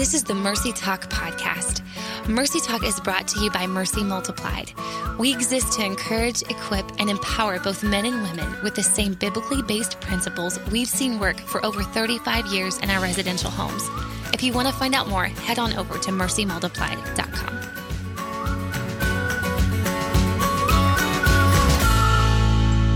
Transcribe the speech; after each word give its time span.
This 0.00 0.14
is 0.14 0.24
the 0.24 0.34
Mercy 0.34 0.72
Talk 0.72 1.10
podcast. 1.10 1.82
Mercy 2.26 2.58
Talk 2.58 2.82
is 2.84 2.98
brought 3.00 3.28
to 3.28 3.40
you 3.40 3.50
by 3.50 3.66
Mercy 3.66 4.02
Multiplied. 4.02 4.72
We 5.18 5.30
exist 5.30 5.74
to 5.74 5.84
encourage, 5.84 6.40
equip, 6.40 6.90
and 6.98 7.10
empower 7.10 7.60
both 7.60 7.84
men 7.84 8.06
and 8.06 8.22
women 8.22 8.62
with 8.62 8.74
the 8.74 8.82
same 8.82 9.12
biblically 9.12 9.60
based 9.60 10.00
principles 10.00 10.58
we've 10.70 10.88
seen 10.88 11.18
work 11.18 11.38
for 11.38 11.62
over 11.66 11.82
35 11.82 12.46
years 12.46 12.78
in 12.78 12.88
our 12.88 13.02
residential 13.02 13.50
homes. 13.50 13.86
If 14.32 14.42
you 14.42 14.54
want 14.54 14.68
to 14.68 14.74
find 14.74 14.94
out 14.94 15.06
more, 15.06 15.26
head 15.26 15.58
on 15.58 15.74
over 15.74 15.98
to 15.98 16.10
mercymultiplied.com. 16.10 17.69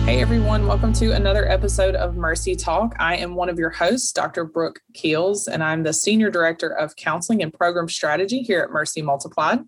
Hey 0.05 0.21
everyone, 0.21 0.67
welcome 0.67 0.93
to 0.95 1.13
another 1.13 1.51
episode 1.51 1.95
of 1.95 2.15
Mercy 2.15 2.55
Talk. 2.55 2.95
I 2.99 3.17
am 3.17 3.35
one 3.35 3.49
of 3.49 3.59
your 3.59 3.71
hosts, 3.71 4.13
Dr. 4.13 4.45
Brooke 4.45 4.83
Keels, 4.93 5.49
and 5.49 5.65
I'm 5.65 5.83
the 5.83 5.95
Senior 5.95 6.31
Director 6.31 6.69
of 6.69 6.95
Counseling 6.95 7.43
and 7.43 7.51
Program 7.51 7.89
Strategy 7.89 8.43
here 8.43 8.61
at 8.61 8.71
Mercy 8.71 9.01
Multiplied. 9.01 9.61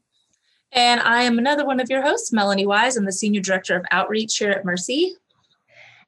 And 0.72 1.00
I 1.00 1.22
am 1.22 1.38
another 1.38 1.64
one 1.64 1.80
of 1.80 1.88
your 1.88 2.02
hosts, 2.02 2.34
Melanie 2.34 2.66
Wise. 2.66 2.98
I'm 2.98 3.06
the 3.06 3.12
Senior 3.12 3.40
Director 3.40 3.76
of 3.76 3.86
Outreach 3.90 4.36
here 4.36 4.50
at 4.50 4.66
Mercy. 4.66 5.14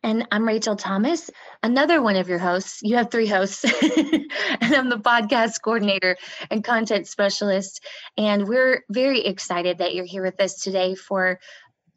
And 0.02 0.28
I'm 0.30 0.46
Rachel 0.46 0.76
Thomas, 0.76 1.30
another 1.62 2.02
one 2.02 2.14
of 2.14 2.28
your 2.28 2.38
hosts. 2.38 2.80
You 2.82 2.96
have 2.96 3.10
three 3.10 3.26
hosts, 3.26 3.64
and 3.82 4.74
I'm 4.74 4.90
the 4.90 4.98
podcast 4.98 5.54
coordinator 5.64 6.16
and 6.50 6.62
content 6.62 7.08
specialist. 7.08 7.82
And 8.18 8.46
we're 8.46 8.84
very 8.90 9.24
excited 9.24 9.78
that 9.78 9.94
you're 9.94 10.04
here 10.04 10.22
with 10.22 10.38
us 10.40 10.60
today 10.60 10.94
for 10.94 11.40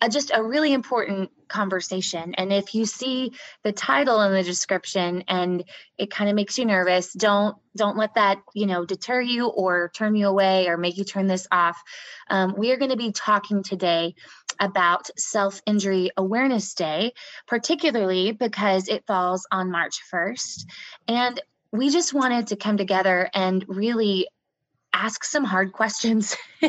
a, 0.02 0.10
just 0.10 0.32
a 0.34 0.44
really 0.44 0.74
important 0.74 1.30
conversation. 1.48 2.34
And 2.36 2.52
if 2.52 2.74
you 2.74 2.86
see 2.86 3.34
the 3.64 3.72
title 3.72 4.22
in 4.22 4.34
the 4.34 4.44
description 4.44 5.24
and 5.28 5.64
it 5.98 6.10
kind 6.10 6.30
of 6.30 6.36
makes 6.36 6.58
you 6.58 6.66
nervous, 6.66 7.14
don't 7.14 7.56
don't 7.76 7.98
let 7.98 8.16
that 8.16 8.40
you 8.54 8.66
know 8.66 8.86
deter 8.86 9.22
you 9.22 9.48
or 9.48 9.92
turn 9.94 10.16
you 10.16 10.28
away 10.28 10.68
or 10.68 10.78
make 10.78 10.98
you 10.98 11.04
turn 11.04 11.28
this 11.28 11.48
off. 11.52 11.82
Um, 12.30 12.56
we 12.58 12.72
are 12.72 12.78
going 12.78 12.92
to 12.92 12.98
be 12.98 13.12
talking 13.12 13.64
today 13.64 14.16
about 14.60 15.10
Self 15.18 15.62
Injury 15.66 16.12
Awareness 16.18 16.74
Day, 16.74 17.14
particularly 17.48 18.32
because 18.32 18.88
it 18.88 19.06
falls 19.08 19.48
on 19.52 19.72
March 19.72 20.02
1st, 20.12 20.66
and 21.08 21.40
we 21.72 21.90
just 21.90 22.14
wanted 22.14 22.48
to 22.48 22.58
come 22.58 22.76
together 22.76 23.30
and 23.34 23.64
really 23.68 24.28
ask 24.94 25.24
some 25.24 25.46
hard 25.46 25.72
questions. 25.72 26.36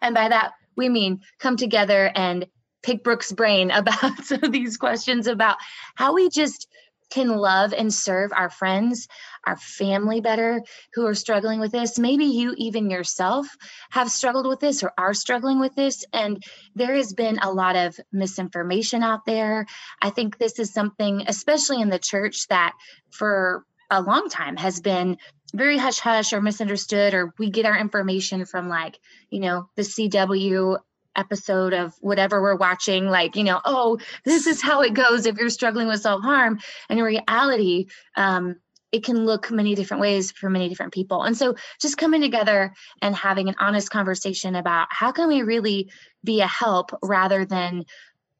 and 0.00 0.14
by 0.14 0.28
that, 0.28 0.52
we 0.76 0.88
mean 0.88 1.20
come 1.38 1.56
together 1.56 2.10
and 2.14 2.46
pick 2.86 3.02
Brooke's 3.02 3.32
brain 3.32 3.70
about 3.72 4.14
these 4.50 4.78
questions 4.78 5.26
about 5.26 5.56
how 5.96 6.14
we 6.14 6.30
just 6.30 6.68
can 7.08 7.28
love 7.28 7.72
and 7.72 7.94
serve 7.94 8.32
our 8.32 8.50
friends, 8.50 9.06
our 9.46 9.56
family 9.56 10.20
better 10.20 10.60
who 10.94 11.06
are 11.06 11.14
struggling 11.14 11.60
with 11.60 11.70
this. 11.70 12.00
Maybe 12.00 12.24
you, 12.24 12.52
even 12.56 12.90
yourself, 12.90 13.46
have 13.90 14.10
struggled 14.10 14.48
with 14.48 14.58
this 14.58 14.82
or 14.82 14.92
are 14.98 15.14
struggling 15.14 15.60
with 15.60 15.74
this. 15.76 16.04
And 16.12 16.42
there 16.74 16.96
has 16.96 17.12
been 17.12 17.38
a 17.38 17.52
lot 17.52 17.76
of 17.76 17.96
misinformation 18.12 19.04
out 19.04 19.24
there. 19.24 19.66
I 20.02 20.10
think 20.10 20.38
this 20.38 20.58
is 20.58 20.72
something, 20.72 21.22
especially 21.28 21.80
in 21.80 21.90
the 21.90 22.00
church, 22.00 22.48
that 22.48 22.72
for 23.10 23.64
a 23.88 24.02
long 24.02 24.28
time 24.28 24.56
has 24.56 24.80
been 24.80 25.16
very 25.54 25.78
hush 25.78 26.00
hush 26.00 26.32
or 26.32 26.40
misunderstood, 26.40 27.14
or 27.14 27.32
we 27.38 27.50
get 27.50 27.66
our 27.66 27.78
information 27.78 28.46
from 28.46 28.68
like, 28.68 28.98
you 29.30 29.38
know, 29.38 29.68
the 29.76 29.82
CW 29.82 30.78
episode 31.16 31.72
of 31.72 31.94
whatever 32.00 32.42
we're 32.42 32.56
watching 32.56 33.06
like 33.06 33.36
you 33.36 33.44
know 33.44 33.60
oh 33.64 33.98
this 34.24 34.46
is 34.46 34.62
how 34.62 34.82
it 34.82 34.94
goes 34.94 35.26
if 35.26 35.36
you're 35.36 35.50
struggling 35.50 35.88
with 35.88 36.00
self-harm. 36.00 36.58
And 36.88 36.98
in 36.98 37.04
reality 37.04 37.86
um, 38.16 38.56
it 38.92 39.04
can 39.04 39.26
look 39.26 39.50
many 39.50 39.74
different 39.74 40.00
ways 40.00 40.32
for 40.32 40.48
many 40.48 40.68
different 40.68 40.94
people. 40.94 41.22
And 41.22 41.36
so 41.36 41.54
just 41.80 41.98
coming 41.98 42.20
together 42.20 42.72
and 43.02 43.14
having 43.14 43.48
an 43.48 43.56
honest 43.58 43.90
conversation 43.90 44.54
about 44.54 44.86
how 44.90 45.12
can 45.12 45.28
we 45.28 45.42
really 45.42 45.90
be 46.24 46.40
a 46.40 46.46
help 46.46 46.92
rather 47.02 47.44
than 47.44 47.84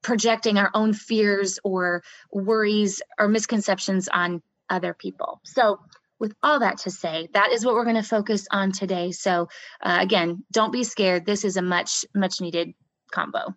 projecting 0.02 0.56
our 0.56 0.70
own 0.72 0.92
fears 0.92 1.58
or 1.64 2.02
worries 2.32 3.02
or 3.18 3.28
misconceptions 3.28 4.08
on 4.08 4.40
other 4.70 4.94
people. 4.94 5.40
So 5.44 5.80
with 6.18 6.34
all 6.42 6.60
that 6.60 6.78
to 6.78 6.90
say, 6.90 7.28
that 7.34 7.52
is 7.52 7.64
what 7.64 7.74
we're 7.74 7.84
going 7.84 7.96
to 7.96 8.02
focus 8.02 8.46
on 8.50 8.72
today. 8.72 9.12
So, 9.12 9.48
uh, 9.82 9.98
again, 10.00 10.44
don't 10.52 10.72
be 10.72 10.84
scared. 10.84 11.26
This 11.26 11.44
is 11.44 11.56
a 11.56 11.62
much, 11.62 12.04
much 12.14 12.40
needed 12.40 12.72
combo. 13.10 13.54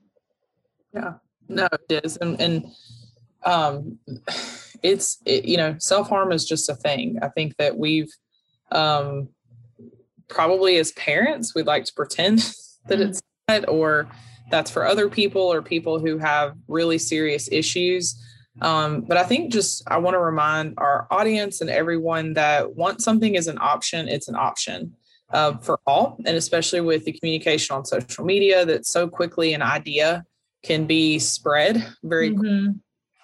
Yeah, 0.93 1.13
no, 1.47 1.67
it 1.89 2.03
is. 2.03 2.17
And, 2.17 2.39
and 2.41 2.65
um, 3.45 3.99
it's, 4.83 5.19
it, 5.25 5.45
you 5.45 5.57
know, 5.57 5.75
self 5.79 6.09
harm 6.09 6.31
is 6.31 6.45
just 6.45 6.69
a 6.69 6.75
thing. 6.75 7.19
I 7.21 7.29
think 7.29 7.55
that 7.57 7.77
we've, 7.77 8.11
um, 8.71 9.29
probably 10.27 10.77
as 10.77 10.91
parents, 10.93 11.55
we'd 11.55 11.65
like 11.65 11.85
to 11.85 11.93
pretend 11.93 12.39
that 12.87 12.99
mm-hmm. 12.99 13.09
it's 13.09 13.21
not, 13.47 13.67
or 13.67 14.09
that's 14.49 14.71
for 14.71 14.85
other 14.85 15.09
people 15.09 15.41
or 15.41 15.61
people 15.61 15.99
who 15.99 16.17
have 16.17 16.55
really 16.67 16.97
serious 16.97 17.49
issues. 17.51 18.21
Um, 18.61 19.01
but 19.01 19.17
I 19.17 19.23
think 19.23 19.51
just 19.51 19.83
I 19.87 19.97
want 19.97 20.15
to 20.15 20.19
remind 20.19 20.75
our 20.77 21.07
audience 21.11 21.61
and 21.61 21.69
everyone 21.69 22.33
that 22.33 22.75
once 22.75 23.03
something 23.03 23.35
is 23.35 23.47
an 23.47 23.57
option, 23.59 24.07
it's 24.07 24.27
an 24.27 24.35
option 24.35 24.93
uh, 25.31 25.57
for 25.57 25.79
all, 25.85 26.17
and 26.25 26.35
especially 26.35 26.81
with 26.81 27.05
the 27.05 27.13
communication 27.13 27.75
on 27.75 27.85
social 27.85 28.25
media 28.25 28.65
that 28.65 28.85
so 28.85 29.07
quickly 29.07 29.53
an 29.53 29.61
idea 29.61 30.23
can 30.63 30.85
be 30.85 31.19
spread 31.19 31.85
very 32.03 32.31
mm-hmm. 32.31 32.39
quickly. 32.39 32.67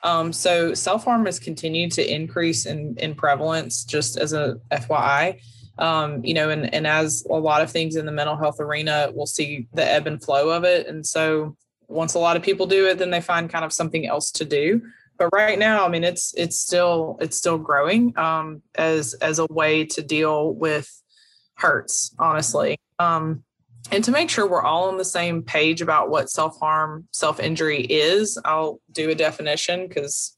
Um, 0.03 0.31
so 0.31 0.73
self 0.73 1.03
harm 1.03 1.25
has 1.25 1.39
continued 1.39 1.91
to 1.93 2.13
increase 2.13 2.65
in, 2.67 2.95
in 2.99 3.15
prevalence, 3.15 3.83
just 3.83 4.17
as 4.17 4.33
a 4.33 4.57
FYI. 4.71 5.41
Um, 5.77 6.23
you 6.23 6.33
know, 6.33 6.49
and, 6.51 6.73
and 6.73 6.87
as 6.87 7.25
a 7.29 7.33
lot 7.33 7.61
of 7.61 7.69
things 7.69 7.97
in 7.97 8.05
the 8.05 8.11
mental 8.11 8.37
health 8.37 8.61
arena, 8.61 9.09
we'll 9.13 9.25
see 9.25 9.67
the 9.73 9.83
ebb 9.83 10.07
and 10.07 10.23
flow 10.23 10.49
of 10.49 10.63
it. 10.63 10.87
And 10.87 11.05
so 11.05 11.57
once 11.87 12.13
a 12.13 12.19
lot 12.19 12.37
of 12.37 12.43
people 12.43 12.65
do 12.65 12.87
it, 12.87 12.97
then 12.97 13.09
they 13.09 13.19
find 13.19 13.49
kind 13.49 13.65
of 13.65 13.73
something 13.73 14.07
else 14.07 14.31
to 14.31 14.45
do 14.45 14.81
but 15.17 15.29
right 15.33 15.59
now 15.59 15.85
i 15.85 15.89
mean 15.89 16.03
it's 16.03 16.33
it's 16.35 16.59
still 16.59 17.17
it's 17.21 17.37
still 17.37 17.57
growing 17.57 18.17
um, 18.17 18.61
as 18.75 19.13
as 19.15 19.39
a 19.39 19.45
way 19.49 19.85
to 19.85 20.01
deal 20.01 20.53
with 20.53 20.89
hurts 21.55 22.13
honestly. 22.19 22.77
Um, 22.99 23.43
and 23.91 24.03
to 24.03 24.11
make 24.11 24.29
sure 24.29 24.49
we're 24.49 24.63
all 24.63 24.89
on 24.89 24.97
the 24.97 25.05
same 25.05 25.43
page 25.43 25.81
about 25.81 26.09
what 26.09 26.29
self-harm 26.29 27.07
self-injury 27.11 27.81
is 27.81 28.37
i'll 28.45 28.79
do 28.91 29.09
a 29.09 29.15
definition 29.15 29.87
because 29.87 30.35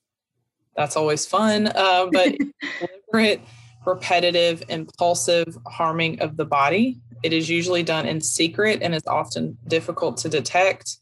that's 0.75 0.95
always 0.97 1.25
fun 1.25 1.67
uh, 1.67 2.07
but 2.11 2.35
deliberate 2.79 3.41
repetitive 3.87 4.61
impulsive 4.67 5.57
harming 5.65 6.19
of 6.19 6.37
the 6.37 6.45
body. 6.45 6.99
It 7.23 7.33
is 7.33 7.49
usually 7.49 7.81
done 7.81 8.05
in 8.05 8.21
secret 8.21 8.79
and 8.83 8.93
is 8.93 9.07
often 9.07 9.57
difficult 9.67 10.17
to 10.17 10.29
detect 10.29 10.97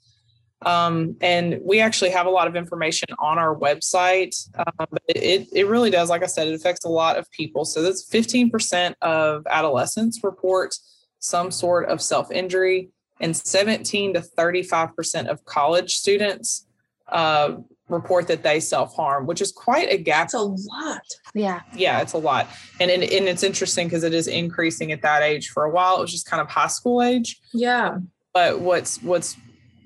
um, 0.65 1.15
and 1.21 1.59
we 1.61 1.79
actually 1.79 2.09
have 2.09 2.25
a 2.25 2.29
lot 2.29 2.47
of 2.47 2.55
information 2.55 3.07
on 3.19 3.37
our 3.37 3.55
website. 3.55 4.35
Um, 4.57 4.87
it, 5.07 5.47
it 5.53 5.67
really 5.67 5.91
does, 5.91 6.09
like 6.09 6.23
I 6.23 6.25
said, 6.25 6.47
it 6.47 6.55
affects 6.55 6.85
a 6.85 6.89
lot 6.89 7.17
of 7.17 7.29
people. 7.31 7.65
So 7.65 7.83
that's 7.83 8.09
15% 8.09 8.95
of 9.01 9.45
adolescents 9.47 10.23
report 10.23 10.75
some 11.19 11.51
sort 11.51 11.89
of 11.89 12.01
self 12.01 12.31
injury, 12.31 12.89
and 13.19 13.35
17 13.35 14.15
to 14.15 14.21
35% 14.21 15.27
of 15.27 15.45
college 15.45 15.95
students 15.95 16.67
uh, 17.11 17.55
report 17.87 18.27
that 18.27 18.43
they 18.43 18.59
self 18.59 18.95
harm, 18.95 19.27
which 19.27 19.41
is 19.41 19.51
quite 19.51 19.91
a 19.91 19.97
gap. 19.97 20.25
It's 20.25 20.33
a 20.33 20.39
lot. 20.39 21.01
Yeah. 21.33 21.61
Yeah, 21.75 22.01
it's 22.01 22.13
a 22.13 22.17
lot. 22.17 22.47
And, 22.79 22.89
and, 22.89 23.03
and 23.03 23.27
it's 23.27 23.43
interesting 23.43 23.87
because 23.87 24.03
it 24.03 24.13
is 24.13 24.27
increasing 24.27 24.91
at 24.91 25.01
that 25.03 25.21
age. 25.21 25.49
For 25.49 25.63
a 25.63 25.69
while, 25.69 25.97
it 25.97 26.01
was 26.01 26.11
just 26.11 26.25
kind 26.25 26.41
of 26.41 26.49
high 26.49 26.67
school 26.67 27.01
age. 27.01 27.39
Yeah. 27.53 27.99
But 28.33 28.59
what's 28.59 29.01
what's 29.01 29.37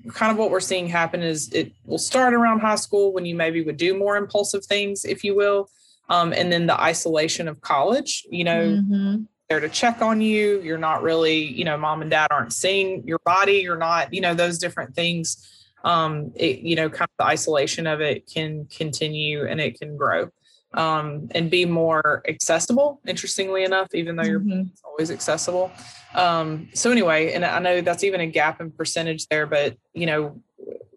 kind 0.08 0.32
of 0.32 0.38
what 0.38 0.50
we're 0.50 0.60
seeing 0.60 0.88
happen 0.88 1.22
is 1.22 1.52
it 1.52 1.72
will 1.84 1.98
start 1.98 2.34
around 2.34 2.60
high 2.60 2.76
school 2.76 3.12
when 3.12 3.24
you 3.24 3.34
maybe 3.34 3.62
would 3.62 3.76
do 3.76 3.96
more 3.96 4.16
impulsive 4.16 4.64
things, 4.64 5.04
if 5.04 5.24
you 5.24 5.34
will. 5.34 5.68
Um, 6.08 6.32
and 6.32 6.52
then 6.52 6.66
the 6.66 6.80
isolation 6.80 7.46
of 7.46 7.60
college, 7.60 8.26
you 8.30 8.44
know, 8.44 8.62
mm-hmm. 8.66 9.22
there 9.48 9.60
to 9.60 9.68
check 9.68 10.02
on 10.02 10.20
you. 10.20 10.60
You're 10.60 10.78
not 10.78 11.02
really, 11.02 11.38
you 11.38 11.64
know, 11.64 11.76
mom 11.76 12.02
and 12.02 12.10
dad 12.10 12.28
aren't 12.30 12.52
seeing 12.52 13.06
your 13.06 13.20
body. 13.24 13.58
You're 13.58 13.78
not, 13.78 14.12
you 14.12 14.20
know, 14.20 14.34
those 14.34 14.58
different 14.58 14.94
things. 14.94 15.46
Um, 15.84 16.32
it, 16.34 16.60
you 16.60 16.76
know, 16.76 16.90
kind 16.90 17.08
of 17.08 17.16
the 17.18 17.24
isolation 17.24 17.86
of 17.86 18.00
it 18.00 18.28
can 18.32 18.66
continue 18.66 19.46
and 19.46 19.60
it 19.60 19.78
can 19.78 19.96
grow 19.96 20.30
um, 20.74 21.28
and 21.34 21.50
be 21.50 21.64
more 21.64 22.22
accessible. 22.28 23.00
Interestingly 23.06 23.64
enough, 23.64 23.94
even 23.94 24.16
though 24.16 24.24
you're 24.24 24.40
mm-hmm. 24.40 24.68
always 24.84 25.10
accessible. 25.10 25.70
Um, 26.14 26.68
so 26.74 26.90
anyway, 26.90 27.32
and 27.32 27.44
I 27.44 27.58
know 27.58 27.80
that's 27.80 28.04
even 28.04 28.20
a 28.20 28.26
gap 28.26 28.60
in 28.60 28.70
percentage 28.70 29.26
there, 29.28 29.46
but 29.46 29.76
you 29.94 30.06
know, 30.06 30.40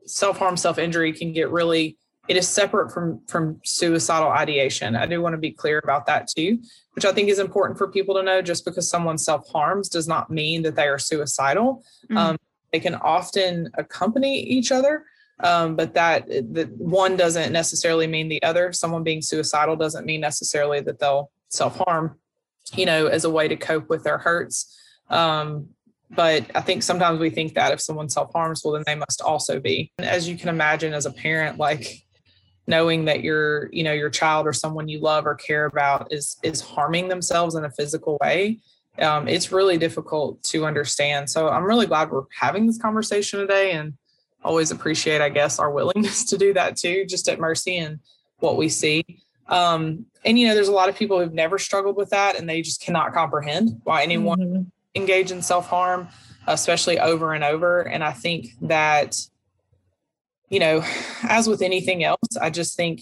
self 0.06 0.38
harm, 0.38 0.58
self 0.58 0.78
injury 0.78 1.14
can 1.14 1.34
get 1.34 1.50
really. 1.50 1.98
It 2.30 2.38
is 2.38 2.48
separate 2.48 2.92
from 2.92 3.20
from 3.28 3.60
suicidal 3.66 4.30
ideation. 4.30 4.96
I 4.96 5.06
do 5.06 5.22
want 5.22 5.34
to 5.34 5.38
be 5.38 5.52
clear 5.52 5.82
about 5.84 6.06
that 6.06 6.28
too, 6.28 6.60
which 6.94 7.04
I 7.04 7.12
think 7.12 7.28
is 7.28 7.40
important 7.40 7.78
for 7.78 7.90
people 7.90 8.16
to 8.16 8.24
know. 8.24 8.42
Just 8.42 8.64
because 8.64 8.90
someone 8.90 9.18
self 9.18 9.48
harms 9.50 9.90
does 9.90 10.08
not 10.08 10.30
mean 10.30 10.62
that 10.62 10.76
they 10.76 10.88
are 10.88 11.00
suicidal. 11.00 11.84
Mm-hmm. 12.06 12.18
Um, 12.18 12.38
they 12.72 12.80
can 12.80 12.96
often 12.96 13.70
accompany 13.78 14.40
each 14.40 14.72
other 14.72 15.06
um, 15.40 15.76
but 15.76 15.94
that 15.96 16.28
that 16.54 16.70
one 16.78 17.18
doesn't 17.18 17.52
necessarily 17.52 18.08
mean 18.08 18.30
the 18.30 18.42
other. 18.44 18.72
Someone 18.74 19.04
being 19.04 19.22
suicidal 19.22 19.76
doesn't 19.76 20.06
mean 20.06 20.22
necessarily 20.22 20.80
that 20.82 21.00
they'll 21.00 21.32
self 21.50 21.78
harm. 21.78 22.18
you 22.76 22.86
know, 22.86 23.08
as 23.08 23.26
a 23.26 23.30
way 23.30 23.48
to 23.48 23.56
cope 23.56 23.90
with 23.90 24.04
their 24.04 24.18
hurts. 24.18 24.78
Um, 25.10 25.70
but 26.10 26.46
I 26.56 26.62
think 26.62 26.84
sometimes 26.84 27.20
we 27.20 27.30
think 27.30 27.56
that 27.56 27.74
if 27.74 27.82
someone 27.82 28.10
self 28.10 28.32
harms, 28.34 28.62
well, 28.64 28.74
then 28.74 28.84
they 28.86 28.96
must 28.96 29.22
also 29.22 29.60
be. 29.60 29.92
And 29.98 30.08
as 30.08 30.30
you 30.30 30.38
can 30.38 30.50
imagine, 30.50 30.94
as 30.94 31.06
a 31.06 31.12
parent, 31.12 31.58
like 31.58 32.04
knowing 32.68 33.06
that 33.06 33.24
your, 33.24 33.70
you 33.74 33.84
know, 33.84 33.94
your 33.94 34.10
child 34.10 34.48
or 34.48 34.54
someone 34.54 34.88
you 34.88 35.00
love 35.00 35.26
or 35.26 35.36
care 35.36 35.66
about 35.66 36.08
is 36.12 36.38
is 36.44 36.62
harming 36.62 37.10
themselves 37.10 37.56
in 37.56 37.66
a 37.66 37.72
physical 37.72 38.18
way, 38.22 38.60
um, 39.00 39.28
it's 39.28 39.52
really 39.52 39.78
difficult 39.78 40.42
to 40.44 40.66
understand. 40.66 41.30
So 41.30 41.50
I'm 41.50 41.64
really 41.64 41.88
glad 41.88 42.12
we're 42.12 42.24
having 42.40 42.68
this 42.68 42.78
conversation 42.78 43.40
today, 43.40 43.72
and 43.72 43.94
always 44.44 44.72
appreciate, 44.72 45.22
I 45.22 45.30
guess, 45.30 45.60
our 45.60 45.72
willingness 45.72 46.26
to 46.26 46.38
do 46.38 46.54
that 46.54 46.78
too, 46.78 47.06
just 47.06 47.28
at 47.30 47.40
Mercy 47.40 47.78
and 47.78 48.00
what 48.40 48.58
we 48.58 48.70
see. 48.70 49.04
Um, 49.48 50.06
and 50.26 50.40
you 50.40 50.48
know, 50.48 50.54
there's 50.54 50.68
a 50.68 50.74
lot 50.74 50.90
of 50.90 50.96
people 50.96 51.20
who've 51.20 51.34
never 51.34 51.58
struggled 51.58 51.98
with 51.98 52.10
that, 52.12 52.38
and 52.38 52.48
they 52.48 52.62
just 52.62 52.82
cannot 52.82 53.14
comprehend 53.14 53.82
why 53.84 54.04
anyone 54.04 54.40
mm-hmm. 54.40 54.62
engage 54.96 55.32
in 55.32 55.42
self 55.42 55.68
harm, 55.68 56.08
especially 56.48 57.00
over 57.00 57.34
and 57.34 57.44
over. 57.44 57.82
And 57.82 58.04
I 58.04 58.12
think 58.12 58.48
that, 58.62 59.18
you 60.50 60.60
know, 60.60 60.84
as 61.24 61.48
with 61.48 61.62
anything 61.62 62.04
else, 62.04 62.38
I 62.42 62.50
just 62.50 62.78
think 62.78 63.02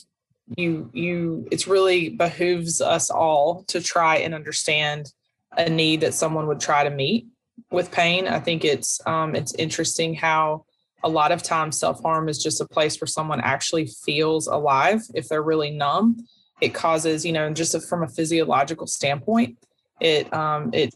you 0.57 0.89
you 0.93 1.47
it's 1.51 1.67
really 1.67 2.09
behooves 2.09 2.81
us 2.81 3.09
all 3.09 3.63
to 3.67 3.81
try 3.81 4.17
and 4.17 4.33
understand 4.33 5.13
a 5.57 5.69
need 5.69 6.01
that 6.01 6.13
someone 6.13 6.47
would 6.47 6.59
try 6.59 6.83
to 6.83 6.89
meet 6.89 7.27
with 7.69 7.91
pain. 7.91 8.27
I 8.27 8.39
think 8.39 8.65
it's 8.65 8.99
um, 9.05 9.35
it's 9.35 9.53
interesting 9.55 10.15
how 10.15 10.65
a 11.03 11.09
lot 11.09 11.31
of 11.31 11.41
times 11.41 11.77
self-harm 11.77 12.29
is 12.29 12.41
just 12.41 12.61
a 12.61 12.65
place 12.65 12.99
where 13.01 13.07
someone 13.07 13.41
actually 13.41 13.87
feels 13.87 14.47
alive 14.47 15.01
if 15.13 15.27
they're 15.27 15.41
really 15.41 15.71
numb 15.71 16.17
it 16.61 16.73
causes 16.73 17.25
you 17.25 17.31
know 17.31 17.51
just 17.51 17.75
a, 17.75 17.81
from 17.81 18.03
a 18.03 18.07
physiological 18.07 18.87
standpoint 18.87 19.57
it 19.99 20.31
um, 20.33 20.69
it 20.73 20.93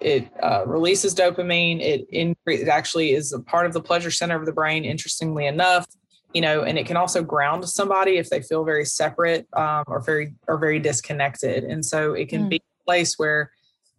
it 0.00 0.28
uh, 0.42 0.64
releases 0.66 1.14
dopamine 1.14 1.80
it, 1.80 2.06
in, 2.10 2.34
it 2.46 2.66
actually 2.66 3.12
is 3.12 3.32
a 3.32 3.38
part 3.40 3.66
of 3.66 3.72
the 3.72 3.80
pleasure 3.80 4.10
center 4.10 4.36
of 4.36 4.46
the 4.46 4.52
brain 4.52 4.84
interestingly 4.84 5.46
enough 5.46 5.86
you 6.32 6.40
know 6.40 6.62
and 6.62 6.78
it 6.78 6.86
can 6.86 6.96
also 6.96 7.22
ground 7.22 7.68
somebody 7.68 8.16
if 8.16 8.30
they 8.30 8.40
feel 8.40 8.64
very 8.64 8.84
separate 8.84 9.46
um, 9.52 9.84
or 9.86 10.00
very 10.00 10.34
or 10.48 10.58
very 10.58 10.78
disconnected 10.78 11.64
and 11.64 11.84
so 11.84 12.14
it 12.14 12.28
can 12.28 12.46
mm. 12.46 12.50
be 12.50 12.56
a 12.56 12.84
place 12.84 13.18
where 13.18 13.50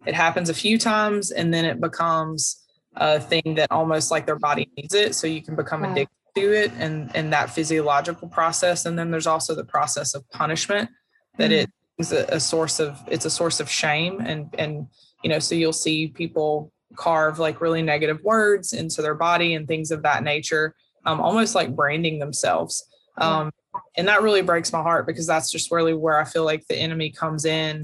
it 0.05 0.13
happens 0.13 0.49
a 0.49 0.53
few 0.53 0.77
times 0.77 1.31
and 1.31 1.53
then 1.53 1.63
it 1.63 1.79
becomes 1.79 2.62
a 2.95 3.19
thing 3.19 3.55
that 3.55 3.71
almost 3.71 4.11
like 4.11 4.25
their 4.25 4.39
body 4.39 4.69
needs 4.77 4.93
it 4.93 5.15
so 5.15 5.27
you 5.27 5.41
can 5.41 5.55
become 5.55 5.81
wow. 5.81 5.91
addicted 5.91 6.15
to 6.35 6.51
it 6.51 6.71
and 6.77 7.15
and 7.15 7.31
that 7.31 7.49
physiological 7.49 8.27
process 8.27 8.85
and 8.85 8.97
then 8.97 9.11
there's 9.11 9.27
also 9.27 9.55
the 9.55 9.63
process 9.63 10.13
of 10.13 10.27
punishment 10.29 10.89
that 11.37 11.51
mm-hmm. 11.51 11.61
it 11.61 11.69
is 11.97 12.11
a, 12.11 12.25
a, 12.29 12.39
source 12.39 12.79
of 12.79 12.99
it's 13.07 13.25
a 13.25 13.29
source 13.29 13.59
of 13.59 13.69
shame 13.69 14.19
and 14.21 14.53
and 14.57 14.87
you 15.23 15.29
know 15.29 15.39
so 15.39 15.55
you'll 15.55 15.73
see 15.73 16.07
people 16.07 16.71
carve 16.95 17.39
like 17.39 17.61
really 17.61 17.81
negative 17.81 18.19
words 18.23 18.73
into 18.73 19.01
their 19.01 19.15
body 19.15 19.55
and 19.55 19.67
things 19.67 19.91
of 19.91 20.03
that 20.03 20.23
nature 20.23 20.75
um, 21.05 21.19
almost 21.19 21.55
like 21.55 21.75
branding 21.75 22.19
themselves 22.19 22.87
um, 23.17 23.51
and 23.95 24.07
that 24.07 24.23
really 24.23 24.41
breaks 24.41 24.73
my 24.73 24.81
heart 24.81 25.05
because 25.05 25.27
that's 25.27 25.51
just 25.51 25.71
really 25.71 25.93
where 25.93 26.19
i 26.19 26.23
feel 26.23 26.45
like 26.45 26.65
the 26.67 26.75
enemy 26.75 27.11
comes 27.11 27.45
in 27.45 27.81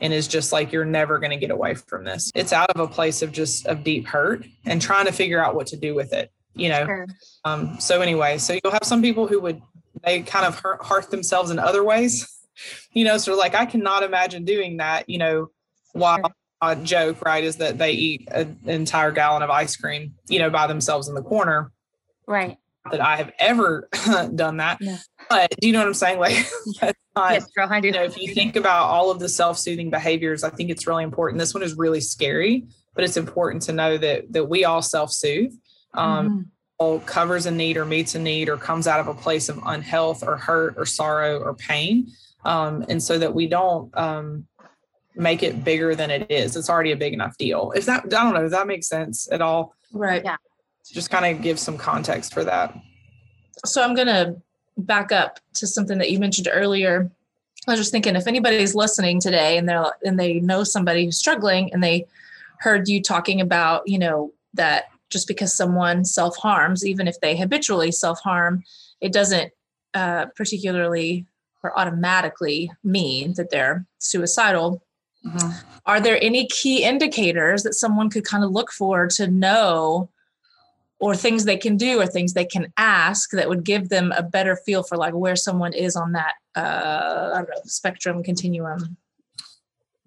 and 0.00 0.12
is 0.12 0.28
just 0.28 0.52
like 0.52 0.72
you're 0.72 0.84
never 0.84 1.18
going 1.18 1.30
to 1.30 1.36
get 1.36 1.50
away 1.50 1.74
from 1.74 2.04
this. 2.04 2.30
It's 2.34 2.52
out 2.52 2.70
of 2.70 2.80
a 2.80 2.86
place 2.86 3.22
of 3.22 3.32
just 3.32 3.66
of 3.66 3.84
deep 3.84 4.06
hurt 4.06 4.44
and 4.64 4.80
trying 4.80 5.06
to 5.06 5.12
figure 5.12 5.42
out 5.44 5.54
what 5.54 5.66
to 5.68 5.76
do 5.76 5.94
with 5.94 6.12
it 6.12 6.32
you 6.54 6.68
know? 6.68 6.84
Sure. 6.84 7.06
um 7.44 7.80
so 7.80 8.00
anyway 8.00 8.38
so 8.38 8.58
you'll 8.62 8.72
have 8.72 8.84
some 8.84 9.02
people 9.02 9.26
who 9.26 9.40
would 9.40 9.60
they 10.04 10.22
kind 10.22 10.46
of 10.46 10.58
hurt, 10.58 10.84
hurt 10.84 11.10
themselves 11.10 11.50
in 11.50 11.58
other 11.58 11.84
ways 11.84 12.28
you 12.92 13.04
know? 13.04 13.18
So 13.18 13.36
like 13.36 13.54
i 13.54 13.66
cannot 13.66 14.02
imagine 14.02 14.44
doing 14.44 14.78
that 14.78 15.08
you 15.08 15.18
know? 15.18 15.50
While 15.92 16.18
sure. 16.18 16.30
a 16.62 16.76
joke 16.76 17.24
right 17.24 17.42
is 17.42 17.56
that 17.56 17.78
they 17.78 17.92
eat 17.92 18.28
an 18.30 18.58
entire 18.66 19.10
gallon 19.10 19.42
of 19.42 19.50
ice 19.50 19.76
cream 19.76 20.14
you 20.28 20.38
know 20.38 20.50
by 20.50 20.66
themselves 20.66 21.08
in 21.08 21.14
the 21.14 21.22
corner. 21.22 21.72
Right. 22.26 22.58
That 22.90 23.00
i 23.00 23.16
have 23.16 23.32
ever 23.38 23.88
done 24.34 24.58
that 24.58 24.80
but 25.30 25.54
do 25.60 25.66
you 25.66 25.72
know 25.72 25.78
what 25.78 25.88
i'm 25.88 25.94
saying 25.94 26.18
like 26.18 26.46
not, 27.16 27.32
yes, 27.32 27.50
girl, 27.50 27.68
I 27.70 27.80
do. 27.80 27.88
You 27.88 27.94
know, 27.94 28.04
if 28.04 28.16
you 28.16 28.34
think 28.34 28.56
about 28.56 28.84
all 28.88 29.10
of 29.10 29.18
the 29.18 29.28
self-soothing 29.28 29.90
behaviors, 29.90 30.44
I 30.44 30.50
think 30.50 30.70
it's 30.70 30.86
really 30.86 31.04
important. 31.04 31.38
This 31.38 31.54
one 31.54 31.62
is 31.62 31.74
really 31.74 32.00
scary, 32.00 32.66
but 32.94 33.04
it's 33.04 33.16
important 33.16 33.62
to 33.62 33.72
know 33.72 33.98
that 33.98 34.32
that 34.32 34.44
we 34.44 34.64
all 34.64 34.82
self-soothe. 34.82 35.52
Um, 35.94 36.28
mm-hmm. 36.28 36.40
All 36.78 37.00
covers 37.00 37.44
a 37.44 37.50
need 37.50 37.76
or 37.76 37.84
meets 37.84 38.14
a 38.14 38.18
need 38.18 38.48
or 38.48 38.56
comes 38.56 38.86
out 38.86 39.00
of 39.00 39.08
a 39.08 39.12
place 39.12 39.50
of 39.50 39.60
unhealth 39.66 40.22
or 40.26 40.36
hurt 40.38 40.74
or 40.78 40.86
sorrow 40.86 41.38
or 41.38 41.54
pain. 41.54 42.10
Um, 42.44 42.86
and 42.88 43.02
so 43.02 43.18
that 43.18 43.34
we 43.34 43.48
don't 43.48 43.94
um, 43.98 44.46
make 45.14 45.42
it 45.42 45.62
bigger 45.62 45.94
than 45.94 46.10
it 46.10 46.30
is. 46.30 46.56
It's 46.56 46.70
already 46.70 46.92
a 46.92 46.96
big 46.96 47.12
enough 47.12 47.36
deal. 47.36 47.72
If 47.76 47.84
that, 47.84 48.06
I 48.06 48.08
don't 48.08 48.32
know, 48.32 48.40
does 48.40 48.52
that 48.52 48.66
make 48.66 48.82
sense 48.82 49.30
at 49.30 49.42
all? 49.42 49.74
Right. 49.92 50.22
Yeah. 50.24 50.36
Just 50.90 51.10
kind 51.10 51.36
of 51.36 51.42
give 51.42 51.58
some 51.58 51.76
context 51.76 52.32
for 52.32 52.44
that. 52.44 52.74
So 53.66 53.82
I'm 53.82 53.94
going 53.94 54.06
to 54.06 54.36
back 54.80 55.12
up 55.12 55.40
to 55.54 55.66
something 55.66 55.98
that 55.98 56.10
you 56.10 56.18
mentioned 56.18 56.48
earlier. 56.50 57.10
I 57.68 57.72
was 57.72 57.80
just 57.80 57.92
thinking 57.92 58.16
if 58.16 58.26
anybody's 58.26 58.74
listening 58.74 59.20
today 59.20 59.58
and 59.58 59.68
they're 59.68 59.92
and 60.04 60.18
they 60.18 60.40
know 60.40 60.64
somebody 60.64 61.04
who's 61.04 61.18
struggling 61.18 61.72
and 61.72 61.82
they 61.82 62.06
heard 62.58 62.88
you 62.88 63.02
talking 63.02 63.40
about, 63.40 63.86
you 63.86 63.98
know, 63.98 64.32
that 64.54 64.84
just 65.10 65.28
because 65.28 65.56
someone 65.56 66.04
self-harms, 66.04 66.86
even 66.86 67.08
if 67.08 67.20
they 67.20 67.36
habitually 67.36 67.92
self-harm, 67.92 68.62
it 69.00 69.12
doesn't 69.12 69.52
uh, 69.94 70.26
particularly 70.36 71.26
or 71.62 71.78
automatically 71.78 72.70
mean 72.82 73.34
that 73.34 73.50
they're 73.50 73.84
suicidal. 73.98 74.82
Mm-hmm. 75.26 75.50
Are 75.84 76.00
there 76.00 76.18
any 76.22 76.46
key 76.46 76.84
indicators 76.84 77.62
that 77.64 77.74
someone 77.74 78.08
could 78.08 78.24
kind 78.24 78.44
of 78.44 78.52
look 78.52 78.72
for 78.72 79.06
to 79.08 79.26
know 79.26 80.08
or 81.00 81.16
things 81.16 81.44
they 81.44 81.56
can 81.56 81.76
do 81.76 82.00
or 82.00 82.06
things 82.06 82.34
they 82.34 82.44
can 82.44 82.72
ask 82.76 83.30
that 83.30 83.48
would 83.48 83.64
give 83.64 83.88
them 83.88 84.12
a 84.16 84.22
better 84.22 84.56
feel 84.66 84.82
for 84.82 84.96
like 84.96 85.14
where 85.14 85.36
someone 85.36 85.72
is 85.72 85.96
on 85.96 86.12
that 86.12 86.34
uh, 86.56 87.30
I 87.34 87.38
don't 87.38 87.48
know 87.48 87.60
spectrum 87.64 88.22
continuum. 88.22 88.96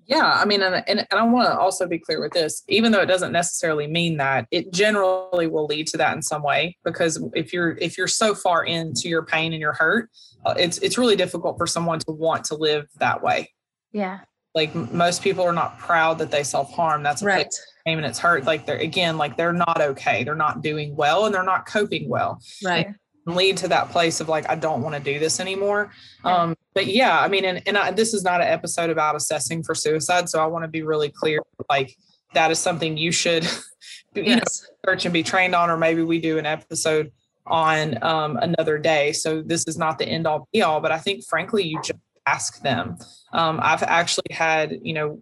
Yeah, 0.06 0.30
I 0.30 0.44
mean, 0.44 0.62
and, 0.62 0.84
and, 0.88 1.00
and 1.00 1.08
I 1.14 1.24
want 1.24 1.48
to 1.48 1.58
also 1.58 1.88
be 1.88 1.98
clear 1.98 2.20
with 2.22 2.34
this, 2.34 2.64
even 2.68 2.92
though 2.92 3.00
it 3.00 3.06
doesn't 3.06 3.32
necessarily 3.32 3.88
mean 3.88 4.18
that, 4.18 4.48
it 4.52 4.74
generally 4.74 5.48
will 5.48 5.66
lead 5.66 5.88
to 5.88 5.98
that 5.98 6.14
in 6.14 6.22
some 6.22 6.44
way. 6.44 6.78
Because 6.84 7.24
if 7.34 7.54
you're 7.54 7.78
if 7.78 7.98
you're 7.98 8.08
so 8.08 8.36
far 8.36 8.66
into 8.66 9.08
your 9.08 9.24
pain 9.24 9.54
and 9.54 9.62
your 9.62 9.72
hurt, 9.72 10.10
uh, 10.46 10.56
it's 10.58 10.78
it's 10.80 10.98
really 10.98 11.16
difficult 11.16 11.58
for 11.58 11.66
someone 11.66 12.00
to 12.00 12.12
want 12.12 12.44
to 12.46 12.56
live 12.56 12.88
that 12.98 13.24
way. 13.24 13.54
Yeah, 13.94 14.20
like 14.56 14.74
most 14.76 15.24
people 15.24 15.44
are 15.44 15.54
not 15.54 15.80
proud 15.80 16.20
that 16.20 16.32
they 16.32 16.44
self 16.44 16.72
harm. 16.74 17.04
That's 17.04 17.22
a 17.22 17.26
right. 17.26 17.54
shame 17.88 17.98
and 17.98 18.06
it's 18.06 18.20
hurt. 18.20 18.46
Like 18.46 18.66
they're 18.66 18.78
again 18.78 19.18
like 19.18 19.38
they're 19.38 19.54
not 19.54 19.82
okay. 19.82 20.24
They're 20.24 20.36
not 20.36 20.62
doing 20.62 20.96
well 20.96 21.26
and 21.26 21.34
they're 21.34 21.44
not 21.44 21.66
coping 21.66 22.08
well. 22.08 22.42
Right. 22.64 22.94
Lead 23.26 23.58
to 23.58 23.70
that 23.70 23.90
place 23.90 24.20
of 24.20 24.28
like 24.28 24.50
i 24.50 24.56
don't 24.56 24.82
want 24.82 24.96
to 24.96 25.02
do 25.02 25.18
this 25.18 25.40
anymore. 25.40 25.92
Um 26.26 26.56
but 26.74 26.88
yeah 26.88 27.20
i 27.20 27.28
mean 27.28 27.46
and, 27.46 27.62
and 27.68 27.78
I, 27.78 27.92
this 27.92 28.14
is 28.14 28.24
not 28.24 28.42
an 28.42 28.48
episode 28.48 28.90
about 28.90 29.16
assessing 29.16 29.64
for 29.64 29.76
suicide 29.76 30.28
so 30.28 30.42
i 30.42 30.46
want 30.48 30.64
to 30.64 30.68
be 30.68 30.82
really 30.82 31.10
clear 31.10 31.40
like 31.70 31.96
that 32.34 32.50
is 32.50 32.60
something 32.60 32.98
you 32.98 33.12
should 33.12 33.44
you 34.16 34.24
yes. 34.24 34.40
know 34.40 34.92
search 34.92 35.06
and 35.06 35.14
be 35.14 35.24
trained 35.24 35.54
on 35.54 35.70
or 35.70 35.78
maybe 35.78 36.02
we 36.02 36.20
do 36.20 36.38
an 36.38 36.46
episode 36.46 37.12
on 37.46 38.02
um, 38.04 38.38
another 38.38 38.78
day. 38.78 39.12
So 39.12 39.42
this 39.42 39.68
is 39.68 39.78
not 39.78 39.98
the 39.98 40.06
end 40.06 40.28
all 40.28 40.48
be 40.52 40.62
all 40.62 40.80
but 40.80 40.92
i 40.92 40.98
think 40.98 41.26
frankly 41.26 41.64
you 41.64 41.80
just 41.82 42.00
ask 42.26 42.62
them 42.62 42.98
um, 43.34 43.60
i've 43.62 43.84
actually 43.84 44.32
had 44.32 44.80
you 44.82 44.94
know 44.94 45.22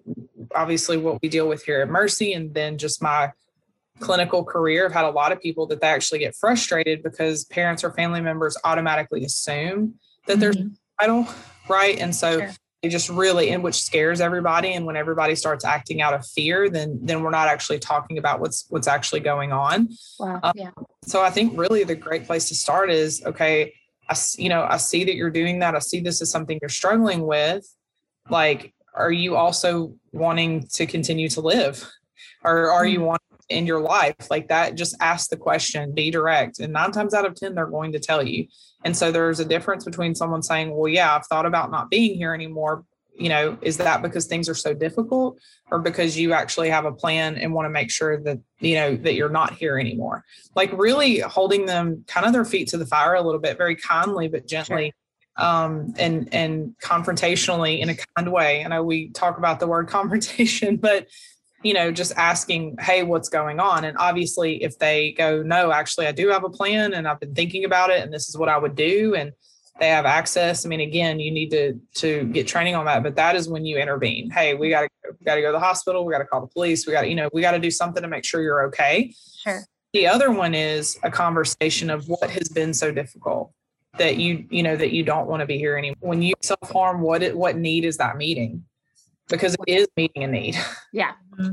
obviously 0.56 0.98
what 0.98 1.22
we 1.22 1.30
deal 1.30 1.48
with 1.48 1.64
here 1.64 1.82
at 1.82 1.90
Mercy, 1.90 2.34
and 2.34 2.54
then 2.54 2.78
just 2.78 3.02
my 3.02 3.32
clinical 4.00 4.44
career, 4.44 4.86
I've 4.86 4.94
had 4.94 5.06
a 5.06 5.10
lot 5.10 5.32
of 5.32 5.42
people 5.42 5.68
that 5.68 5.82
they 5.82 5.88
actually 5.88 6.20
get 6.20 6.36
frustrated 6.36 7.04
because 7.04 7.46
parents 7.46 7.84
or 7.84 7.92
family 7.92 8.22
members 8.22 8.58
automatically 8.64 9.24
assume 9.24 9.96
that 10.28 10.34
mm-hmm. 10.34 10.42
they're 10.42 10.54
suicidal, 10.54 11.28
right? 11.70 11.98
And 12.00 12.16
so 12.16 12.40
sure. 12.40 12.52
it 12.82 12.90
just 12.90 13.10
really, 13.10 13.52
and 13.52 13.64
which 13.64 13.82
scares 13.82 14.22
everybody. 14.22 14.74
And 14.74 14.86
when 14.86 14.98
everybody 14.98 15.36
starts 15.36 15.64
acting 15.64 16.02
out 16.02 16.14
of 16.14 16.26
fear, 16.26 16.70
then 16.70 17.00
then 17.02 17.22
we're 17.22 17.30
not 17.30 17.48
actually 17.48 17.80
talking 17.80 18.18
about 18.18 18.40
what's 18.40 18.66
what's 18.70 18.88
actually 18.88 19.22
going 19.22 19.52
on. 19.52 19.90
Wow. 20.20 20.40
Um, 20.42 20.54
yeah. 20.56 20.72
So 21.04 21.22
I 21.22 21.30
think 21.30 21.58
really 21.58 21.84
the 21.84 21.96
great 21.96 22.26
place 22.26 22.48
to 22.50 22.56
start 22.56 22.90
is 22.90 23.24
okay. 23.26 23.74
I 24.12 24.16
you 24.38 24.50
know 24.50 24.68
I 24.70 24.78
see 24.78 25.04
that 25.06 25.16
you're 25.16 25.32
doing 25.32 25.60
that. 25.60 25.76
I 25.76 25.80
see 25.80 26.02
this 26.02 26.22
as 26.22 26.30
something 26.30 26.60
you're 26.62 26.70
struggling 26.70 27.26
with. 27.26 27.66
Like 28.30 28.74
are 28.94 29.12
you 29.12 29.36
also 29.36 29.94
wanting 30.12 30.68
to 30.74 30.86
continue 30.86 31.30
to 31.30 31.42
live 31.42 31.90
or 32.44 32.72
are 32.72 32.86
you 32.86 33.00
mm-hmm. 33.00 33.08
wanting 33.08 33.38
to 33.40 33.56
end 33.56 33.68
your 33.68 33.82
life 33.82 34.30
like 34.30 34.48
that 34.48 34.76
just 34.76 34.96
ask 35.00 35.30
the 35.30 35.38
question 35.38 35.94
be 35.94 36.12
direct 36.12 36.60
and 36.60 36.74
nine 36.74 36.92
times 36.92 37.14
out 37.14 37.26
of 37.26 37.36
ten 37.36 37.56
they're 37.56 37.66
going 37.66 37.92
to 37.92 38.00
tell 38.00 38.26
you 38.26 38.46
and 38.84 38.96
so 38.96 39.12
there's 39.12 39.40
a 39.40 39.46
difference 39.46 39.86
between 39.86 40.16
someone 40.16 40.42
saying 40.42 40.76
well 40.76 40.88
yeah 40.88 41.16
i've 41.16 41.26
thought 41.28 41.46
about 41.46 41.72
not 41.72 41.90
being 41.90 42.16
here 42.16 42.34
anymore 42.34 42.84
you 43.22 43.30
know 43.30 43.58
is 43.62 43.78
that 43.78 44.02
because 44.02 44.26
things 44.26 44.50
are 44.50 44.56
so 44.56 44.74
difficult 44.74 45.38
or 45.72 45.80
because 45.80 46.18
you 46.18 46.34
actually 46.34 46.70
have 46.70 46.86
a 46.86 46.92
plan 46.92 47.36
and 47.36 47.54
want 47.54 47.66
to 47.66 47.70
make 47.70 47.92
sure 47.92 48.22
that 48.22 48.40
you 48.60 48.76
know 48.76 48.96
that 48.96 49.14
you're 49.14 49.30
not 49.30 49.54
here 49.54 49.78
anymore 49.78 50.24
like 50.56 50.72
really 50.74 51.20
holding 51.20 51.66
them 51.66 52.04
kind 52.08 52.26
of 52.26 52.34
their 52.34 52.46
feet 52.46 52.68
to 52.68 52.78
the 52.78 52.86
fire 52.86 53.14
a 53.14 53.22
little 53.22 53.40
bit 53.40 53.58
very 53.58 53.76
kindly 53.76 54.28
but 54.28 54.48
gently 54.48 54.94
um, 55.38 55.94
and 55.98 56.34
and 56.34 56.76
confrontationally 56.84 57.80
in 57.80 57.90
a 57.90 57.96
kind 58.16 58.32
way. 58.32 58.64
I 58.64 58.68
know 58.68 58.84
we 58.84 59.10
talk 59.10 59.38
about 59.38 59.60
the 59.60 59.68
word 59.68 59.88
confrontation, 59.98 60.78
but 60.78 61.08
you 61.64 61.74
know, 61.74 61.92
just 61.92 62.14
asking, 62.18 62.76
hey, 62.80 63.04
what's 63.04 63.30
going 63.30 63.60
on? 63.60 63.84
And 63.84 63.98
obviously, 63.98 64.64
if 64.64 64.80
they 64.80 65.12
go, 65.12 65.44
no, 65.44 65.72
actually, 65.72 66.08
I 66.08 66.12
do 66.12 66.30
have 66.30 66.44
a 66.44 66.50
plan 66.50 66.94
and 66.94 67.08
I've 67.08 67.20
been 67.20 67.36
thinking 67.36 67.66
about 67.66 67.92
it 67.92 68.02
and 68.02 68.12
this 68.12 68.30
is 68.30 68.38
what 68.38 68.50
I 68.50 68.58
would 68.58 68.76
do. 68.76 69.14
And 69.14 69.32
they 69.82 69.90
have 69.90 70.06
access. 70.06 70.64
I 70.64 70.70
mean, 70.70 70.80
again, 70.80 71.20
you 71.20 71.32
need 71.32 71.50
to 71.50 71.74
to 71.96 72.26
get 72.26 72.48
training 72.48 72.76
on 72.76 72.86
that, 72.86 73.02
but 73.02 73.16
that 73.16 73.36
is 73.36 73.50
when 73.50 73.66
you 73.66 73.80
intervene. 73.80 74.30
Hey, 74.30 74.54
we 74.54 74.70
got 74.70 74.82
to 74.82 74.90
got 75.26 75.36
to 75.36 75.42
go 75.42 75.48
to 75.48 75.54
the 75.54 75.60
hospital. 75.60 76.06
We 76.06 76.14
got 76.14 76.20
to 76.20 76.26
call 76.26 76.40
the 76.40 76.48
police. 76.48 76.86
We 76.86 76.94
got 76.94 77.02
to, 77.02 77.08
you 77.08 77.16
know, 77.16 77.30
we 77.34 77.42
got 77.42 77.52
to 77.52 77.60
do 77.60 77.72
something 77.72 78.02
to 78.02 78.08
make 78.08 78.24
sure 78.24 78.44
you're 78.44 78.62
okay. 78.68 79.14
Sure. 79.44 79.64
The 79.94 80.08
other 80.08 80.32
one 80.32 80.54
is 80.54 81.00
a 81.02 81.10
conversation 81.10 81.90
of 81.90 82.08
what 82.08 82.30
has 82.30 82.48
been 82.48 82.76
so 82.76 82.92
difficult 82.92 83.52
that 83.98 84.18
you, 84.18 84.46
you 84.52 84.62
know, 84.62 84.78
that 84.78 84.92
you 84.92 85.04
don't 85.04 85.28
want 85.28 85.42
to 85.42 85.48
be 85.48 85.58
here 85.58 85.76
anymore. 85.78 85.98
When 86.00 86.22
you 86.22 86.36
self 86.42 86.72
harm, 86.72 87.02
what 87.02 87.24
it, 87.24 87.36
what 87.36 87.58
need 87.58 87.84
is 87.84 87.98
that 87.98 88.18
meeting? 88.18 88.64
Because 89.30 89.58
it 89.68 89.80
is 89.80 89.88
meeting 89.98 90.24
a 90.24 90.28
need. 90.28 90.58
Yeah. 90.94 91.14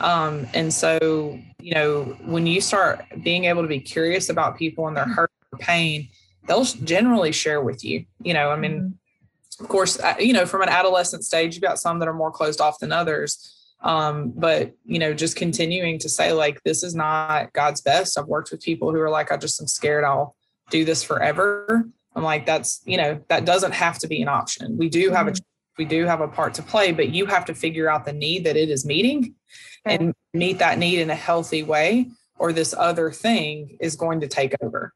Um, 0.00 0.48
and 0.54 0.74
so, 0.74 1.38
you 1.60 1.72
know, 1.72 2.16
when 2.24 2.48
you 2.48 2.60
start 2.60 3.04
being 3.22 3.44
able 3.44 3.62
to 3.62 3.68
be 3.68 3.78
curious 3.78 4.28
about 4.28 4.58
people 4.58 4.88
and 4.88 4.96
their 4.96 5.04
hurt 5.04 5.30
or 5.52 5.58
pain, 5.60 6.08
they'll 6.48 6.64
generally 6.64 7.32
share 7.32 7.60
with 7.60 7.84
you. 7.84 8.04
You 8.22 8.34
know, 8.34 8.50
I 8.50 8.56
mean, 8.56 8.98
of 9.60 9.68
course, 9.68 10.00
uh, 10.00 10.14
you 10.18 10.32
know, 10.32 10.46
from 10.46 10.62
an 10.62 10.68
adolescent 10.68 11.24
stage, 11.24 11.54
you've 11.54 11.62
got 11.62 11.78
some 11.78 11.98
that 12.00 12.08
are 12.08 12.14
more 12.14 12.30
closed 12.30 12.60
off 12.60 12.78
than 12.80 12.92
others. 12.92 13.54
Um, 13.80 14.32
but 14.34 14.74
you 14.84 14.98
know, 14.98 15.14
just 15.14 15.36
continuing 15.36 16.00
to 16.00 16.08
say 16.08 16.32
like, 16.32 16.60
this 16.64 16.82
is 16.82 16.94
not 16.94 17.52
God's 17.52 17.80
best. 17.80 18.18
I've 18.18 18.26
worked 18.26 18.50
with 18.50 18.60
people 18.60 18.90
who 18.90 19.00
are 19.00 19.10
like, 19.10 19.30
I 19.30 19.36
just 19.36 19.60
am 19.60 19.68
scared 19.68 20.02
I'll 20.02 20.34
do 20.70 20.84
this 20.84 21.04
forever. 21.04 21.88
I'm 22.16 22.24
like, 22.24 22.44
that's 22.46 22.82
you 22.84 22.96
know, 22.96 23.20
that 23.28 23.44
doesn't 23.44 23.72
have 23.72 23.98
to 24.00 24.08
be 24.08 24.20
an 24.22 24.28
option. 24.28 24.76
We 24.76 24.88
do 24.88 25.10
have 25.10 25.28
a 25.28 25.34
we 25.76 25.84
do 25.84 26.06
have 26.06 26.20
a 26.20 26.26
part 26.26 26.54
to 26.54 26.62
play, 26.62 26.90
but 26.90 27.10
you 27.10 27.26
have 27.26 27.44
to 27.44 27.54
figure 27.54 27.88
out 27.88 28.04
the 28.04 28.12
need 28.12 28.44
that 28.44 28.56
it 28.56 28.68
is 28.68 28.84
meeting 28.84 29.36
Okay. 29.86 29.96
and 29.96 30.14
meet 30.34 30.58
that 30.58 30.78
need 30.78 30.98
in 30.98 31.10
a 31.10 31.14
healthy 31.14 31.62
way, 31.62 32.10
or 32.38 32.52
this 32.52 32.74
other 32.76 33.10
thing 33.10 33.76
is 33.80 33.96
going 33.96 34.20
to 34.20 34.28
take 34.28 34.54
over. 34.60 34.92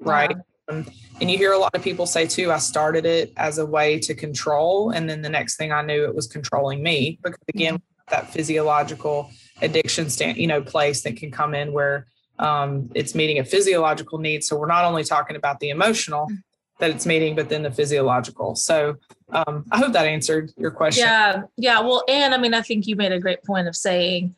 Right. 0.00 0.36
Um, 0.68 0.86
and 1.20 1.30
you 1.30 1.38
hear 1.38 1.52
a 1.52 1.58
lot 1.58 1.74
of 1.74 1.82
people 1.82 2.06
say 2.06 2.26
too, 2.26 2.52
I 2.52 2.58
started 2.58 3.06
it 3.06 3.32
as 3.36 3.58
a 3.58 3.66
way 3.66 3.98
to 4.00 4.14
control. 4.14 4.90
And 4.90 5.08
then 5.08 5.22
the 5.22 5.28
next 5.28 5.56
thing 5.56 5.72
I 5.72 5.82
knew 5.82 6.04
it 6.04 6.14
was 6.14 6.26
controlling 6.26 6.82
me. 6.82 7.18
Because 7.22 7.40
again, 7.48 7.80
that 8.10 8.30
physiological 8.32 9.30
addiction 9.62 10.10
stand, 10.10 10.36
you 10.36 10.46
know, 10.46 10.62
place 10.62 11.02
that 11.02 11.16
can 11.16 11.30
come 11.30 11.54
in 11.54 11.72
where 11.72 12.06
um, 12.38 12.90
it's 12.94 13.14
meeting 13.14 13.38
a 13.38 13.44
physiological 13.44 14.18
need. 14.18 14.44
So 14.44 14.56
we're 14.56 14.66
not 14.66 14.84
only 14.84 15.04
talking 15.04 15.36
about 15.36 15.60
the 15.60 15.70
emotional 15.70 16.28
that 16.78 16.90
it's 16.90 17.06
meeting, 17.06 17.34
but 17.34 17.48
then 17.48 17.62
the 17.62 17.70
physiological. 17.70 18.54
So 18.54 18.96
um, 19.30 19.64
I 19.72 19.78
hope 19.78 19.94
that 19.94 20.06
answered 20.06 20.52
your 20.58 20.70
question. 20.70 21.06
Yeah, 21.06 21.42
yeah. 21.56 21.80
Well, 21.80 22.04
and 22.06 22.34
I 22.34 22.38
mean, 22.38 22.52
I 22.52 22.60
think 22.60 22.86
you 22.86 22.96
made 22.96 23.12
a 23.12 23.18
great 23.18 23.42
point 23.44 23.66
of 23.66 23.74
saying, 23.74 24.34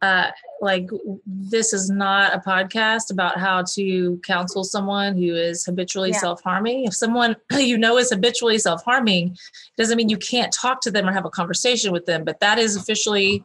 uh, 0.00 0.30
like, 0.60 0.88
this 1.26 1.72
is 1.72 1.90
not 1.90 2.34
a 2.34 2.38
podcast 2.38 3.10
about 3.10 3.38
how 3.38 3.62
to 3.74 4.20
counsel 4.24 4.64
someone 4.64 5.14
who 5.16 5.34
is 5.34 5.64
habitually 5.64 6.10
Yeah. 6.10 6.18
self 6.18 6.42
harming. 6.42 6.84
If 6.84 6.94
someone 6.94 7.36
you 7.52 7.76
know 7.78 7.98
is 7.98 8.10
habitually 8.10 8.58
self 8.58 8.84
harming, 8.84 9.36
doesn't 9.76 9.96
mean 9.96 10.08
you 10.08 10.18
can't 10.18 10.52
talk 10.52 10.80
to 10.82 10.90
them 10.90 11.08
or 11.08 11.12
have 11.12 11.24
a 11.24 11.30
conversation 11.30 11.92
with 11.92 12.06
them, 12.06 12.24
but 12.24 12.40
that 12.40 12.58
is 12.58 12.76
officially 12.76 13.44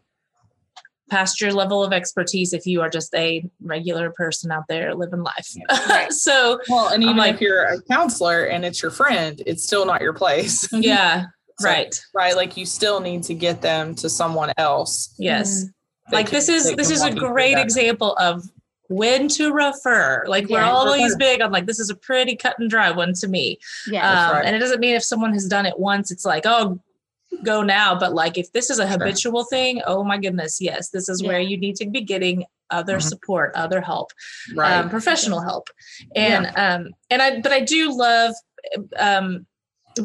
past 1.10 1.40
your 1.40 1.54
level 1.54 1.82
of 1.84 1.94
expertise 1.94 2.52
if 2.52 2.66
you 2.66 2.82
are 2.82 2.90
just 2.90 3.16
a 3.16 3.50
regular 3.62 4.12
person 4.12 4.52
out 4.52 4.64
there 4.68 4.94
living 4.94 5.24
life. 5.24 5.56
Right. 5.88 6.12
so, 6.14 6.60
Well, 6.68 6.88
and 6.90 7.02
I'm 7.04 7.10
even 7.12 7.18
like- 7.18 7.36
if 7.36 7.42
you're 7.42 7.64
a 7.64 7.82
counselor 7.84 8.44
and 8.46 8.66
it's 8.66 8.82
your 8.82 8.92
friend, 8.92 9.42
it's 9.46 9.64
still 9.64 9.86
not 9.86 10.02
your 10.02 10.14
place. 10.14 10.68
yeah, 10.74 11.26
So- 11.60 11.70
right. 11.70 11.96
right? 12.14 12.36
Like 12.36 12.58
you 12.58 12.66
still 12.66 13.00
need 13.00 13.24
to 13.24 13.34
get 13.34 13.62
them 13.62 13.96
to 13.96 14.10
someone 14.10 14.52
else. 14.58 15.16
Yes. 15.18 15.64
that 15.64 15.72
like 16.12 16.30
this 16.30 16.50
is 16.50 16.74
this 16.76 16.90
is 16.90 17.02
a 17.02 17.06
walk 17.06 17.14
you 17.14 17.20
through 17.20 17.30
great 17.30 17.58
example 17.58 18.14
of 18.18 18.44
when 18.90 19.28
to 19.28 19.52
refer 19.52 20.24
like 20.28 20.48
we're 20.48 20.60
Yeah, 20.62 20.72
always 20.72 21.04
refer. 21.12 21.18
big 21.18 21.42
on 21.42 21.52
like 21.52 21.66
this 21.66 21.80
is 21.80 21.90
a 21.90 21.96
pretty 21.96 22.36
cut 22.38 22.58
and 22.60 22.70
dry 22.70 22.90
one 22.92 23.14
to 23.16 23.28
me 23.28 23.60
Yeah. 23.92 24.10
Um, 24.10 24.32
right. 24.36 24.46
and 24.46 24.56
it 24.56 24.60
doesn't 24.60 24.80
mean 24.80 24.96
if 24.96 25.04
someone 25.04 25.34
has 25.34 25.46
done 25.48 25.66
it 25.66 25.78
once 25.78 26.10
it's 26.12 26.24
like 26.24 26.44
oh 26.46 26.80
go 27.44 27.62
now 27.62 28.00
but 28.00 28.14
like 28.14 28.38
if 28.38 28.52
this 28.54 28.70
is 28.70 28.80
a 28.80 28.88
habitual 28.88 29.44
thing 29.44 29.82
oh 29.86 30.04
my 30.04 30.18
goodness 30.18 30.62
yes 30.62 30.90
this 30.90 31.10
is 31.10 31.22
where 31.22 31.42
you 31.42 31.58
need 31.58 31.76
to 31.76 31.86
be 31.90 32.00
getting 32.02 32.46
other 32.70 32.98
Mhm. 32.98 33.02
support 33.04 33.52
other 33.56 33.82
help 33.82 34.12
Right. 34.56 34.78
um, 34.78 34.90
professional 34.90 35.42
help 35.42 35.70
and 36.16 36.46
um 36.56 36.94
and 37.10 37.22
i 37.22 37.42
but 37.42 37.52
i 37.52 37.60
do 37.60 37.96
love 37.96 38.34
um 38.98 39.46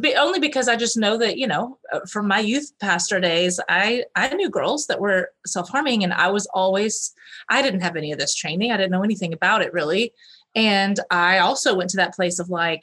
be, 0.01 0.15
only 0.15 0.39
because 0.39 0.69
i 0.69 0.77
just 0.77 0.97
know 0.97 1.17
that 1.17 1.39
you 1.39 1.47
know 1.47 1.79
uh, 1.93 2.01
from 2.11 2.27
my 2.29 2.39
youth 2.39 2.73
pastor 2.81 3.21
days 3.21 3.61
i 3.69 4.05
i 4.17 4.33
knew 4.35 4.51
girls 4.51 4.87
that 4.87 5.01
were 5.01 5.31
self-harming 5.47 6.03
and 6.05 6.13
i 6.13 6.29
was 6.29 6.47
always 6.55 7.13
i 7.49 7.63
didn't 7.63 7.81
have 7.81 7.97
any 7.97 8.13
of 8.13 8.19
this 8.19 8.35
training. 8.35 8.73
I 8.73 8.77
didn't 8.77 8.93
know 8.93 9.03
anything 9.03 9.33
about 9.33 9.63
it 9.63 9.73
really. 9.73 10.13
And 10.55 10.99
i 11.11 11.39
also 11.39 11.75
went 11.75 11.91
to 11.91 11.97
that 11.99 12.15
place 12.15 12.39
of 12.39 12.49
like 12.49 12.83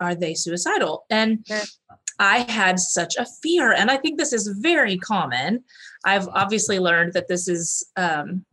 are 0.00 0.14
they 0.14 0.34
suicidal? 0.34 1.04
And 1.10 1.46
i 2.18 2.38
had 2.50 2.78
such 2.78 3.16
a 3.16 3.26
fear 3.42 3.72
and 3.72 3.90
i 3.90 3.96
think 3.96 4.18
this 4.18 4.32
is 4.32 4.48
very 4.48 4.96
common. 4.98 5.64
I've 6.04 6.28
obviously 6.28 6.78
learned 6.78 7.12
that 7.12 7.28
this 7.28 7.48
is 7.48 7.86
um 7.96 8.44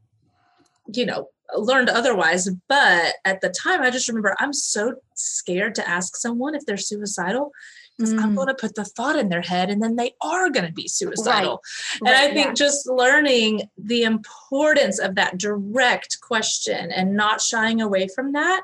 you 0.93 1.05
know 1.05 1.29
learned 1.55 1.89
otherwise 1.89 2.49
but 2.67 3.13
at 3.25 3.41
the 3.41 3.49
time 3.49 3.81
i 3.81 3.89
just 3.89 4.07
remember 4.07 4.35
i'm 4.39 4.53
so 4.53 4.93
scared 5.15 5.75
to 5.75 5.87
ask 5.87 6.15
someone 6.15 6.55
if 6.55 6.65
they're 6.65 6.77
suicidal 6.77 7.51
because 7.97 8.13
i'm 8.13 8.31
Mm. 8.31 8.35
going 8.35 8.47
to 8.47 8.55
put 8.55 8.73
the 8.75 8.85
thought 8.85 9.17
in 9.17 9.29
their 9.29 9.41
head 9.41 9.69
and 9.69 9.81
then 9.81 9.95
they 9.95 10.13
are 10.21 10.49
going 10.49 10.65
to 10.65 10.71
be 10.73 10.87
suicidal 10.87 11.61
and 12.01 12.09
Right, 12.09 12.29
i 12.31 12.33
think 12.33 12.47
yeah. 12.47 12.53
just 12.53 12.87
learning 12.87 13.69
the 13.77 14.03
importance 14.03 14.99
of 14.99 15.15
that 15.15 15.37
direct 15.37 16.19
question 16.21 16.91
and 16.91 17.15
not 17.15 17.39
shying 17.41 17.81
away 17.81 18.07
from 18.15 18.31
that 18.33 18.63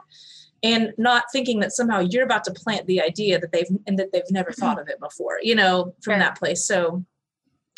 and 0.62 0.92
not 0.98 1.24
thinking 1.32 1.60
that 1.62 1.72
somehow 1.72 2.00
you're 2.00 2.26
about 2.26 2.44
to 2.46 2.52
plant 2.54 2.86
the 2.86 3.02
idea 3.02 3.40
that 3.40 3.52
they've 3.54 3.70
and 3.88 3.98
that 4.00 4.12
they've 4.12 4.30
never 4.32 4.52
thought 4.52 4.80
of 4.82 4.90
it 4.90 5.00
before 5.00 5.40
you 5.42 5.56
know 5.56 5.94
from 6.02 6.14
Sure. 6.14 6.20
that 6.20 6.38
place 6.38 6.66
so 6.66 7.06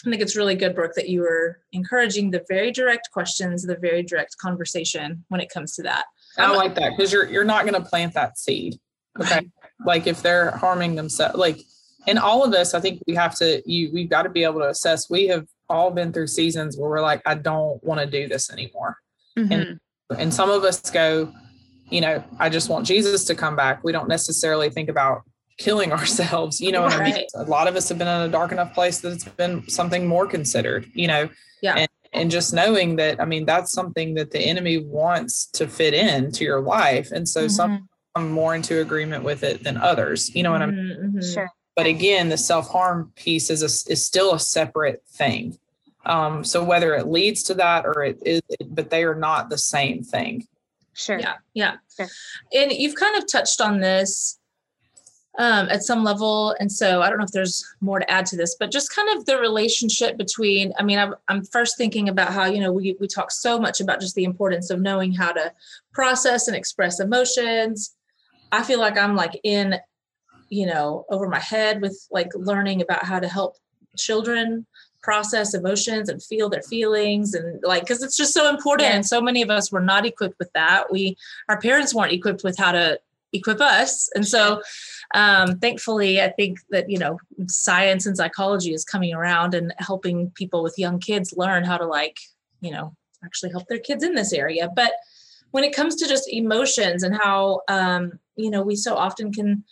I 0.06 0.10
think 0.10 0.22
it's 0.22 0.36
really 0.36 0.56
good, 0.56 0.76
Brooke, 0.76 0.96
that 0.96 1.10
you 1.10 1.22
were 1.22 1.60
encouraging 1.74 2.32
the 2.32 2.44
very 2.50 2.72
direct 2.72 3.12
questions, 3.12 3.64
the 3.64 3.78
very 3.78 4.02
direct 4.02 4.38
conversation 4.38 5.24
when 5.30 5.42
it 5.42 5.50
comes 5.50 5.76
to 5.76 5.84
that. 5.84 6.06
I 6.38 6.56
like 6.56 6.76
that 6.76 6.92
because 6.96 7.12
you're 7.14 7.28
you're 7.28 7.44
not 7.44 7.66
going 7.66 7.82
to 7.82 7.88
plant 7.88 8.14
that 8.16 8.38
seed. 8.38 8.80
Okay. 9.20 9.50
Like 9.86 10.08
if 10.08 10.22
they're 10.24 10.52
harming 10.52 10.96
themselves, 10.96 11.36
like 11.36 11.60
in 12.08 12.18
all 12.18 12.44
of 12.44 12.52
this, 12.52 12.74
I 12.74 12.80
think 12.80 13.02
we 13.06 13.16
have 13.16 13.36
to 13.38 13.62
you 13.70 13.92
we've 13.94 14.10
got 14.10 14.24
to 14.24 14.30
be 14.30 14.44
able 14.44 14.62
to 14.62 14.70
assess. 14.70 15.10
We 15.10 15.28
have 15.28 15.46
all 15.70 15.92
been 15.92 16.12
through 16.12 16.28
seasons 16.28 16.78
where 16.78 16.90
we're 16.90 17.02
like, 17.02 17.22
I 17.26 17.36
don't 17.36 17.84
want 17.84 18.00
to 18.00 18.08
do 18.08 18.28
this 18.28 18.52
anymore. 18.52 18.98
Mhm. 19.38 19.78
And 20.18 20.34
some 20.34 20.50
of 20.50 20.64
us 20.64 20.90
go, 20.90 21.32
you 21.90 22.02
know, 22.02 22.24
I 22.40 22.50
just 22.50 22.70
want 22.70 22.86
Jesus 22.86 23.26
to 23.26 23.36
come 23.36 23.56
back. 23.56 23.84
We 23.84 23.92
don't 23.92 24.10
necessarily 24.10 24.70
think 24.70 24.90
about 24.90 25.24
killing 25.62 25.92
ourselves. 26.00 26.60
You 26.60 26.72
know 26.72 26.82
what 26.82 26.94
I 26.94 27.04
mean? 27.04 27.26
A 27.36 27.44
lot 27.44 27.68
of 27.68 27.76
us 27.76 27.88
have 27.90 27.98
been 27.98 28.08
in 28.08 28.22
a 28.22 28.30
dark 28.30 28.52
enough 28.52 28.74
place 28.74 29.00
that 29.02 29.14
it's 29.14 29.24
been 29.26 29.68
something 29.70 30.08
more 30.08 30.26
considered, 30.28 30.90
you 30.94 31.08
know. 31.08 31.30
Yeah. 31.62 31.76
And, 31.76 31.90
and 32.14 32.32
just 32.32 32.54
knowing 32.54 32.96
that, 32.98 33.22
I 33.22 33.26
mean, 33.26 33.46
that's 33.46 33.72
something 33.72 34.16
that 34.16 34.32
the 34.32 34.40
enemy 34.40 34.80
wants 34.80 35.46
to 35.54 35.68
fit 35.68 35.94
in 35.94 36.32
to 36.34 36.44
your 36.44 36.60
life. 36.62 37.12
And 37.12 37.28
so 37.30 37.48
some 37.48 37.72
Mhm. 37.72 37.88
come 38.16 38.32
more 38.32 38.56
into 38.56 38.82
agreement 38.82 39.24
with 39.24 39.44
it 39.44 39.64
than 39.64 39.78
others. 39.78 40.34
You 40.36 40.44
know 40.44 40.52
what 40.52 40.62
I 40.64 40.66
mean? 40.66 40.98
Mhm, 41.00 41.14
mhm. 41.16 41.34
Sure. 41.34 41.50
But 41.76 41.86
again, 41.86 42.28
the 42.30 42.38
self 42.38 42.68
harm 42.70 43.14
piece 43.16 43.50
is 43.50 43.62
a, 43.62 43.72
is 43.92 44.06
still 44.06 44.34
a 44.34 44.40
separate 44.40 45.04
thing. 45.08 45.58
Um, 46.06 46.44
so 46.44 46.64
whether 46.64 46.96
it 46.96 47.08
leads 47.08 47.44
to 47.44 47.54
that 47.54 47.86
or 47.86 48.04
it 48.04 48.18
is, 48.26 48.42
but 48.68 48.90
they 48.90 49.04
are 49.04 49.16
not 49.16 49.50
the 49.50 49.58
same 49.58 50.04
thing. 50.04 50.48
Sure. 50.94 51.20
Yeah, 51.20 51.36
yeah. 51.54 51.76
Sure. 51.96 52.10
And 52.54 52.72
you've 52.72 52.96
kind 52.96 53.16
of 53.16 53.32
touched 53.32 53.62
on 53.62 53.80
this 53.80 54.38
um, 55.38 55.70
at 55.70 55.84
some 55.84 56.04
level, 56.04 56.56
and 56.60 56.72
so 56.72 57.02
I 57.02 57.10
don't 57.10 57.18
know 57.18 57.24
if 57.24 57.32
there's 57.32 57.66
more 57.80 58.00
to 58.00 58.12
add 58.12 58.26
to 58.28 58.36
this, 58.36 58.56
but 58.60 58.72
just 58.72 58.94
kind 58.94 59.18
of 59.18 59.26
the 59.26 59.38
relationship 59.38 60.18
between. 60.18 60.74
I 60.78 60.84
mean, 60.84 61.00
I'm, 61.00 61.16
I'm 61.30 61.46
first 61.46 61.78
thinking 61.78 62.10
about 62.10 62.34
how 62.34 62.46
you 62.46 62.60
know 62.60 62.72
we 62.72 62.98
we 63.00 63.08
talk 63.08 63.32
so 63.32 63.58
much 63.60 63.80
about 63.80 64.02
just 64.02 64.16
the 64.16 64.26
importance 64.26 64.70
of 64.70 64.82
knowing 64.82 65.14
how 65.14 65.32
to 65.32 65.54
process 65.94 66.48
and 66.48 66.56
express 66.56 67.00
emotions. 67.00 67.96
I 68.52 68.64
feel 68.64 68.80
like 68.80 68.98
I'm 68.98 69.16
like 69.16 69.40
in, 69.44 69.76
you 70.50 70.66
know, 70.66 71.06
over 71.10 71.30
my 71.30 71.40
head 71.40 71.82
with 71.82 72.08
like 72.12 72.30
learning 72.36 72.82
about 72.82 73.06
how 73.06 73.20
to 73.20 73.28
help 73.28 73.56
children 73.98 74.66
process 75.02 75.54
emotions 75.54 76.10
and 76.10 76.22
feel 76.22 76.50
their 76.50 76.62
feelings 76.62 77.34
and 77.34 77.62
like 77.64 77.82
because 77.82 78.04
it's 78.04 78.16
just 78.16 78.34
so 78.34 78.50
important 78.50 78.88
Yeah. 78.88 78.96
and 78.96 79.06
so 79.06 79.20
many 79.20 79.42
of 79.42 79.50
us 79.50 79.72
were 79.72 79.82
not 79.82 80.06
equipped 80.06 80.38
with 80.38 80.52
that 80.54 80.92
we 80.92 81.18
our 81.50 81.60
parents 81.60 81.94
weren't 81.94 82.12
equipped 82.14 82.44
with 82.44 82.58
how 82.58 82.72
to 82.72 83.00
equip 83.34 83.62
us 83.62 84.10
and 84.14 84.28
so 84.28 84.62
um, 85.14 85.58
thankfully 85.60 86.22
i 86.22 86.30
think 86.30 86.60
that 86.70 86.90
you 86.90 86.98
know 86.98 87.18
science 87.48 88.06
and 88.06 88.18
psychology 88.18 88.74
is 88.74 88.86
coming 88.86 89.14
around 89.14 89.54
and 89.54 89.74
helping 89.78 90.30
people 90.32 90.64
with 90.64 90.78
young 90.78 91.00
kids 91.00 91.34
learn 91.36 91.64
how 91.64 91.78
to 91.78 91.86
like 91.86 92.18
you 92.62 92.72
know 92.72 92.94
actually 93.24 93.52
help 93.52 93.68
their 93.68 93.80
kids 93.80 94.04
in 94.04 94.14
this 94.16 94.34
area 94.34 94.70
but 94.76 94.94
when 95.52 95.64
it 95.64 95.76
comes 95.76 95.96
to 95.96 96.08
just 96.08 96.30
emotions 96.32 97.04
and 97.04 97.16
how 97.16 97.62
um, 97.68 98.12
you 98.36 98.50
know 98.50 98.62
we 98.62 98.76
so 98.76 98.96
often 98.96 99.32
can 99.32 99.64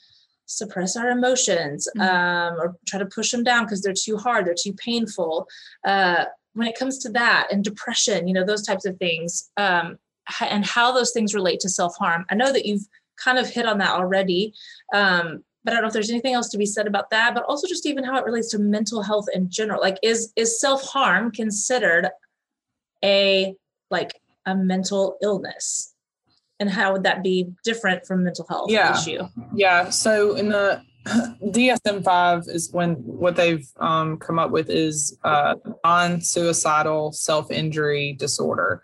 suppress 0.46 0.98
our 0.98 1.10
emotions 1.10 1.88
Mhm. 1.96 2.02
um, 2.02 2.60
or 2.60 2.76
try 2.88 3.00
to 3.00 3.06
push 3.06 3.32
them 3.32 3.44
down 3.44 3.66
because 3.66 3.82
they're 3.82 3.94
too 3.94 4.18
hard, 4.18 4.46
they're 4.46 4.56
too 4.56 4.74
painful. 4.74 5.48
Uh, 5.86 6.26
when 6.54 6.68
it 6.68 6.78
comes 6.78 6.98
to 7.00 7.10
that 7.10 7.48
and 7.52 7.64
depression, 7.64 8.28
you 8.28 8.34
know, 8.34 8.44
those 8.44 8.64
types 8.66 8.84
of 8.86 8.98
things, 8.98 9.52
um, 9.58 10.00
and 10.42 10.66
how 10.66 10.92
those 10.92 11.12
things 11.12 11.34
relate 11.34 11.60
to 11.62 11.70
self 11.70 11.96
harm. 11.98 12.26
I 12.30 12.36
know 12.36 12.52
that 12.52 12.66
you've 12.66 12.88
kind 13.24 13.38
of 13.38 13.50
hit 13.50 13.66
on 13.66 13.78
that 13.80 13.92
already, 13.92 14.54
um, 14.94 15.44
but 15.64 15.74
I 15.74 15.76
don't 15.76 15.84
know 15.84 15.88
if 15.88 15.94
there's 15.94 16.10
anything 16.10 16.34
else 16.34 16.50
to 16.50 16.58
be 16.58 16.66
said 16.66 16.88
about 16.88 17.10
that. 17.12 17.34
But 17.36 17.44
also 17.44 17.68
just 17.68 17.86
even 17.86 18.04
how 18.04 18.18
it 18.18 18.26
relates 18.26 18.50
to 18.52 18.60
mental 18.60 19.02
health 19.04 19.26
in 19.34 19.50
general. 19.50 19.82
Like, 19.82 19.98
is 20.02 20.32
is 20.36 20.60
self 20.60 20.84
harm 20.84 21.32
considered 21.32 22.10
a 23.04 23.56
like 23.92 24.22
a 24.46 24.56
mental 24.56 25.18
illness? 25.22 25.94
And 26.62 26.70
how 26.70 26.92
would 26.92 27.04
that 27.04 27.24
be 27.24 27.48
different 27.64 28.06
from 28.06 28.24
mental 28.24 28.46
health 28.50 28.70
Yeah. 28.70 28.98
issue? 28.98 29.22
Yeah. 29.54 29.90
So 29.90 30.36
in 30.36 30.50
the 30.50 30.82
DSM 31.08 32.04
five 32.04 32.44
is 32.48 32.72
when 32.74 32.96
what 32.96 33.36
they've 33.38 33.66
um, 33.78 34.18
come 34.18 34.38
up 34.38 34.52
with 34.52 34.70
is 34.70 35.18
uh, 35.24 35.56
non-suicidal 35.86 37.14
self-injury 37.14 38.14
disorder, 38.20 38.84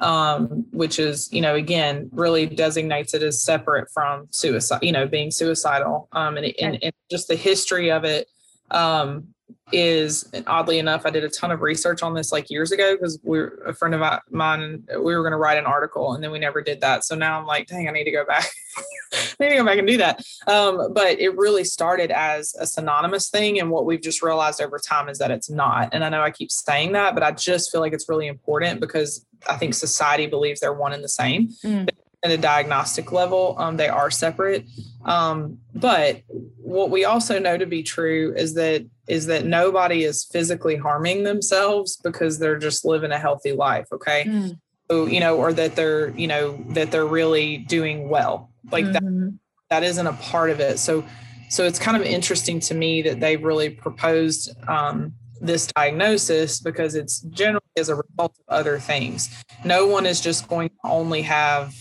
um, 0.00 0.66
which 0.72 0.98
is 0.98 1.32
you 1.32 1.40
know 1.40 1.54
again 1.54 2.08
really 2.12 2.46
designates 2.46 3.14
it 3.14 3.22
as 3.22 3.42
separate 3.42 3.90
from 3.92 4.26
suicide. 4.30 4.80
You 4.82 4.92
know, 4.92 5.06
being 5.06 5.30
suicidal, 5.30 6.08
um, 6.12 6.36
and, 6.36 6.52
and, 6.60 6.78
and 6.82 6.92
just 7.10 7.28
the 7.28 7.36
history 7.36 7.90
of 7.90 8.04
it 8.04 8.28
um, 8.70 9.33
is 9.72 10.28
and 10.32 10.44
oddly 10.46 10.78
enough, 10.78 11.06
I 11.06 11.10
did 11.10 11.24
a 11.24 11.28
ton 11.28 11.50
of 11.50 11.60
research 11.60 12.02
on 12.02 12.14
this 12.14 12.32
like 12.32 12.50
years 12.50 12.70
ago 12.70 12.94
because 12.94 13.18
we're 13.22 13.62
a 13.66 13.74
friend 13.74 13.94
of 13.94 14.20
mine. 14.30 14.84
We 14.90 15.14
were 15.14 15.22
going 15.22 15.32
to 15.32 15.38
write 15.38 15.58
an 15.58 15.66
article 15.66 16.14
and 16.14 16.22
then 16.22 16.30
we 16.30 16.38
never 16.38 16.62
did 16.62 16.80
that. 16.82 17.04
So 17.04 17.14
now 17.14 17.38
I'm 17.38 17.46
like, 17.46 17.66
dang, 17.66 17.88
I 17.88 17.92
need 17.92 18.04
to 18.04 18.10
go 18.10 18.24
back. 18.24 18.46
I 19.12 19.44
need 19.44 19.50
to 19.50 19.56
go 19.56 19.64
back 19.64 19.78
and 19.78 19.86
do 19.86 19.96
that. 19.98 20.24
Um, 20.46 20.92
but 20.92 21.20
it 21.20 21.36
really 21.36 21.64
started 21.64 22.10
as 22.10 22.54
a 22.58 22.66
synonymous 22.66 23.30
thing, 23.30 23.60
and 23.60 23.70
what 23.70 23.86
we've 23.86 24.00
just 24.00 24.22
realized 24.22 24.60
over 24.60 24.78
time 24.78 25.08
is 25.08 25.18
that 25.18 25.30
it's 25.30 25.50
not. 25.50 25.90
And 25.92 26.04
I 26.04 26.08
know 26.08 26.22
I 26.22 26.30
keep 26.30 26.50
saying 26.50 26.92
that, 26.92 27.14
but 27.14 27.22
I 27.22 27.32
just 27.32 27.70
feel 27.70 27.80
like 27.80 27.92
it's 27.92 28.08
really 28.08 28.26
important 28.26 28.80
because 28.80 29.24
I 29.48 29.56
think 29.56 29.74
society 29.74 30.26
believes 30.26 30.60
they're 30.60 30.74
one 30.74 30.92
and 30.92 31.04
the 31.04 31.08
same. 31.08 31.48
Mm. 31.64 31.88
At 32.24 32.30
a 32.30 32.38
diagnostic 32.38 33.12
level, 33.12 33.54
um, 33.58 33.76
they 33.76 33.88
are 33.88 34.10
separate. 34.10 34.64
Um, 35.04 35.58
but 35.74 36.22
what 36.56 36.90
we 36.90 37.04
also 37.04 37.38
know 37.38 37.58
to 37.58 37.66
be 37.66 37.82
true 37.82 38.32
is 38.34 38.54
that 38.54 38.86
is 39.06 39.26
that 39.26 39.44
nobody 39.44 40.04
is 40.04 40.24
physically 40.24 40.76
harming 40.76 41.24
themselves 41.24 41.96
because 41.96 42.38
they're 42.38 42.58
just 42.58 42.84
living 42.84 43.12
a 43.12 43.18
healthy 43.18 43.52
life. 43.52 43.86
Okay. 43.92 44.24
Mm. 44.24 44.58
So, 44.90 45.06
you 45.06 45.20
know, 45.20 45.36
or 45.36 45.52
that 45.52 45.76
they're, 45.76 46.10
you 46.10 46.26
know, 46.26 46.56
that 46.70 46.90
they're 46.90 47.06
really 47.06 47.58
doing 47.58 48.08
well. 48.08 48.50
Like 48.70 48.90
that 48.92 49.02
Mhm. 49.02 49.38
that 49.70 49.82
isn't 49.82 50.06
a 50.06 50.12
part 50.14 50.50
of 50.50 50.60
it. 50.60 50.78
So 50.78 51.04
so 51.50 51.64
it's 51.64 51.78
kind 51.78 51.96
of 51.96 52.02
interesting 52.02 52.58
to 52.60 52.74
me 52.74 53.02
that 53.02 53.20
they've 53.20 53.42
really 53.42 53.70
proposed 53.70 54.50
um, 54.68 55.14
this 55.40 55.66
diagnosis 55.68 56.58
because 56.60 56.94
it's 56.94 57.20
generally 57.20 57.60
as 57.76 57.88
a 57.90 57.94
result 57.94 58.36
of 58.38 58.44
other 58.48 58.78
things. 58.78 59.28
No 59.64 59.86
one 59.86 60.06
is 60.06 60.20
just 60.20 60.48
going 60.48 60.70
to 60.70 60.74
only 60.84 61.22
have 61.22 61.74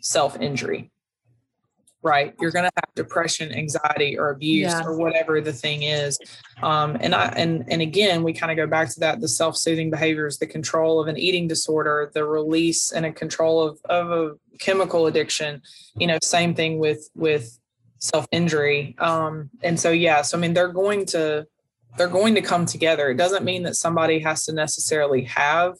self 0.00 0.40
injury, 0.40 0.90
right? 2.06 2.32
You're 2.40 2.52
going 2.52 2.64
to 2.64 2.70
have 2.76 2.94
depression, 2.94 3.52
anxiety, 3.52 4.16
or 4.16 4.30
abuse, 4.30 4.72
Yeah. 4.72 4.84
or 4.84 4.96
whatever 4.96 5.40
the 5.40 5.52
thing 5.52 5.82
is. 5.82 6.18
Um, 6.62 6.96
and 7.00 7.14
I 7.14 7.26
and 7.36 7.64
and 7.68 7.82
again, 7.82 8.22
we 8.22 8.32
kind 8.32 8.50
of 8.52 8.56
go 8.56 8.66
back 8.66 8.88
to 8.94 9.00
that: 9.00 9.20
the 9.20 9.28
self 9.28 9.56
soothing 9.56 9.90
behaviors, 9.90 10.38
the 10.38 10.46
control 10.46 11.00
of 11.00 11.08
an 11.08 11.18
eating 11.18 11.48
disorder, 11.48 12.10
the 12.14 12.24
release 12.24 12.92
and 12.92 13.04
a 13.04 13.12
control 13.12 13.60
of 13.60 13.78
of 13.86 14.10
a 14.12 14.34
chemical 14.58 15.06
addiction. 15.06 15.60
You 15.98 16.06
know, 16.06 16.18
same 16.22 16.54
thing 16.54 16.78
with 16.78 17.10
with 17.14 17.58
self 17.98 18.26
injury. 18.30 18.94
Um, 18.98 19.50
and 19.62 19.78
so 19.78 19.90
yeah, 19.90 20.22
so 20.22 20.38
I 20.38 20.40
mean, 20.40 20.54
they're 20.54 20.68
going 20.72 21.06
to 21.06 21.46
they're 21.98 22.08
going 22.08 22.34
to 22.36 22.42
come 22.42 22.66
together. 22.66 23.10
It 23.10 23.16
doesn't 23.16 23.44
mean 23.44 23.64
that 23.64 23.74
somebody 23.74 24.20
has 24.20 24.44
to 24.44 24.52
necessarily 24.52 25.24
have, 25.24 25.74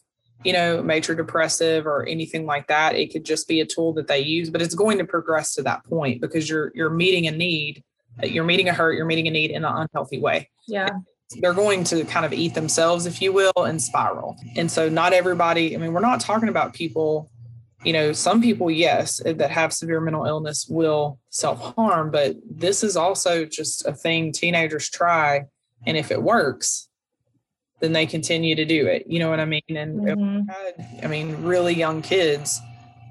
you 0.45 0.53
know, 0.53 0.83
major 0.83 1.15
depressive 1.15 1.87
or 1.87 2.07
anything 2.07 2.47
like 2.47 2.69
that. 2.69 2.95
It 2.95 3.13
could 3.13 3.25
just 3.25 3.49
be 3.49 3.61
a 3.61 3.67
tool 3.67 3.93
that 3.95 4.07
they 4.07 4.21
use, 4.21 4.51
but 4.51 4.63
it's 4.63 4.75
going 4.75 4.99
to 4.99 5.05
progress 5.05 5.55
to 5.55 5.63
that 5.63 5.85
point 5.85 6.21
because 6.21 6.49
you're 6.49 6.73
you're 6.75 6.91
meeting 6.91 7.27
a 7.27 7.31
need, 7.31 7.83
uh, 8.23 8.27
you're 8.27 8.45
meeting 8.45 8.69
a 8.69 8.73
hurt, 8.73 8.93
you're 8.93 9.07
meeting 9.07 9.27
a 9.27 9.31
need 9.31 9.51
in 9.51 9.65
an 9.65 9.73
unhealthy 9.75 10.19
way. 10.21 10.49
Yeah. 10.67 10.91
They're 11.41 11.55
going 11.55 11.83
to 11.85 12.05
kind 12.05 12.25
of 12.25 12.33
eat 12.33 12.55
themselves, 12.55 13.07
if 13.07 13.21
you 13.21 13.33
will, 13.33 13.53
and 13.57 13.83
spiral. 13.83 14.37
And 14.55 14.71
so 14.71 14.89
not 14.89 15.13
everybody, 15.13 15.75
I 15.75 15.79
mean, 15.79 15.93
we're 15.93 16.01
not 16.01 16.21
talking 16.21 16.49
about 16.49 16.73
people, 16.73 17.29
you 17.83 17.93
know, 17.93 18.13
some 18.13 18.41
people, 18.41 18.71
yes, 18.71 19.21
uh, 19.27 19.33
that 19.33 19.51
have 19.51 19.73
severe 19.73 20.01
mental 20.01 20.25
illness 20.25 20.69
will 20.69 21.19
self-harm, 21.31 22.13
but 22.13 22.37
this 22.49 22.85
is 22.85 22.97
also 22.97 23.45
just 23.45 23.85
a 23.87 23.93
thing 23.93 24.31
teenagers 24.31 24.89
try 24.89 25.47
and 25.85 25.97
if 25.97 26.13
it 26.13 26.23
works 26.23 26.86
then 27.87 27.93
they 27.93 28.05
continue 28.07 28.57
to 28.57 28.65
do 28.65 28.87
it 28.89 29.05
you 29.07 29.21
know 29.21 29.31
what 29.31 29.39
i 29.39 29.45
mean 29.45 29.63
and 29.69 30.01
Mhm. 30.01 30.45
i 31.05 31.07
mean 31.07 31.41
really 31.45 31.73
young 31.75 32.03
kids 32.03 32.61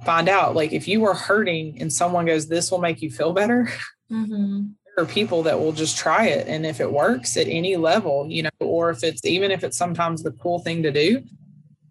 find 0.06 0.28
out 0.28 0.54
like 0.54 0.74
if 0.74 0.86
you 0.88 1.00
were 1.00 1.14
hurting 1.14 1.82
and 1.82 1.92
someone 1.92 2.26
goes 2.26 2.48
this 2.48 2.70
will 2.72 2.80
make 2.80 3.02
you 3.02 3.10
feel 3.10 3.32
better 3.32 3.70
Mhm. 4.12 4.74
there 4.98 5.04
are 5.06 5.08
people 5.08 5.44
that 5.44 5.58
will 5.58 5.72
just 5.72 5.98
try 5.98 6.28
it 6.28 6.46
and 6.48 6.66
if 6.66 6.82
it 6.82 6.92
works 6.92 7.38
at 7.38 7.48
any 7.48 7.78
level 7.78 8.28
you 8.30 8.44
know 8.44 8.50
or 8.60 8.90
if 8.90 9.02
it's 9.04 9.24
even 9.26 9.50
if 9.50 9.64
it's 9.64 9.78
sometimes 9.78 10.22
the 10.24 10.32
cool 10.34 10.60
thing 10.60 10.84
to 10.84 10.92
do 10.92 11.24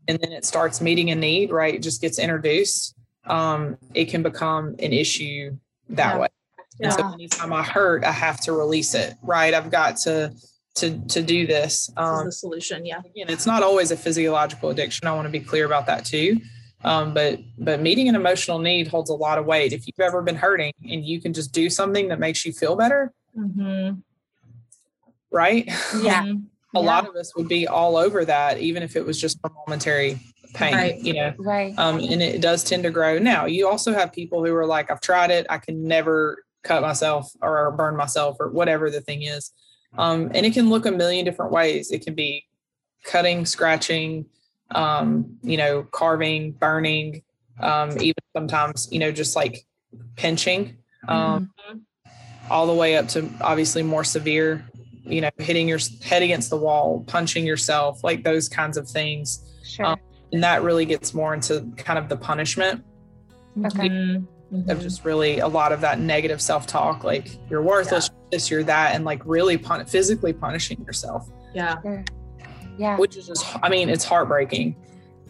and 0.07 0.19
then 0.21 0.33
it 0.33 0.45
starts 0.45 0.83
meeting 0.83 1.11
a 1.11 1.15
need 1.15 1.51
right 1.51 1.75
it 1.75 1.83
just 1.83 2.01
gets 2.03 2.19
introduced 2.19 2.95
um 3.27 3.79
it 3.95 4.07
can 4.11 4.23
become 4.23 4.77
an 4.79 4.93
issue 4.93 5.57
that 5.89 6.15
Yeah. 6.15 6.21
way 6.21 6.29
and 6.83 6.93
so 6.93 7.13
anytime 7.15 7.53
i 7.53 7.63
hurt 7.63 8.05
i 8.05 8.13
have 8.13 8.39
to 8.43 8.53
release 8.53 8.95
it 8.95 9.15
right 9.23 9.55
i've 9.55 9.71
got 9.71 9.97
to 9.99 10.33
to 10.77 10.99
to 11.07 11.23
do 11.23 11.47
this 11.47 11.87
This 11.87 11.93
um 11.97 12.19
is 12.21 12.25
the 12.27 12.33
solution. 12.33 12.85
Yeah. 12.85 12.99
again, 12.99 13.27
it's 13.29 13.47
not 13.47 13.63
always 13.63 13.91
a 13.91 13.97
physiological 13.97 14.71
addiction. 14.71 15.07
I 15.07 15.13
want 15.13 15.27
to 15.27 15.31
be 15.31 15.41
clear 15.41 15.65
about 15.67 15.87
that 15.87 16.05
too. 16.05 16.41
Um, 16.83 17.15
but 17.15 17.41
but 17.59 17.81
meeting 17.81 18.09
an 18.09 18.15
emotional 18.17 18.59
need 18.59 18.89
holds 18.89 19.09
a 19.11 19.15
lot 19.15 19.39
of 19.39 19.47
weight. 19.47 19.73
If 19.73 19.87
you've 19.87 20.01
ever 20.01 20.21
been 20.23 20.37
hurting 20.37 20.73
and 20.91 21.05
you 21.05 21.21
can 21.21 21.33
just 21.33 21.53
do 21.53 21.71
something 21.71 22.09
that 22.09 22.19
makes 22.19 22.45
you 22.45 22.53
feel 22.53 22.77
better, 22.77 23.13
Mhm. 23.39 24.03
right? 25.31 25.67
Yeah. 26.03 26.25
A 26.77 26.81
Yeah. 26.81 26.87
lot 26.87 27.07
of 27.09 27.15
us 27.15 27.37
would 27.37 27.47
be 27.47 27.69
all 27.69 27.97
over 27.97 28.25
that, 28.25 28.59
even 28.59 28.83
if 28.83 28.97
it 28.97 29.07
was 29.07 29.21
just 29.21 29.39
a 29.45 29.51
momentary 29.65 30.19
pain. 30.55 30.75
Right. 30.75 30.99
You 30.99 31.13
know, 31.15 31.33
Right. 31.39 31.73
um, 31.79 32.01
and 32.01 32.21
it 32.21 32.41
does 32.41 32.65
tend 32.65 32.83
to 32.83 32.91
grow. 32.91 33.17
Now, 33.21 33.47
you 33.47 33.69
also 33.69 33.93
have 33.93 34.13
people 34.13 34.45
who 34.45 34.53
are 34.57 34.67
like, 34.67 34.91
I've 34.91 35.01
tried 35.01 35.31
it, 35.31 35.47
I 35.49 35.59
can 35.59 35.87
never 35.87 36.43
cut 36.65 36.83
myself 36.83 37.31
or 37.41 37.71
burn 37.71 37.95
myself 37.97 38.39
or 38.41 38.49
whatever 38.51 38.91
the 38.91 39.01
thing 39.01 39.23
is. 39.23 39.53
Um, 39.97 40.31
and 40.35 40.45
it 40.47 40.53
can 40.55 40.71
look 40.71 40.87
a 40.87 40.91
million 40.91 41.25
different 41.25 41.53
ways. 41.53 41.91
It 41.91 42.05
can 42.05 42.15
be 42.15 42.45
cutting, 43.05 43.47
scratching, 43.47 44.27
um, 44.71 45.39
you 45.43 45.57
know, 45.57 45.85
carving, 45.91 46.53
burning, 46.53 47.23
um, 47.61 47.91
even 48.01 48.15
sometimes, 48.35 48.89
you 48.91 48.99
know, 48.99 49.13
just 49.13 49.37
like 49.37 49.67
pinching, 50.17 50.77
um, 51.09 51.51
Mhm. 51.71 51.81
all 52.51 52.67
the 52.67 52.75
way 52.75 52.97
up 52.97 53.09
to 53.09 53.29
obviously 53.41 53.83
more 53.83 54.05
severe, 54.05 54.65
you 55.05 55.21
know, 55.21 55.31
hitting 55.39 55.69
your 55.69 55.79
head 56.03 56.23
against 56.23 56.51
the 56.51 56.57
wall, 56.57 57.05
punching 57.07 57.47
yourself, 57.47 58.03
like 58.03 58.25
those 58.25 58.49
kinds 58.49 58.77
of 58.77 58.89
things 58.89 59.45
Sure. 59.63 59.87
um, 59.87 60.01
and 60.33 60.43
that 60.43 60.63
really 60.63 60.85
gets 60.85 61.15
more 61.15 61.33
into 61.35 61.71
kind 61.77 61.99
of 61.99 62.09
the 62.09 62.17
punishment 62.17 62.85
Okay. 63.65 63.89
Mhm. 64.53 64.69
of 64.71 64.81
just 64.81 65.05
really 65.05 65.39
a 65.41 65.49
lot 65.49 65.73
of 65.73 65.81
that 65.81 65.99
negative 65.99 66.41
self-talk 66.41 67.03
like 67.03 67.39
you're 67.51 67.63
worthless 67.63 68.09
you're 68.11 68.31
this 68.31 68.51
you're 68.51 68.63
that 68.65 68.95
and 68.95 69.05
like 69.05 69.21
really 69.25 69.57
pun- 69.57 69.85
physically 69.87 70.33
punishing 70.33 70.85
yourself. 70.87 71.29
Yeah. 71.55 71.77
yeah. 72.77 72.97
which 72.99 73.17
is 73.17 73.27
just 73.27 73.45
i 73.63 73.69
mean 73.69 73.89
it's 73.89 74.05
heartbreaking. 74.05 74.77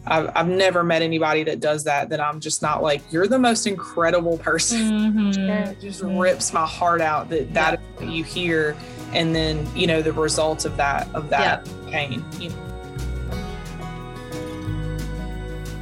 I've, 0.07 0.29
I've 0.35 0.47
never 0.47 0.83
met 0.83 1.01
anybody 1.01 1.43
that 1.45 1.59
does 1.61 1.83
that 1.85 2.09
that 2.09 2.19
i'm 2.19 2.39
just 2.39 2.61
not 2.61 2.83
like 2.83 3.01
you're 3.11 3.27
the 3.27 3.39
most 3.39 3.65
incredible 3.67 4.37
person. 4.37 4.79
Mhm. 4.91 5.67
it 5.71 5.79
just 5.81 6.01
rips 6.03 6.53
my 6.53 6.65
heart 6.65 7.01
out 7.01 7.29
that 7.29 7.53
that 7.53 7.75
is 7.75 7.79
what 7.97 8.09
you 8.11 8.23
hear 8.23 8.75
and 9.13 9.33
then 9.33 9.65
you 9.75 9.87
know 9.87 10.01
the 10.01 10.11
results 10.13 10.65
of 10.65 10.75
that 10.77 11.07
of 11.15 11.29
that 11.29 11.67
pain 11.87 12.23
you 12.39 12.49
know 12.49 12.55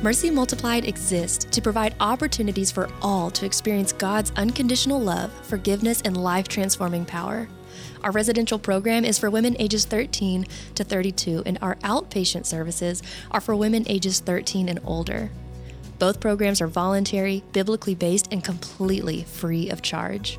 Mercy 0.03 0.29
Multiplied 0.29 0.83
exists 0.83 1.45
to 1.45 1.61
provide 1.61 1.95
opportunities 2.01 2.69
for 2.69 2.89
all 3.01 3.31
to 3.31 3.45
experience 3.45 3.93
God's 3.93 4.33
unconditional 4.35 4.99
love, 4.99 5.31
forgiveness, 5.45 6.01
and 6.03 6.17
life 6.17 6.49
transforming 6.49 7.05
power. 7.05 7.47
Our 8.03 8.11
residential 8.11 8.59
program 8.59 9.05
is 9.05 9.17
for 9.17 9.29
women 9.29 9.55
ages 9.59 9.85
13 9.85 10.45
to 10.75 10.83
32, 10.83 11.43
and 11.45 11.57
our 11.61 11.75
outpatient 11.75 12.45
services 12.45 13.01
are 13.31 13.39
for 13.39 13.55
women 13.55 13.85
ages 13.87 14.19
13 14.19 14.67
and 14.67 14.81
older. 14.83 15.31
Both 15.99 16.19
programs 16.19 16.59
are 16.59 16.67
voluntary, 16.67 17.41
biblically 17.53 17.95
based, 17.95 18.27
and 18.29 18.43
completely 18.43 19.23
free 19.23 19.69
of 19.69 19.81
charge. 19.81 20.37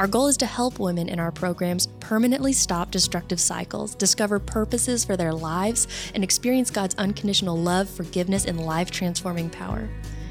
Our 0.00 0.06
goal 0.06 0.28
is 0.28 0.38
to 0.38 0.46
help 0.46 0.78
women 0.78 1.10
in 1.10 1.20
our 1.20 1.30
programs 1.30 1.88
permanently 2.00 2.54
stop 2.54 2.90
destructive 2.90 3.38
cycles, 3.38 3.94
discover 3.94 4.38
purposes 4.38 5.04
for 5.04 5.14
their 5.14 5.34
lives, 5.34 5.86
and 6.14 6.24
experience 6.24 6.70
God's 6.70 6.94
unconditional 6.94 7.54
love, 7.54 7.86
forgiveness, 7.86 8.46
and 8.46 8.64
life 8.64 8.90
transforming 8.90 9.50
power. 9.50 9.90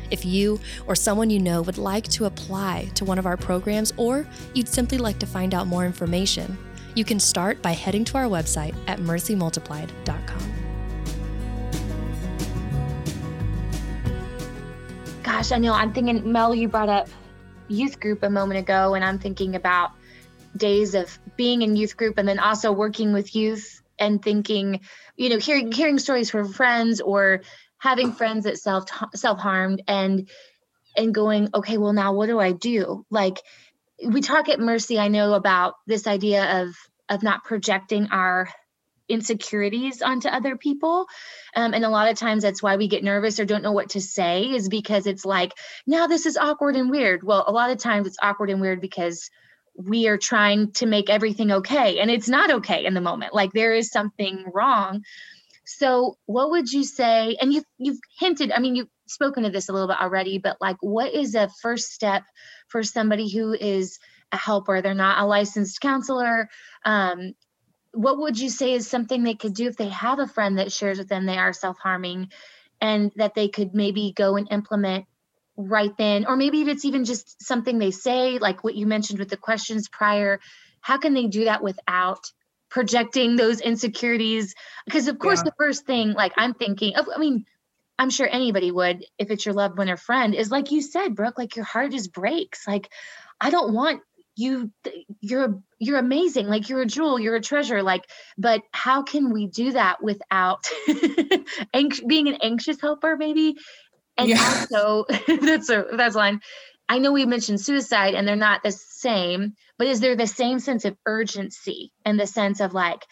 If 0.09 0.25
you 0.25 0.59
or 0.87 0.95
someone 0.95 1.29
you 1.29 1.37
know 1.37 1.61
would 1.61 1.77
like 1.77 2.07
to 2.07 2.25
apply 2.25 2.89
to 2.95 3.05
one 3.05 3.19
of 3.19 3.27
our 3.27 3.37
programs 3.37 3.93
or 3.95 4.25
you'd 4.55 4.67
simply 4.67 4.97
like 4.97 5.19
to 5.19 5.27
find 5.27 5.53
out 5.53 5.67
more 5.67 5.85
information, 5.85 6.57
you 6.95 7.05
can 7.05 7.19
start 7.19 7.61
by 7.61 7.73
heading 7.73 8.03
to 8.05 8.17
our 8.17 8.25
website 8.25 8.75
at 8.87 8.97
mercymultiplied.com. 8.97 10.53
Gosh, 15.21 15.51
I 15.51 15.59
know. 15.59 15.73
I'm 15.73 15.93
thinking, 15.93 16.31
Mel, 16.31 16.55
you 16.55 16.67
brought 16.67 16.89
up 16.89 17.07
youth 17.69 17.99
group 17.99 18.23
a 18.23 18.29
moment 18.29 18.59
ago, 18.59 18.93
and 18.93 19.03
I'm 19.03 19.19
thinking 19.19 19.55
about 19.55 19.91
days 20.55 20.95
of 20.95 21.17
being 21.37 21.61
in 21.61 21.75
youth 21.75 21.95
group 21.95 22.17
and 22.17 22.27
then 22.27 22.39
also 22.39 22.71
working 22.71 23.13
with 23.13 23.35
youth 23.35 23.81
and 23.99 24.21
thinking, 24.21 24.81
you 25.15 25.29
know, 25.29 25.37
hearing 25.37 25.65
mm-hmm. 25.65 25.77
hearing 25.77 25.99
stories 25.99 26.29
from 26.29 26.51
friends 26.51 27.01
or 27.01 27.41
having 27.77 28.11
friends 28.11 28.45
that 28.45 28.57
self 28.57 28.89
self 29.15 29.39
harmed 29.39 29.83
and 29.87 30.29
and 30.97 31.13
going, 31.13 31.49
okay, 31.53 31.77
well 31.77 31.93
now 31.93 32.13
what 32.13 32.27
do 32.27 32.39
I 32.39 32.51
do? 32.51 33.05
Like 33.09 33.39
we 34.03 34.21
talk 34.21 34.49
at 34.49 34.59
Mercy, 34.59 34.97
I 34.97 35.09
know 35.09 35.33
about 35.33 35.75
this 35.85 36.07
idea 36.07 36.61
of 36.61 36.75
of 37.09 37.23
not 37.23 37.43
projecting 37.43 38.07
our 38.11 38.49
insecurities 39.09 40.01
onto 40.01 40.27
other 40.27 40.55
people. 40.55 41.07
Um, 41.55 41.73
and 41.73 41.83
a 41.83 41.89
lot 41.89 42.09
of 42.09 42.17
times 42.17 42.43
that's 42.43 42.63
why 42.63 42.77
we 42.77 42.87
get 42.87 43.03
nervous 43.03 43.39
or 43.39 43.45
don't 43.45 43.63
know 43.63 43.71
what 43.71 43.89
to 43.91 44.01
say 44.01 44.43
is 44.43 44.69
because 44.69 45.07
it's 45.07 45.25
like, 45.25 45.53
now 45.87 46.07
this 46.07 46.25
is 46.25 46.37
awkward 46.37 46.75
and 46.75 46.89
weird. 46.89 47.23
Well, 47.23 47.43
a 47.47 47.51
lot 47.51 47.71
of 47.71 47.77
times 47.77 48.07
it's 48.07 48.17
awkward 48.21 48.49
and 48.49 48.61
weird 48.61 48.81
because 48.81 49.29
we 49.75 50.07
are 50.07 50.17
trying 50.17 50.71
to 50.73 50.85
make 50.85 51.09
everything 51.09 51.51
okay 51.51 51.99
and 51.99 52.11
it's 52.11 52.27
not 52.27 52.51
okay 52.51 52.85
in 52.85 52.93
the 52.93 53.01
moment. 53.01 53.33
Like 53.33 53.53
there 53.53 53.73
is 53.73 53.89
something 53.89 54.45
wrong. 54.53 55.03
So 55.65 56.17
what 56.25 56.51
would 56.51 56.71
you 56.71 56.83
say? 56.83 57.37
And 57.39 57.53
you've 57.53 57.65
you've 57.77 57.99
hinted, 58.19 58.51
I 58.51 58.59
mean, 58.59 58.75
you've 58.75 58.89
spoken 59.07 59.43
to 59.43 59.49
this 59.49 59.69
a 59.69 59.71
little 59.71 59.87
bit 59.87 60.01
already, 60.01 60.37
but 60.39 60.57
like 60.59 60.77
what 60.81 61.13
is 61.13 61.35
a 61.35 61.49
first 61.61 61.91
step 61.93 62.23
for 62.67 62.83
somebody 62.83 63.31
who 63.31 63.53
is 63.53 63.99
a 64.31 64.37
helper? 64.37 64.81
They're 64.81 64.93
not 64.93 65.23
a 65.23 65.27
licensed 65.27 65.79
counselor. 65.79 66.49
Um, 66.83 67.33
what 67.93 68.19
would 68.19 68.39
you 68.39 68.49
say 68.49 68.73
is 68.73 68.87
something 68.87 69.23
they 69.23 69.35
could 69.35 69.53
do 69.53 69.67
if 69.67 69.77
they 69.77 69.89
have 69.89 70.19
a 70.19 70.27
friend 70.27 70.57
that 70.59 70.71
shares 70.71 70.99
with 70.99 71.09
them 71.09 71.25
they 71.25 71.37
are 71.37 71.53
self-harming 71.53 72.29
and 72.81 73.11
that 73.15 73.35
they 73.35 73.47
could 73.47 73.73
maybe 73.73 74.13
go 74.15 74.35
and 74.35 74.47
implement 74.51 75.05
right 75.57 75.95
then? 75.97 76.25
Or 76.25 76.35
maybe 76.35 76.61
if 76.61 76.67
it's 76.67 76.85
even 76.85 77.03
just 77.05 77.43
something 77.43 77.77
they 77.77 77.91
say 77.91 78.37
like 78.37 78.63
what 78.63 78.75
you 78.75 78.85
mentioned 78.85 79.19
with 79.19 79.29
the 79.29 79.37
questions 79.37 79.89
prior 79.89 80.39
how 80.81 80.97
can 80.97 81.13
they 81.13 81.27
do 81.27 81.45
that 81.45 81.63
without 81.63 82.31
projecting 82.69 83.35
those 83.35 83.59
insecurities? 83.61 84.55
Because 84.85 85.07
of 85.07 85.19
course 85.19 85.39
yeah. 85.39 85.45
the 85.45 85.53
first 85.57 85.85
thing 85.85 86.13
like 86.13 86.33
i'm 86.37 86.53
thinking 86.53 86.95
of 86.95 87.07
i 87.13 87.19
mean 87.19 87.45
i'm 87.97 88.09
sure 88.09 88.27
anybody 88.29 88.71
would 88.71 89.05
if 89.17 89.31
it's 89.31 89.45
your 89.45 89.55
loved 89.55 89.77
one 89.77 89.89
or 89.89 89.97
friend 89.97 90.35
is 90.35 90.51
like 90.51 90.71
you 90.71 90.81
said 90.81 91.15
brooke 91.15 91.37
like 91.37 91.55
your 91.55 91.65
heart 91.65 91.91
just 91.91 92.13
breaks. 92.13 92.67
Like 92.67 92.89
i 93.41 93.49
don't 93.49 93.73
want 93.73 94.01
you 94.39 94.71
you're 95.19 95.61
you're 95.79 95.99
amazing 95.99 96.47
like 96.47 96.69
you're 96.69 96.81
a 96.81 96.85
jewel 96.85 97.19
you're 97.19 97.35
a 97.35 97.41
treasure 97.41 97.83
like 97.83 98.09
but 98.37 98.61
how 98.71 99.03
can 99.03 99.33
we 99.33 99.47
do 99.47 99.71
that 99.73 100.01
without 100.01 100.69
being 102.07 102.29
an 102.29 102.37
anxious 102.41 102.79
helper 102.79 103.17
maybe 103.17 103.57
and 104.17 104.29
yeah. 104.29 104.65
also 104.71 105.05
that's 105.41 105.69
a 105.69 105.85
that's 105.91 106.15
line 106.15 106.39
i 106.87 106.99
know 106.99 107.11
we 107.11 107.25
mentioned 107.25 107.59
suicide 107.59 108.15
and 108.15 108.25
they're 108.25 108.35
not 108.35 108.63
the 108.63 108.71
same 108.71 109.53
but 109.77 109.87
is 109.87 109.99
there 109.99 110.15
the 110.15 110.27
same 110.27 110.59
sense 110.59 110.85
of 110.85 110.95
urgency 111.05 111.91
and 112.05 112.17
the 112.17 112.27
sense 112.27 112.61
of 112.61 112.73
like 112.73 113.05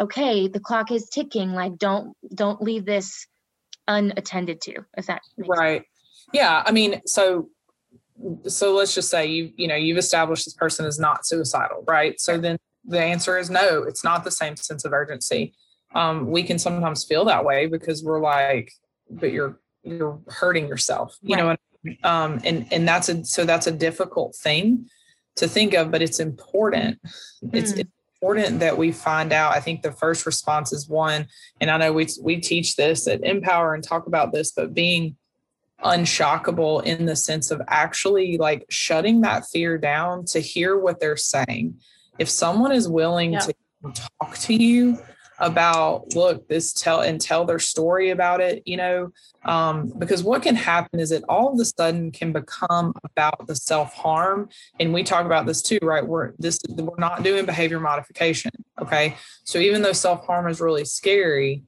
okay 0.00 0.48
the 0.48 0.60
clock 0.60 0.90
is 0.90 1.08
ticking 1.08 1.52
like 1.52 1.78
don't 1.78 2.16
don't 2.34 2.60
leave 2.60 2.84
this 2.84 3.26
unattended 3.86 4.60
to 4.60 4.74
if 4.96 5.06
that 5.06 5.22
right 5.36 5.82
sense. 5.82 6.28
yeah 6.32 6.62
i 6.66 6.72
mean 6.72 7.00
so 7.06 7.48
so 8.46 8.74
let's 8.74 8.94
just 8.94 9.10
say 9.10 9.26
you 9.26 9.52
you 9.56 9.66
know 9.68 9.74
you've 9.74 9.98
established 9.98 10.44
this 10.44 10.54
person 10.54 10.86
is 10.86 10.98
not 10.98 11.26
suicidal 11.26 11.84
right? 11.86 12.20
So 12.20 12.38
then 12.38 12.58
the 12.84 13.00
answer 13.00 13.38
is 13.38 13.50
no 13.50 13.82
it's 13.82 14.04
not 14.04 14.24
the 14.24 14.30
same 14.30 14.56
sense 14.56 14.84
of 14.84 14.92
urgency. 14.92 15.54
Um, 15.94 16.30
we 16.30 16.42
can 16.42 16.58
sometimes 16.58 17.04
feel 17.04 17.24
that 17.26 17.44
way 17.44 17.66
because 17.66 18.02
we're 18.02 18.20
like 18.20 18.72
but 19.10 19.32
you're 19.32 19.60
you're 19.82 20.20
hurting 20.28 20.68
yourself 20.68 21.18
you 21.22 21.36
right. 21.36 21.58
know 21.84 21.94
um, 22.04 22.40
and 22.44 22.66
and 22.72 22.86
that's 22.86 23.08
a 23.08 23.24
so 23.24 23.44
that's 23.44 23.66
a 23.66 23.72
difficult 23.72 24.34
thing 24.36 24.86
to 25.36 25.48
think 25.48 25.74
of 25.74 25.90
but 25.90 26.02
it's 26.02 26.20
important. 26.20 26.98
Mm. 27.44 27.54
it's, 27.54 27.72
it's 27.72 27.90
important 28.20 28.60
that 28.60 28.78
we 28.78 28.92
find 28.92 29.32
out. 29.32 29.52
I 29.52 29.60
think 29.60 29.82
the 29.82 29.92
first 29.92 30.26
response 30.26 30.72
is 30.72 30.88
one 30.88 31.26
and 31.60 31.70
i 31.70 31.76
know 31.76 31.92
we 31.92 32.06
we 32.22 32.40
teach 32.40 32.76
this 32.76 33.08
at 33.08 33.24
Empower 33.24 33.74
and 33.74 33.82
talk 33.82 34.06
about 34.06 34.32
this 34.32 34.52
but 34.52 34.74
being 34.74 35.16
unshockable 35.84 36.84
in 36.84 37.06
the 37.06 37.16
sense 37.16 37.50
of 37.50 37.60
actually 37.68 38.38
like 38.38 38.64
shutting 38.68 39.20
that 39.22 39.44
fear 39.46 39.78
down 39.78 40.24
to 40.26 40.40
hear 40.40 40.78
what 40.78 41.00
they're 41.00 41.16
saying. 41.16 41.80
If 42.18 42.28
someone 42.28 42.72
is 42.72 42.88
willing 42.88 43.34
yeah. 43.34 43.40
to 43.40 43.54
talk 44.20 44.38
to 44.38 44.54
you 44.54 44.98
about 45.42 46.14
look 46.14 46.46
this 46.48 46.72
tell 46.72 47.00
and 47.00 47.20
tell 47.20 47.44
their 47.44 47.58
story 47.58 48.10
about 48.10 48.40
it 48.40 48.62
you 48.64 48.76
know 48.76 49.10
um, 49.44 49.92
because 49.98 50.22
what 50.22 50.40
can 50.40 50.54
happen 50.54 51.00
is 51.00 51.10
it 51.10 51.24
all 51.28 51.52
of 51.52 51.58
a 51.58 51.64
sudden 51.64 52.12
can 52.12 52.32
become 52.32 52.94
about 53.04 53.46
the 53.48 53.56
self-harm 53.56 54.48
and 54.78 54.92
we 54.92 55.02
talk 55.02 55.26
about 55.26 55.44
this 55.44 55.60
too 55.60 55.78
right 55.82 56.06
we're 56.06 56.32
this 56.38 56.60
we're 56.68 56.94
not 56.96 57.24
doing 57.24 57.44
behavior 57.44 57.80
modification 57.80 58.52
okay 58.80 59.16
so 59.42 59.58
even 59.58 59.82
though 59.82 59.92
self-harm 59.92 60.46
is 60.48 60.60
really 60.60 60.84
scary 60.84 61.64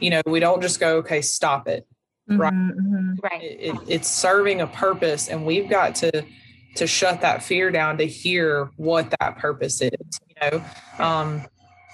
you 0.00 0.08
know 0.08 0.22
we 0.26 0.40
don't 0.40 0.62
just 0.62 0.80
go 0.80 0.96
okay 0.96 1.20
stop 1.20 1.68
it 1.68 1.86
right? 2.36 2.52
Mm-hmm, 2.52 2.94
mm-hmm. 2.94 3.14
right. 3.22 3.42
It, 3.42 3.76
it's 3.86 4.08
serving 4.08 4.60
a 4.60 4.66
purpose 4.66 5.28
and 5.28 5.44
we've 5.46 5.68
got 5.68 5.94
to 5.96 6.24
to 6.76 6.86
shut 6.86 7.20
that 7.22 7.42
fear 7.42 7.70
down 7.70 7.98
to 7.98 8.06
hear 8.06 8.70
what 8.76 9.10
that 9.18 9.38
purpose 9.38 9.80
is 9.80 9.90
you 9.90 10.50
know? 10.50 10.64
Um 10.98 11.46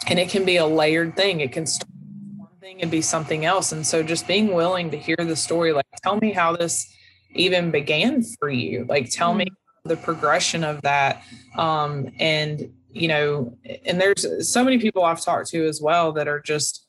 and 0.06 0.18
it 0.18 0.28
can 0.28 0.44
be 0.44 0.56
a 0.56 0.66
layered 0.66 1.16
thing. 1.16 1.40
It 1.40 1.52
can 1.52 1.64
start 1.64 1.88
one 2.36 2.50
thing 2.60 2.82
and 2.82 2.90
be 2.90 3.00
something 3.00 3.46
else. 3.46 3.72
And 3.72 3.86
so 3.86 4.02
just 4.02 4.26
being 4.26 4.52
willing 4.52 4.90
to 4.90 4.98
hear 4.98 5.16
the 5.16 5.36
story 5.36 5.72
like 5.72 5.86
tell 6.02 6.16
me 6.16 6.32
how 6.32 6.56
this 6.56 6.92
even 7.34 7.70
began 7.70 8.22
for 8.22 8.50
you. 8.50 8.86
Like 8.88 9.10
tell 9.10 9.30
mm-hmm. 9.30 9.38
me 9.38 9.46
the 9.84 9.96
progression 9.96 10.64
of 10.64 10.82
that. 10.82 11.22
Um 11.56 12.10
and 12.18 12.72
you 12.94 13.08
know 13.08 13.56
and 13.84 14.00
there's 14.00 14.48
so 14.48 14.64
many 14.64 14.78
people 14.78 15.04
i've 15.04 15.20
talked 15.20 15.48
to 15.48 15.66
as 15.66 15.82
well 15.82 16.12
that 16.12 16.28
are 16.28 16.40
just 16.40 16.83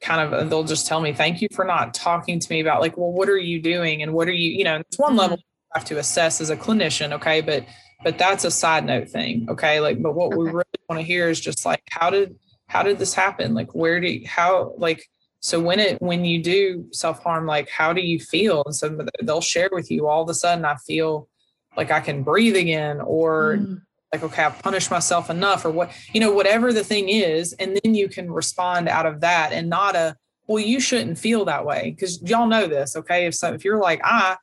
kind 0.00 0.32
of 0.32 0.50
they'll 0.50 0.64
just 0.64 0.86
tell 0.86 1.00
me 1.00 1.12
thank 1.12 1.42
you 1.42 1.48
for 1.52 1.64
not 1.64 1.92
talking 1.92 2.38
to 2.38 2.52
me 2.52 2.60
about 2.60 2.80
like 2.80 2.96
well 2.96 3.12
what 3.12 3.28
are 3.28 3.38
you 3.38 3.60
doing? 3.60 4.02
And 4.02 4.12
what 4.12 4.28
are 4.28 4.32
you 4.32 4.50
you 4.50 4.64
know 4.64 4.76
it's 4.76 4.98
one 4.98 5.10
mm-hmm. 5.10 5.18
level 5.18 5.36
you 5.38 5.70
have 5.74 5.84
to 5.86 5.98
assess 5.98 6.40
as 6.40 6.50
a 6.50 6.56
clinician 6.56 7.12
okay? 7.12 7.40
But 7.40 7.66
but 8.02 8.18
that's 8.18 8.44
a 8.44 8.50
side 8.50 8.84
note 8.84 9.08
thing 9.08 9.46
okay? 9.50 9.80
Like 9.80 10.02
but 10.02 10.14
what 10.14 10.28
okay. 10.28 10.36
we 10.36 10.44
really 10.46 10.64
want 10.88 11.00
to 11.00 11.06
hear 11.06 11.28
is 11.28 11.40
just 11.40 11.64
like 11.64 11.82
how 11.90 12.10
did 12.10 12.36
how 12.68 12.82
did 12.82 12.98
this 12.98 13.14
happen? 13.14 13.54
Like 13.54 13.74
where 13.74 14.00
do 14.00 14.08
you, 14.08 14.26
how 14.26 14.74
like 14.78 15.06
so 15.40 15.60
when 15.60 15.80
it 15.80 16.00
when 16.00 16.24
you 16.24 16.42
do 16.42 16.86
self-harm 16.92 17.46
like 17.46 17.68
how 17.68 17.92
do 17.92 18.00
you 18.00 18.18
feel? 18.18 18.62
And 18.64 18.74
so 18.74 19.06
they'll 19.22 19.40
share 19.40 19.70
with 19.72 19.90
you 19.90 20.06
all 20.06 20.22
of 20.22 20.28
a 20.28 20.34
sudden 20.34 20.64
i 20.64 20.76
feel 20.76 21.28
like 21.76 21.90
i 21.90 22.00
can 22.00 22.22
breathe 22.22 22.56
again 22.56 23.00
or 23.00 23.56
mm 23.58 23.80
like 24.12 24.22
okay 24.22 24.44
i've 24.44 24.58
punished 24.60 24.90
myself 24.90 25.30
enough 25.30 25.64
or 25.64 25.70
what 25.70 25.90
you 26.12 26.20
know 26.20 26.32
whatever 26.32 26.72
the 26.72 26.84
thing 26.84 27.08
is 27.08 27.52
and 27.54 27.78
then 27.82 27.94
you 27.94 28.08
can 28.08 28.30
respond 28.30 28.88
out 28.88 29.06
of 29.06 29.20
that 29.20 29.52
and 29.52 29.68
not 29.68 29.94
a 29.96 30.16
well 30.46 30.62
you 30.62 30.80
shouldn't 30.80 31.18
feel 31.18 31.44
that 31.44 31.64
way 31.64 31.94
because 31.94 32.20
y'all 32.22 32.46
know 32.46 32.66
this 32.66 32.96
okay 32.96 33.26
if 33.26 33.34
so 33.34 33.52
if 33.52 33.64
you're 33.64 33.80
like 33.80 34.00
i 34.04 34.36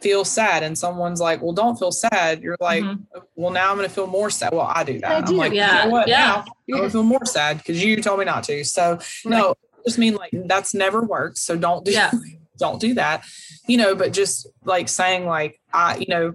feel 0.00 0.24
sad 0.24 0.62
and 0.62 0.78
someone's 0.78 1.20
like 1.20 1.42
well 1.42 1.52
don't 1.52 1.76
feel 1.76 1.90
sad 1.90 2.40
you're 2.40 2.56
like 2.60 2.84
mm-hmm. 2.84 3.18
well 3.34 3.50
now 3.50 3.70
i'm 3.70 3.76
going 3.76 3.88
to 3.88 3.92
feel 3.92 4.06
more 4.06 4.30
sad 4.30 4.52
well 4.52 4.70
i 4.72 4.84
do 4.84 5.00
that 5.00 5.24
I 5.24 5.28
am 5.28 5.36
like 5.36 5.52
yeah. 5.52 5.82
you 5.82 5.84
know 5.84 5.90
what 5.90 6.08
yeah. 6.08 6.44
now 6.68 6.82
i'm 6.84 6.90
feel 6.90 7.02
more 7.02 7.24
sad 7.24 7.58
because 7.58 7.82
you 7.82 8.00
told 8.00 8.20
me 8.20 8.24
not 8.24 8.44
to 8.44 8.64
so 8.64 8.92
right. 8.92 9.26
no 9.26 9.54
just 9.84 9.98
mean 9.98 10.14
like 10.14 10.30
that's 10.32 10.74
never 10.74 11.02
worked 11.02 11.38
so 11.38 11.56
don't 11.56 11.84
do 11.84 11.90
yeah. 11.90 12.12
don't 12.58 12.80
do 12.80 12.94
that 12.94 13.24
you 13.66 13.76
know 13.76 13.94
but 13.94 14.12
just 14.12 14.46
like 14.64 14.88
saying 14.88 15.26
like 15.26 15.60
i 15.72 15.96
you 15.96 16.06
know 16.08 16.34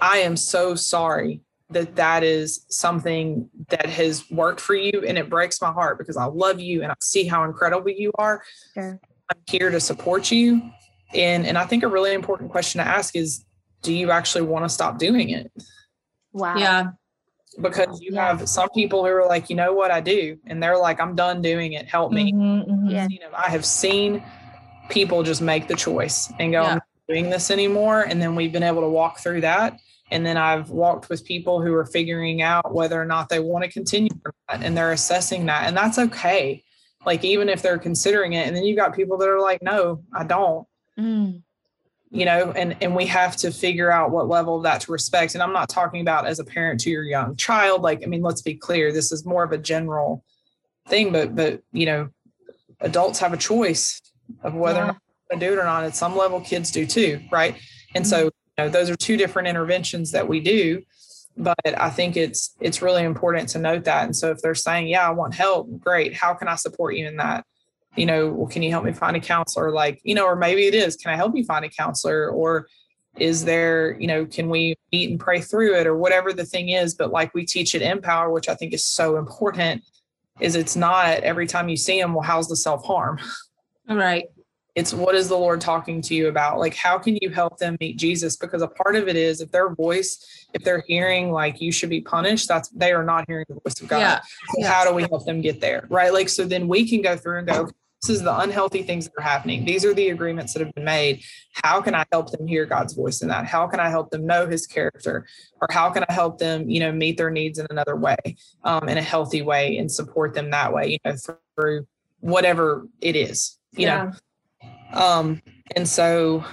i 0.00 0.18
am 0.18 0.36
so 0.36 0.74
sorry 0.74 1.40
that 1.70 1.96
that 1.96 2.22
is 2.22 2.64
something 2.68 3.48
that 3.68 3.86
has 3.86 4.30
worked 4.30 4.60
for 4.60 4.74
you 4.74 5.02
and 5.06 5.18
it 5.18 5.28
breaks 5.28 5.60
my 5.60 5.72
heart 5.72 5.98
because 5.98 6.16
I 6.16 6.26
love 6.26 6.60
you 6.60 6.82
and 6.82 6.92
I 6.92 6.94
see 7.00 7.26
how 7.26 7.44
incredible 7.44 7.90
you 7.90 8.12
are. 8.16 8.42
Sure. 8.74 9.00
I'm 9.30 9.40
here 9.48 9.70
to 9.70 9.80
support 9.80 10.30
you. 10.30 10.62
And 11.12 11.46
and 11.46 11.58
I 11.58 11.64
think 11.64 11.82
a 11.82 11.88
really 11.88 12.14
important 12.14 12.50
question 12.50 12.80
to 12.80 12.86
ask 12.86 13.16
is 13.16 13.44
do 13.82 13.92
you 13.92 14.10
actually 14.10 14.42
want 14.42 14.64
to 14.64 14.68
stop 14.68 14.98
doing 14.98 15.30
it? 15.30 15.52
Wow. 16.32 16.56
Yeah. 16.56 16.86
Because 17.60 18.00
you 18.00 18.10
yeah. 18.12 18.28
have 18.36 18.48
some 18.48 18.68
people 18.70 19.04
who 19.04 19.10
are 19.10 19.26
like, 19.26 19.48
you 19.48 19.56
know 19.56 19.72
what 19.72 19.90
I 19.90 20.00
do, 20.00 20.38
and 20.46 20.62
they're 20.62 20.76
like, 20.76 21.00
I'm 21.00 21.14
done 21.14 21.40
doing 21.40 21.72
it. 21.72 21.86
Help 21.86 22.12
me. 22.12 22.32
Mm-hmm, 22.32 22.70
mm-hmm. 22.70 22.90
Yeah. 22.90 23.08
You 23.08 23.20
know, 23.20 23.30
I 23.34 23.48
have 23.48 23.64
seen 23.64 24.22
people 24.90 25.22
just 25.22 25.40
make 25.40 25.66
the 25.66 25.74
choice 25.74 26.30
and 26.38 26.52
go, 26.52 26.62
yeah. 26.62 26.72
I'm 26.74 26.80
doing 27.08 27.30
this 27.30 27.50
anymore. 27.50 28.02
And 28.02 28.20
then 28.20 28.34
we've 28.34 28.52
been 28.52 28.62
able 28.62 28.82
to 28.82 28.88
walk 28.88 29.20
through 29.20 29.40
that 29.40 29.80
and 30.10 30.24
then 30.24 30.36
I've 30.36 30.70
walked 30.70 31.08
with 31.08 31.24
people 31.24 31.60
who 31.60 31.74
are 31.74 31.84
figuring 31.84 32.42
out 32.42 32.72
whether 32.72 33.00
or 33.00 33.04
not 33.04 33.28
they 33.28 33.40
want 33.40 33.64
to 33.64 33.70
continue 33.70 34.10
not, 34.48 34.62
and 34.62 34.76
they're 34.76 34.92
assessing 34.92 35.46
that. 35.46 35.66
And 35.66 35.76
that's 35.76 35.98
okay. 35.98 36.62
Like, 37.04 37.24
even 37.24 37.48
if 37.48 37.62
they're 37.62 37.78
considering 37.78 38.32
it. 38.32 38.46
And 38.46 38.56
then 38.56 38.64
you've 38.64 38.76
got 38.76 38.94
people 38.94 39.18
that 39.18 39.28
are 39.28 39.40
like, 39.40 39.62
no, 39.62 40.02
I 40.12 40.24
don't. 40.24 40.66
Mm. 40.98 41.42
you 42.10 42.24
know 42.24 42.52
and 42.52 42.74
and 42.80 42.96
we 42.96 43.04
have 43.04 43.36
to 43.36 43.50
figure 43.50 43.90
out 43.90 44.10
what 44.10 44.28
level 44.28 44.56
of 44.56 44.62
that 44.62 44.80
to 44.80 44.92
respect 44.92 45.34
and 45.34 45.42
i'm 45.42 45.52
not 45.52 45.68
talking 45.68 46.00
about 46.00 46.26
as 46.26 46.38
a 46.38 46.44
parent 46.44 46.80
to 46.80 46.88
your 46.88 47.04
young 47.04 47.36
child 47.36 47.82
like 47.82 48.02
i 48.02 48.06
mean 48.06 48.22
let's 48.22 48.40
be 48.40 48.54
clear 48.54 48.92
this 48.92 49.12
is 49.12 49.26
more 49.26 49.42
of 49.42 49.52
a 49.52 49.58
general 49.58 50.24
thing 50.88 51.12
but 51.12 51.34
but 51.34 51.60
you 51.70 51.84
know 51.84 52.08
adults 52.80 53.18
have 53.18 53.34
a 53.34 53.36
choice 53.36 54.00
of 54.42 54.54
whether 54.54 54.78
yeah. 54.78 54.84
or 54.84 54.86
not 54.86 55.00
to 55.32 55.38
do 55.38 55.52
it 55.52 55.58
or 55.58 55.64
not 55.64 55.84
at 55.84 55.94
some 55.94 56.16
level 56.16 56.40
kids 56.40 56.70
do 56.70 56.86
too 56.86 57.20
right 57.30 57.56
and 57.94 58.06
mm-hmm. 58.06 58.10
so 58.10 58.24
you 58.24 58.30
know 58.58 58.68
those 58.68 58.90
are 58.90 58.96
two 58.96 59.16
different 59.16 59.48
interventions 59.48 60.12
that 60.12 60.28
we 60.28 60.40
do 60.40 60.82
but 61.36 61.56
i 61.76 61.90
think 61.90 62.16
it's 62.16 62.56
it's 62.60 62.82
really 62.82 63.02
important 63.02 63.48
to 63.48 63.58
note 63.58 63.84
that 63.84 64.04
and 64.04 64.16
so 64.16 64.30
if 64.30 64.40
they're 64.40 64.54
saying 64.54 64.86
yeah 64.88 65.06
i 65.06 65.10
want 65.10 65.34
help 65.34 65.68
great 65.80 66.14
how 66.14 66.32
can 66.34 66.48
i 66.48 66.54
support 66.54 66.94
you 66.94 67.06
in 67.06 67.16
that 67.16 67.44
you 67.96 68.06
know, 68.06 68.28
well, 68.28 68.46
can 68.46 68.62
you 68.62 68.70
help 68.70 68.84
me 68.84 68.92
find 68.92 69.16
a 69.16 69.20
counselor? 69.20 69.72
Like, 69.72 70.00
you 70.04 70.14
know, 70.14 70.26
or 70.26 70.36
maybe 70.36 70.66
it 70.66 70.74
is, 70.74 70.96
can 70.96 71.12
I 71.12 71.16
help 71.16 71.34
you 71.34 71.44
find 71.44 71.64
a 71.64 71.68
counselor? 71.68 72.30
Or 72.30 72.68
is 73.16 73.44
there, 73.44 73.98
you 73.98 74.06
know, 74.06 74.26
can 74.26 74.48
we 74.48 74.76
meet 74.92 75.10
and 75.10 75.18
pray 75.18 75.40
through 75.40 75.74
it 75.76 75.86
or 75.86 75.96
whatever 75.96 76.32
the 76.32 76.44
thing 76.44 76.68
is? 76.68 76.94
But 76.94 77.10
like 77.10 77.34
we 77.34 77.46
teach 77.46 77.74
at 77.74 77.82
Empower, 77.82 78.30
which 78.30 78.48
I 78.48 78.54
think 78.54 78.74
is 78.74 78.84
so 78.84 79.16
important, 79.16 79.82
is 80.38 80.54
it's 80.54 80.76
not 80.76 81.20
every 81.20 81.46
time 81.46 81.70
you 81.70 81.78
see 81.78 82.00
them, 82.00 82.12
well, 82.12 82.22
how's 82.22 82.48
the 82.48 82.56
self 82.56 82.84
harm? 82.84 83.18
Right. 83.88 84.26
It's 84.76 84.92
what 84.92 85.14
is 85.14 85.28
the 85.28 85.36
Lord 85.36 85.62
talking 85.62 86.02
to 86.02 86.14
you 86.14 86.28
about? 86.28 86.58
Like, 86.58 86.74
how 86.74 86.98
can 86.98 87.18
you 87.22 87.30
help 87.30 87.56
them 87.56 87.78
meet 87.80 87.96
Jesus? 87.96 88.36
Because 88.36 88.60
a 88.60 88.68
part 88.68 88.94
of 88.94 89.08
it 89.08 89.16
is 89.16 89.40
if 89.40 89.50
their 89.50 89.70
voice, 89.74 90.46
if 90.52 90.62
they're 90.62 90.84
hearing 90.86 91.32
like 91.32 91.62
you 91.62 91.72
should 91.72 91.88
be 91.88 92.02
punished, 92.02 92.46
that's 92.46 92.68
they 92.68 92.92
are 92.92 93.02
not 93.02 93.24
hearing 93.26 93.46
the 93.48 93.54
voice 93.54 93.80
of 93.80 93.88
God. 93.88 93.98
Yeah. 93.98 94.20
So 94.20 94.58
yeah. 94.58 94.70
How 94.70 94.86
do 94.86 94.94
we 94.94 95.02
help 95.04 95.24
them 95.24 95.40
get 95.40 95.62
there? 95.62 95.86
Right. 95.88 96.12
Like, 96.12 96.28
so 96.28 96.44
then 96.44 96.68
we 96.68 96.86
can 96.86 97.00
go 97.00 97.16
through 97.16 97.38
and 97.38 97.48
go, 97.48 97.70
this 98.02 98.10
is 98.10 98.22
the 98.22 98.38
unhealthy 98.40 98.82
things 98.82 99.06
that 99.06 99.14
are 99.18 99.22
happening. 99.22 99.64
These 99.64 99.82
are 99.86 99.94
the 99.94 100.10
agreements 100.10 100.52
that 100.52 100.60
have 100.62 100.74
been 100.74 100.84
made. 100.84 101.22
How 101.54 101.80
can 101.80 101.94
I 101.94 102.04
help 102.12 102.30
them 102.30 102.46
hear 102.46 102.66
God's 102.66 102.92
voice 102.92 103.22
in 103.22 103.28
that? 103.28 103.46
How 103.46 103.66
can 103.66 103.80
I 103.80 103.88
help 103.88 104.10
them 104.10 104.26
know 104.26 104.46
his 104.46 104.66
character? 104.66 105.26
Or 105.62 105.68
how 105.70 105.88
can 105.88 106.04
I 106.06 106.12
help 106.12 106.36
them, 106.36 106.68
you 106.68 106.80
know, 106.80 106.92
meet 106.92 107.16
their 107.16 107.30
needs 107.30 107.58
in 107.58 107.66
another 107.70 107.96
way, 107.96 108.16
um, 108.62 108.90
in 108.90 108.98
a 108.98 109.02
healthy 109.02 109.40
way 109.40 109.78
and 109.78 109.90
support 109.90 110.34
them 110.34 110.50
that 110.50 110.74
way, 110.74 110.88
you 110.88 110.98
know, 111.06 111.16
through 111.58 111.86
whatever 112.20 112.86
it 113.00 113.16
is, 113.16 113.58
you 113.72 113.86
yeah. 113.86 114.04
know? 114.04 114.12
Um, 114.92 115.42
and 115.74 115.88
so, 115.88 116.44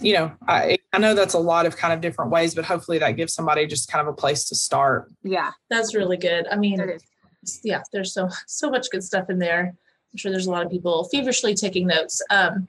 you 0.00 0.14
know, 0.14 0.32
I, 0.46 0.78
I 0.92 0.98
know 0.98 1.14
that's 1.14 1.34
a 1.34 1.38
lot 1.38 1.66
of 1.66 1.76
kind 1.76 1.92
of 1.92 2.00
different 2.00 2.30
ways, 2.30 2.54
but 2.54 2.64
hopefully 2.64 2.98
that 2.98 3.12
gives 3.12 3.34
somebody 3.34 3.66
just 3.66 3.90
kind 3.90 4.06
of 4.06 4.12
a 4.12 4.16
place 4.16 4.48
to 4.48 4.54
start. 4.54 5.10
Yeah, 5.22 5.50
that's 5.70 5.94
really 5.94 6.16
good. 6.16 6.46
I 6.50 6.56
mean, 6.56 6.80
yeah, 7.62 7.82
there's 7.92 8.12
so 8.12 8.28
so 8.46 8.70
much 8.70 8.90
good 8.90 9.02
stuff 9.02 9.30
in 9.30 9.38
there. 9.38 9.74
I'm 10.12 10.16
sure 10.16 10.30
there's 10.30 10.46
a 10.46 10.50
lot 10.50 10.64
of 10.64 10.70
people 10.70 11.08
feverishly 11.10 11.54
taking 11.54 11.86
notes. 11.86 12.22
Um, 12.30 12.68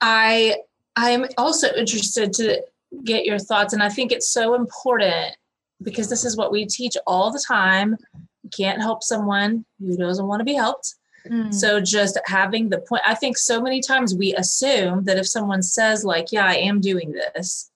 I 0.00 0.56
I'm 0.96 1.26
also 1.36 1.72
interested 1.74 2.32
to 2.34 2.62
get 3.04 3.24
your 3.24 3.38
thoughts, 3.38 3.72
and 3.72 3.82
I 3.82 3.88
think 3.88 4.12
it's 4.12 4.30
so 4.30 4.54
important 4.54 5.36
because 5.82 6.08
this 6.08 6.24
is 6.24 6.36
what 6.36 6.52
we 6.52 6.66
teach 6.66 6.96
all 7.06 7.30
the 7.30 7.42
time. 7.46 7.96
You 8.42 8.50
can't 8.56 8.80
help 8.80 9.02
someone 9.02 9.64
who 9.78 9.96
doesn't 9.96 10.26
want 10.26 10.40
to 10.40 10.44
be 10.44 10.54
helped. 10.54 10.94
Mm. 11.30 11.54
So 11.54 11.80
just 11.80 12.18
having 12.26 12.68
the 12.68 12.78
point, 12.78 13.02
I 13.06 13.14
think 13.14 13.38
so 13.38 13.60
many 13.60 13.80
times 13.80 14.14
we 14.14 14.34
assume 14.34 15.04
that 15.04 15.18
if 15.18 15.26
someone 15.26 15.62
says 15.62 16.04
like, 16.04 16.32
"Yeah, 16.32 16.46
I 16.46 16.56
am 16.56 16.80
doing 16.80 17.12
this," 17.12 17.70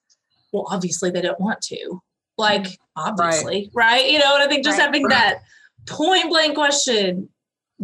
well, 0.53 0.67
obviously 0.71 1.11
they 1.11 1.21
don't 1.21 1.41
want 1.41 1.61
to. 1.63 2.03
Like, 2.39 2.79
obviously, 2.97 3.71
right? 3.75 4.01
right? 4.03 4.11
You 4.11 4.19
know, 4.19 4.35
and 4.35 4.43
I 4.43 4.49
think 4.49 4.65
just 4.65 4.79
right. 4.79 4.85
having 4.85 5.05
right. 5.05 5.11
that 5.11 5.43
point 5.87 6.29
blank 6.29 6.55
question 6.55 7.29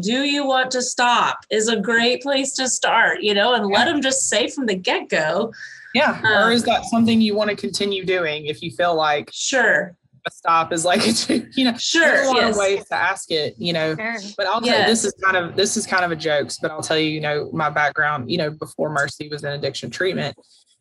do 0.01 0.25
you 0.25 0.47
want 0.47 0.71
to 0.71 0.83
stop 0.83 1.45
is 1.51 1.69
a 1.69 1.81
great 1.81 2.23
place 2.23 2.53
to 2.53 2.69
start 2.69 3.23
you 3.23 3.35
know 3.35 3.55
and 3.55 3.71
yeah. 3.71 3.79
let 3.79 3.87
them 3.87 4.03
just 4.03 4.29
say 4.29 4.49
from 4.49 4.67
the 4.67 4.75
get-go 4.75 5.53
yeah 5.95 6.21
um, 6.25 6.49
or 6.49 6.53
is 6.53 6.65
that 6.65 6.85
something 6.85 7.21
you 7.21 7.35
want 7.35 7.49
to 7.49 7.57
continue 7.57 8.05
doing 8.05 8.47
if 8.47 8.63
you 8.63 8.71
feel 8.71 8.95
like 8.95 9.31
sure 9.33 9.97
stop 10.33 10.73
is 10.73 10.85
like 10.85 11.01
you 11.57 11.65
know 11.65 11.77
sure 11.79 12.25
a 12.25 12.27
lot 12.27 12.37
yes. 12.37 12.55
of 12.55 12.59
ways 12.59 12.85
to 12.87 12.95
ask 12.95 13.31
it 13.31 13.55
you 13.59 13.73
know 13.73 13.95
sure. 13.95 14.19
but 14.37 14.47
i'll 14.47 14.65
yes. 14.65 14.75
tell 14.75 14.81
you 14.81 14.87
this 14.87 15.05
is 15.05 15.15
kind 15.23 15.37
of 15.37 15.57
this 15.57 15.77
is 15.77 15.87
kind 15.87 16.05
of 16.05 16.11
a 16.11 16.17
joke 16.17 16.51
but 16.61 16.71
i'll 16.71 16.83
tell 16.83 16.99
you 16.99 17.09
you 17.09 17.21
know 17.21 17.51
my 17.53 17.71
background 17.71 18.31
you 18.31 18.39
know 18.39 18.51
before 18.51 18.91
mercy 18.91 19.29
was 19.29 19.45
in 19.45 19.53
addiction 19.53 19.91
treatment 19.91 20.37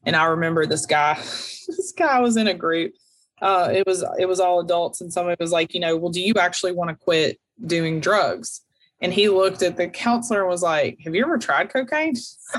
and 0.05 0.15
i 0.15 0.25
remember 0.25 0.65
this 0.65 0.85
guy 0.85 1.15
this 1.19 1.93
guy 1.97 2.19
was 2.19 2.37
in 2.37 2.47
a 2.47 2.53
group 2.53 2.93
uh 3.41 3.69
it 3.71 3.85
was 3.85 4.03
it 4.17 4.27
was 4.27 4.39
all 4.39 4.59
adults 4.59 5.01
and 5.01 5.11
someone 5.11 5.35
was 5.39 5.51
like 5.51 5.73
you 5.73 5.79
know 5.79 5.95
well 5.97 6.11
do 6.11 6.21
you 6.21 6.33
actually 6.39 6.71
want 6.71 6.89
to 6.89 6.95
quit 6.95 7.39
doing 7.65 7.99
drugs 7.99 8.61
and 9.01 9.13
he 9.13 9.27
looked 9.29 9.61
at 9.61 9.75
the 9.75 9.87
counselor 9.87 10.41
and 10.41 10.49
was 10.49 10.63
like, 10.63 10.99
Have 11.03 11.15
you 11.15 11.23
ever 11.23 11.37
tried 11.37 11.69
cocaine? 11.69 12.15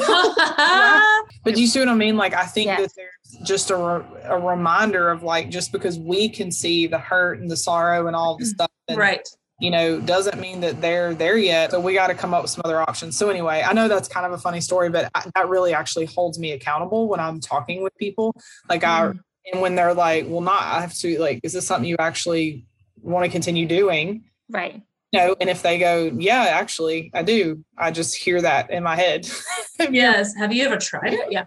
but 1.44 1.56
you 1.56 1.66
see 1.66 1.78
what 1.78 1.88
I 1.88 1.94
mean? 1.94 2.16
Like, 2.16 2.34
I 2.34 2.44
think 2.44 2.66
yes. 2.66 2.80
that 2.80 2.90
there's 2.94 3.48
just 3.48 3.70
a, 3.70 3.76
re- 3.76 4.20
a 4.24 4.38
reminder 4.38 5.10
of 5.10 5.22
like, 5.22 5.50
just 5.50 5.72
because 5.72 5.98
we 5.98 6.28
can 6.28 6.50
see 6.52 6.86
the 6.86 6.98
hurt 6.98 7.40
and 7.40 7.50
the 7.50 7.56
sorrow 7.56 8.06
and 8.06 8.14
all 8.14 8.36
the 8.36 8.44
mm, 8.44 8.48
stuff. 8.48 8.70
And, 8.88 8.98
right. 8.98 9.26
You 9.58 9.70
know, 9.70 9.98
doesn't 9.98 10.38
mean 10.38 10.60
that 10.60 10.82
they're 10.82 11.14
there 11.14 11.38
yet. 11.38 11.70
So 11.70 11.80
we 11.80 11.94
got 11.94 12.08
to 12.08 12.14
come 12.14 12.34
up 12.34 12.42
with 12.42 12.50
some 12.50 12.60
other 12.66 12.78
options. 12.78 13.16
So, 13.16 13.30
anyway, 13.30 13.64
I 13.66 13.72
know 13.72 13.88
that's 13.88 14.06
kind 14.06 14.26
of 14.26 14.32
a 14.32 14.38
funny 14.38 14.60
story, 14.60 14.90
but 14.90 15.10
I, 15.14 15.24
that 15.34 15.48
really 15.48 15.72
actually 15.72 16.04
holds 16.04 16.38
me 16.38 16.52
accountable 16.52 17.08
when 17.08 17.20
I'm 17.20 17.40
talking 17.40 17.82
with 17.82 17.96
people. 17.96 18.36
Like, 18.68 18.82
mm. 18.82 18.88
I, 18.88 19.12
and 19.52 19.62
when 19.62 19.74
they're 19.74 19.94
like, 19.94 20.26
Well, 20.28 20.42
not, 20.42 20.62
I 20.62 20.82
have 20.82 20.92
to, 20.96 21.18
like, 21.18 21.40
is 21.42 21.54
this 21.54 21.66
something 21.66 21.88
you 21.88 21.96
actually 21.98 22.66
want 23.00 23.24
to 23.24 23.30
continue 23.30 23.64
doing? 23.66 24.24
Right 24.50 24.82
know, 25.16 25.36
and 25.40 25.50
if 25.50 25.62
they 25.62 25.78
go, 25.78 26.10
yeah, 26.16 26.46
actually, 26.50 27.10
I 27.14 27.22
do. 27.22 27.64
I 27.78 27.90
just 27.90 28.16
hear 28.16 28.40
that 28.42 28.70
in 28.70 28.82
my 28.82 28.96
head. 28.96 29.28
yes. 29.90 30.34
Have 30.36 30.52
you 30.52 30.64
ever 30.64 30.76
tried 30.76 31.14
it? 31.14 31.28
Yeah. 31.30 31.46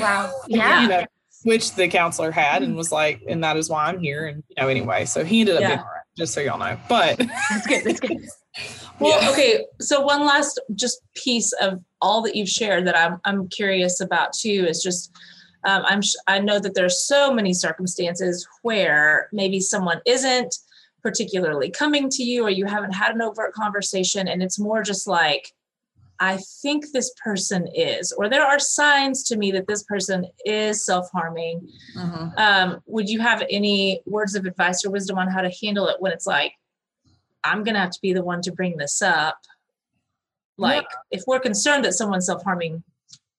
Wow. 0.00 0.32
Yeah. 0.48 0.82
you 0.82 0.88
know, 0.88 1.06
which 1.44 1.74
the 1.74 1.88
counselor 1.88 2.30
had 2.30 2.62
and 2.62 2.76
was 2.76 2.92
like, 2.92 3.22
and 3.28 3.42
that 3.44 3.56
is 3.56 3.68
why 3.68 3.86
I'm 3.86 3.98
here. 3.98 4.26
And 4.26 4.42
you 4.48 4.62
know, 4.62 4.68
anyway, 4.68 5.04
so 5.04 5.24
he 5.24 5.40
ended 5.40 5.56
up 5.56 5.60
yeah. 5.62 5.68
being 5.68 5.78
all 5.78 5.84
right, 5.84 6.02
just 6.16 6.34
so 6.34 6.40
y'all 6.40 6.58
know. 6.58 6.78
But 6.88 7.18
that's 7.18 7.66
good. 7.66 7.84
That's 7.84 8.00
good. 8.00 8.18
well, 9.00 9.20
yeah. 9.22 9.30
okay. 9.30 9.64
So 9.80 10.00
one 10.00 10.24
last 10.24 10.60
just 10.74 11.00
piece 11.14 11.52
of 11.60 11.80
all 12.00 12.22
that 12.22 12.36
you've 12.36 12.48
shared 12.48 12.86
that 12.86 12.96
I'm 12.96 13.20
I'm 13.24 13.48
curious 13.48 14.00
about 14.00 14.32
too 14.32 14.66
is 14.68 14.82
just 14.82 15.12
um, 15.64 15.82
I'm 15.86 16.00
I 16.26 16.38
know 16.38 16.58
that 16.58 16.74
there's 16.74 17.06
so 17.06 17.32
many 17.32 17.52
circumstances 17.52 18.46
where 18.62 19.28
maybe 19.32 19.60
someone 19.60 20.00
isn't 20.06 20.54
particularly 21.02 21.70
coming 21.70 22.08
to 22.08 22.22
you 22.22 22.44
or 22.44 22.50
you 22.50 22.66
haven't 22.66 22.92
had 22.92 23.14
an 23.14 23.22
overt 23.22 23.52
conversation 23.52 24.28
and 24.28 24.42
it's 24.42 24.58
more 24.58 24.82
just 24.82 25.06
like 25.06 25.52
I 26.22 26.38
think 26.62 26.92
this 26.92 27.12
person 27.22 27.66
is, 27.74 28.12
or 28.12 28.28
there 28.28 28.46
are 28.46 28.60
signs 28.60 29.24
to 29.24 29.36
me 29.36 29.50
that 29.50 29.66
this 29.66 29.82
person 29.82 30.24
is 30.46 30.86
self 30.86 31.10
harming. 31.10 31.68
Mm-hmm. 31.96 32.38
Um, 32.38 32.80
would 32.86 33.08
you 33.08 33.18
have 33.18 33.42
any 33.50 34.02
words 34.06 34.36
of 34.36 34.46
advice 34.46 34.84
or 34.84 34.90
wisdom 34.92 35.18
on 35.18 35.26
how 35.26 35.40
to 35.40 35.50
handle 35.60 35.88
it 35.88 35.96
when 35.98 36.12
it's 36.12 36.26
like, 36.26 36.52
I'm 37.42 37.64
to 37.64 37.74
have 37.74 37.90
to 37.90 37.98
be 38.00 38.12
the 38.12 38.22
one 38.22 38.40
to 38.42 38.52
bring 38.52 38.76
this 38.76 39.02
up? 39.02 39.36
Like, 40.56 40.86
yeah. 40.88 41.18
if 41.18 41.24
we're 41.26 41.40
concerned 41.40 41.84
that 41.86 41.94
someone's 41.94 42.26
self 42.26 42.44
harming, 42.44 42.84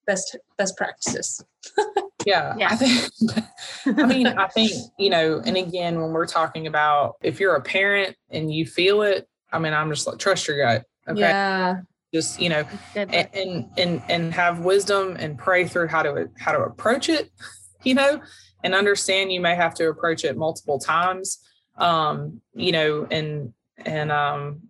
best 0.06 0.36
best 0.58 0.76
practices. 0.76 1.42
yeah, 2.26 2.54
yeah. 2.56 2.68
I 2.70 2.76
think. 2.76 3.46
I 3.98 4.06
mean, 4.06 4.26
I 4.26 4.46
think 4.48 4.72
you 4.98 5.10
know, 5.10 5.42
and 5.44 5.56
again, 5.66 6.00
when 6.00 6.10
we're 6.12 6.26
talking 6.26 6.66
about 6.66 7.16
if 7.22 7.40
you're 7.40 7.54
a 7.54 7.62
parent 7.62 8.16
and 8.30 8.52
you 8.52 8.66
feel 8.66 9.02
it, 9.02 9.28
I 9.52 9.58
mean, 9.58 9.72
I'm 9.72 9.90
just 9.90 10.06
like 10.06 10.18
trust 10.18 10.48
your 10.48 10.58
gut. 10.58 10.84
Okay. 11.08 11.20
Yeah. 11.20 11.80
Just 12.12 12.40
you 12.40 12.48
know, 12.48 12.64
and, 12.94 13.14
and 13.14 13.68
and 13.76 14.02
and 14.08 14.34
have 14.34 14.60
wisdom 14.60 15.16
and 15.18 15.36
pray 15.36 15.66
through 15.66 15.88
how 15.88 16.02
to 16.02 16.30
how 16.38 16.52
to 16.52 16.60
approach 16.60 17.08
it. 17.08 17.30
You 17.82 17.92
know, 17.92 18.22
and 18.62 18.74
understand 18.74 19.30
you 19.30 19.42
may 19.42 19.54
have 19.54 19.74
to 19.74 19.90
approach 19.90 20.24
it 20.24 20.38
multiple 20.38 20.78
times. 20.78 21.38
Um, 21.76 22.40
you 22.54 22.72
know, 22.72 23.06
and 23.10 23.52
and 23.76 24.10
um, 24.10 24.62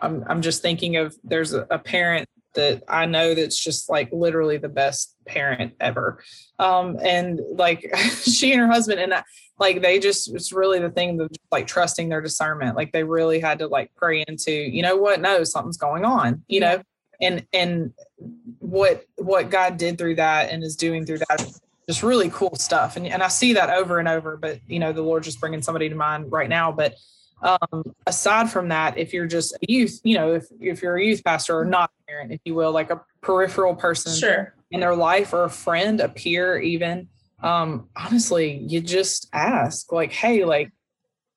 I'm 0.00 0.24
I'm 0.26 0.42
just 0.42 0.62
thinking 0.62 0.96
of 0.96 1.14
there's 1.22 1.52
a, 1.54 1.64
a 1.70 1.78
parent 1.78 2.28
that 2.56 2.82
I 2.88 3.06
know 3.06 3.34
that's 3.34 3.58
just 3.58 3.88
like 3.88 4.10
literally 4.12 4.56
the 4.58 4.68
best 4.68 5.14
parent 5.26 5.74
ever. 5.80 6.22
Um, 6.58 6.98
and 7.02 7.40
like 7.52 7.96
she 8.22 8.52
and 8.52 8.60
her 8.60 8.66
husband 8.66 9.00
and 9.00 9.14
I, 9.14 9.22
like 9.58 9.80
they 9.80 9.98
just 9.98 10.34
it's 10.34 10.52
really 10.52 10.80
the 10.80 10.90
thing 10.90 11.20
of 11.20 11.30
like 11.50 11.66
trusting 11.66 12.08
their 12.08 12.20
discernment. 12.20 12.76
Like 12.76 12.92
they 12.92 13.04
really 13.04 13.40
had 13.40 13.60
to 13.60 13.68
like 13.68 13.92
pray 13.96 14.24
into, 14.26 14.52
you 14.52 14.82
know 14.82 14.96
what, 14.96 15.20
no, 15.20 15.44
something's 15.44 15.78
going 15.78 16.04
on, 16.04 16.42
you 16.48 16.60
know, 16.60 16.82
and 17.20 17.46
and 17.52 17.92
what 18.58 19.04
what 19.16 19.50
God 19.50 19.76
did 19.76 19.96
through 19.96 20.16
that 20.16 20.50
and 20.50 20.62
is 20.62 20.76
doing 20.76 21.06
through 21.06 21.18
that 21.18 21.46
just 21.88 22.02
really 22.02 22.30
cool 22.30 22.54
stuff. 22.56 22.96
And 22.96 23.06
and 23.06 23.22
I 23.22 23.28
see 23.28 23.52
that 23.54 23.70
over 23.70 23.98
and 23.98 24.08
over, 24.08 24.36
but 24.36 24.60
you 24.66 24.78
know, 24.78 24.92
the 24.92 25.02
Lord 25.02 25.22
just 25.22 25.40
bringing 25.40 25.62
somebody 25.62 25.88
to 25.88 25.94
mind 25.94 26.32
right 26.32 26.48
now. 26.48 26.72
But 26.72 26.96
um, 27.42 27.94
aside 28.06 28.50
from 28.50 28.68
that, 28.68 28.96
if 28.98 29.12
you're 29.12 29.26
just 29.26 29.54
a 29.54 29.58
youth, 29.68 30.00
you 30.04 30.16
know, 30.16 30.34
if, 30.34 30.46
if 30.60 30.82
you're 30.82 30.96
a 30.96 31.04
youth 31.04 31.22
pastor 31.22 31.58
or 31.58 31.64
not 31.64 31.90
parent, 32.08 32.32
if 32.32 32.40
you 32.44 32.54
will, 32.54 32.72
like 32.72 32.90
a 32.90 33.00
peripheral 33.20 33.74
person 33.74 34.14
sure. 34.14 34.54
in 34.70 34.80
their 34.80 34.94
life 34.94 35.32
or 35.32 35.44
a 35.44 35.50
friend, 35.50 36.00
a 36.00 36.08
peer, 36.08 36.58
even, 36.58 37.08
um, 37.42 37.88
honestly, 37.96 38.64
you 38.66 38.80
just 38.80 39.28
ask, 39.32 39.92
like, 39.92 40.12
hey, 40.12 40.44
like, 40.44 40.72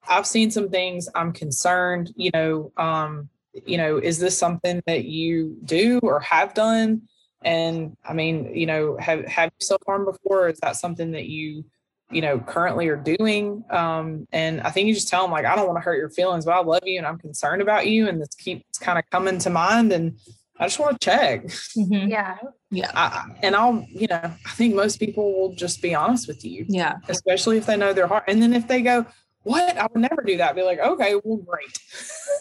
I've 0.07 0.25
seen 0.25 0.49
some 0.49 0.69
things, 0.69 1.09
I'm 1.13 1.33
concerned, 1.33 2.11
you 2.15 2.31
know, 2.33 2.71
um, 2.77 3.29
you 3.65 3.77
know, 3.77 3.97
is 3.97 4.19
this 4.19 4.37
something 4.37 4.81
that 4.87 5.05
you 5.05 5.57
do 5.65 5.99
or 6.01 6.19
have 6.21 6.53
done? 6.53 7.03
And 7.43 7.95
I 8.07 8.13
mean, 8.13 8.55
you 8.55 8.65
know, 8.65 8.97
have 8.97 9.25
have 9.25 9.51
you 9.59 9.65
self 9.65 9.81
harmed 9.85 10.05
before? 10.05 10.49
Is 10.49 10.59
that 10.59 10.75
something 10.75 11.11
that 11.11 11.27
you, 11.27 11.65
you 12.11 12.21
know, 12.21 12.39
currently 12.39 12.87
are 12.87 12.95
doing? 12.95 13.63
Um, 13.69 14.27
and 14.31 14.61
I 14.61 14.71
think 14.71 14.87
you 14.87 14.93
just 14.93 15.09
tell 15.09 15.23
them 15.23 15.31
like, 15.31 15.45
I 15.45 15.55
don't 15.55 15.67
want 15.67 15.77
to 15.77 15.81
hurt 15.81 15.97
your 15.97 16.09
feelings, 16.09 16.45
but 16.45 16.53
I 16.53 16.61
love 16.61 16.83
you 16.85 16.97
and 16.97 17.07
I'm 17.07 17.17
concerned 17.17 17.61
about 17.61 17.87
you, 17.87 18.07
and 18.07 18.21
this 18.21 18.35
keeps 18.35 18.77
kind 18.79 18.99
of 18.99 19.09
coming 19.09 19.37
to 19.39 19.49
mind, 19.49 19.91
and 19.91 20.17
I 20.59 20.65
just 20.65 20.79
want 20.79 20.99
to 20.99 21.05
check. 21.05 21.45
Mhm. 21.77 22.09
Yeah. 22.09 22.37
Yeah. 22.69 22.91
I, 22.93 23.29
and 23.41 23.55
I'll, 23.55 23.85
you 23.89 24.07
know, 24.07 24.19
I 24.23 24.49
think 24.51 24.75
most 24.75 24.99
people 24.99 25.33
will 25.33 25.55
just 25.55 25.81
be 25.81 25.95
honest 25.95 26.27
with 26.27 26.43
you, 26.43 26.65
Yeah. 26.67 26.95
especially 27.07 27.57
if 27.57 27.65
they 27.65 27.77
know 27.77 27.93
their 27.93 28.07
heart. 28.07 28.25
And 28.27 28.41
then 28.41 28.53
if 28.53 28.67
they 28.67 28.81
go, 28.81 29.05
"What? 29.43 29.77
I 29.77 29.83
would 29.91 30.01
never 30.01 30.21
do 30.21 30.37
that," 30.37 30.55
be 30.55 30.63
like, 30.63 30.79
"Okay, 30.79 31.15
well, 31.23 31.37
great." 31.37 31.77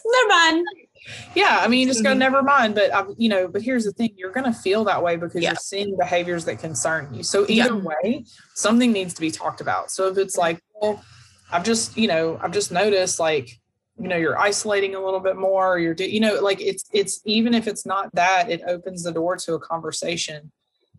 Never 0.05 0.29
mind. 0.29 0.67
Yeah, 1.35 1.61
I 1.63 1.69
mean, 1.69 1.81
you 1.81 1.87
just 1.87 2.03
go, 2.03 2.13
Mhm. 2.13 2.19
never 2.19 2.43
mind. 2.43 2.75
But 2.75 2.93
I, 2.93 3.05
you 3.17 3.29
know, 3.29 3.47
but 3.49 3.63
here's 3.63 3.85
the 3.85 3.93
thing: 3.93 4.11
you're 4.17 4.33
going 4.33 4.53
to 4.53 4.59
feel 4.59 4.85
that 4.85 5.03
way 5.03 5.17
because 5.17 5.41
Yeah. 5.43 5.51
you're 5.51 5.57
seeing 5.57 5.97
behaviors 5.97 6.45
that 6.47 6.59
concern 6.59 7.15
you. 7.15 7.23
So 7.23 7.47
either 7.49 7.77
way, 7.77 8.25
something 8.55 8.91
needs 8.93 9.15
to 9.15 9.21
be 9.21 9.31
talked 9.31 9.61
about. 9.61 9.91
So 9.93 10.09
if 10.09 10.19
it's 10.19 10.37
like, 10.37 10.61
well, 10.83 11.03
I've 11.53 11.65
just, 11.65 11.97
you 11.97 12.09
know, 12.09 12.39
I've 12.43 12.53
just 12.53 12.73
noticed 12.73 13.19
like, 13.21 13.49
you 14.01 14.09
know, 14.09 14.17
you're 14.17 14.39
isolating 14.39 14.95
a 14.95 15.05
little 15.05 15.21
bit 15.21 15.37
more. 15.37 15.75
Or 15.75 15.79
you're, 15.79 15.95
you 15.95 16.21
know, 16.21 16.35
like 16.41 16.61
it's 16.61 16.85
it's 16.93 17.21
even 17.25 17.55
if 17.55 17.67
it's 17.67 17.85
not 17.85 18.15
that, 18.15 18.51
it 18.51 18.63
opens 18.67 19.05
the 19.05 19.13
door 19.13 19.37
to 19.37 19.55
a 19.55 19.59
conversation. 19.59 20.53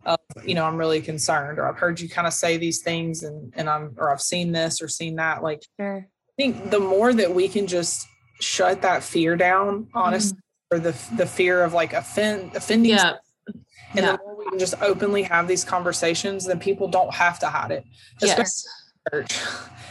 Of, 0.06 0.18
you 0.46 0.54
know, 0.54 0.64
I'm 0.64 0.76
really 0.76 1.02
concerned, 1.02 1.58
or 1.58 1.68
I've 1.68 1.76
heard 1.76 2.00
you 2.00 2.08
kind 2.08 2.26
of 2.26 2.32
say 2.32 2.56
these 2.56 2.80
things, 2.80 3.22
and 3.22 3.52
and 3.54 3.68
I'm, 3.68 3.94
or 3.98 4.10
I've 4.10 4.22
seen 4.22 4.50
this 4.52 4.80
or 4.80 4.88
seen 4.88 5.16
that. 5.16 5.42
Like, 5.42 5.62
Sure. 5.78 6.06
I 6.08 6.42
think 6.42 6.70
the 6.70 6.80
more 6.80 7.12
that 7.12 7.34
we 7.34 7.48
can 7.48 7.66
just 7.66 8.06
shut 8.40 8.80
that 8.80 9.02
fear 9.02 9.36
down, 9.36 9.88
honestly, 9.94 10.38
mm-hmm. 10.72 10.76
or 10.76 10.78
the 10.80 10.96
the 11.16 11.26
fear 11.26 11.62
of 11.62 11.74
like 11.74 11.92
offend 11.92 12.56
offending, 12.56 12.92
Yeah. 12.92 13.16
and 13.46 13.56
yeah. 13.94 14.12
the 14.12 14.18
more 14.24 14.38
we 14.38 14.46
can 14.46 14.58
just 14.58 14.74
openly 14.80 15.22
have 15.24 15.46
these 15.46 15.64
conversations, 15.64 16.46
then 16.46 16.58
people 16.58 16.88
don't 16.88 17.12
have 17.12 17.38
to 17.40 17.50
hide 17.50 17.70
it. 17.70 17.84
Especially 18.22 18.42
Yes. 18.42 18.79
In 19.12 19.18
church. 19.20 19.40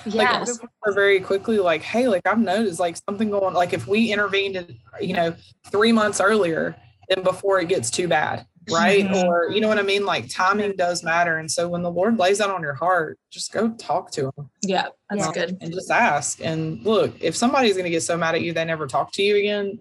Like 0.05 0.29
Yeah. 0.29 0.43
if 0.43 0.57
we're 0.85 0.93
very 0.93 1.19
quickly, 1.19 1.57
like, 1.59 1.81
hey, 1.81 2.07
like 2.07 2.25
I've 2.25 2.39
noticed 2.39 2.79
like 2.79 2.97
something 2.97 3.29
going. 3.29 3.53
Like 3.53 3.73
if 3.73 3.85
we 3.87 4.11
intervened, 4.11 4.55
in, 4.55 4.77
you 5.01 5.13
know, 5.13 5.35
three 5.71 5.91
months 5.91 6.21
earlier, 6.21 6.75
than 7.09 7.23
before 7.23 7.59
it 7.59 7.67
gets 7.67 7.89
too 7.89 8.07
bad, 8.07 8.45
right? 8.71 9.03
Mhm. 9.03 9.23
Or 9.25 9.49
you 9.51 9.61
know 9.61 9.67
what 9.67 9.79
I 9.79 9.81
mean? 9.81 10.05
Like 10.05 10.29
timing 10.29 10.73
does 10.77 11.03
matter, 11.03 11.39
and 11.39 11.49
so 11.51 11.67
when 11.67 11.81
the 11.81 11.89
Lord 11.91 12.19
lays 12.19 12.37
that 12.37 12.49
on 12.51 12.61
your 12.61 12.75
heart, 12.75 13.17
just 13.31 13.51
go 13.51 13.69
talk 13.69 14.11
to 14.11 14.25
Him 14.37 14.49
Yeah. 14.61 14.87
That's 15.09 15.25
Yeah. 15.25 15.31
good. 15.33 15.57
and 15.59 15.73
just 15.73 15.89
ask. 15.91 16.39
And 16.43 16.83
look, 16.85 17.15
if 17.19 17.35
somebody's 17.35 17.73
going 17.73 17.85
to 17.85 17.89
get 17.89 18.03
so 18.03 18.15
mad 18.15 18.35
at 18.35 18.41
you 18.41 18.53
they 18.53 18.63
never 18.63 18.85
talk 18.87 19.11
to 19.13 19.23
you 19.23 19.35
again, 19.37 19.79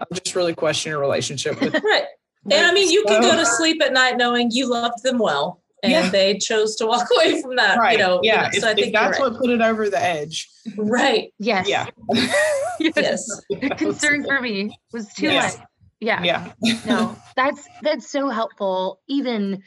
I'm 0.00 0.06
just 0.14 0.34
really 0.34 0.54
question 0.54 0.90
your 0.90 1.00
relationship 1.00 1.60
with. 1.60 1.74
Right. 1.74 2.04
And 2.50 2.66
I 2.66 2.74
mean, 2.74 2.90
you 2.90 3.02
can 3.06 3.22
go 3.22 3.34
to 3.36 3.46
sleep 3.56 3.82
at 3.82 3.94
night 3.94 4.18
knowing 4.18 4.50
you 4.50 4.68
loved 4.68 5.02
them 5.02 5.18
well 5.18 5.62
and 5.84 5.92
Yeah. 5.92 6.08
they 6.10 6.38
chose 6.38 6.74
to 6.76 6.86
walk 6.86 7.06
away 7.16 7.40
from 7.40 7.56
that. 7.56 7.78
Right. 7.78 7.92
You 7.92 7.98
know, 7.98 8.14
you 8.22 8.30
yeah. 8.32 8.42
know, 8.42 8.48
if, 8.52 8.60
so 8.60 8.68
I 8.70 8.74
think 8.74 8.94
that's 8.94 9.20
right. 9.20 9.30
what 9.30 9.38
put 9.40 9.50
it 9.50 9.60
over 9.60 9.88
the 9.88 10.02
edge. 10.02 10.48
right. 10.76 11.32
Yes. 11.38 11.68
Yeah. 11.68 11.86
Yes. 12.80 13.24
The 13.48 13.70
concern 13.78 14.24
for 14.24 14.40
me 14.40 14.76
was 14.92 15.12
too 15.14 15.26
Yes. 15.26 15.58
much. 15.58 15.66
Yeah. 16.00 16.22
Yeah. 16.22 16.52
no 16.86 17.16
that's 17.36 17.66
that's 17.82 18.10
so 18.10 18.28
helpful 18.28 19.00
even 19.08 19.62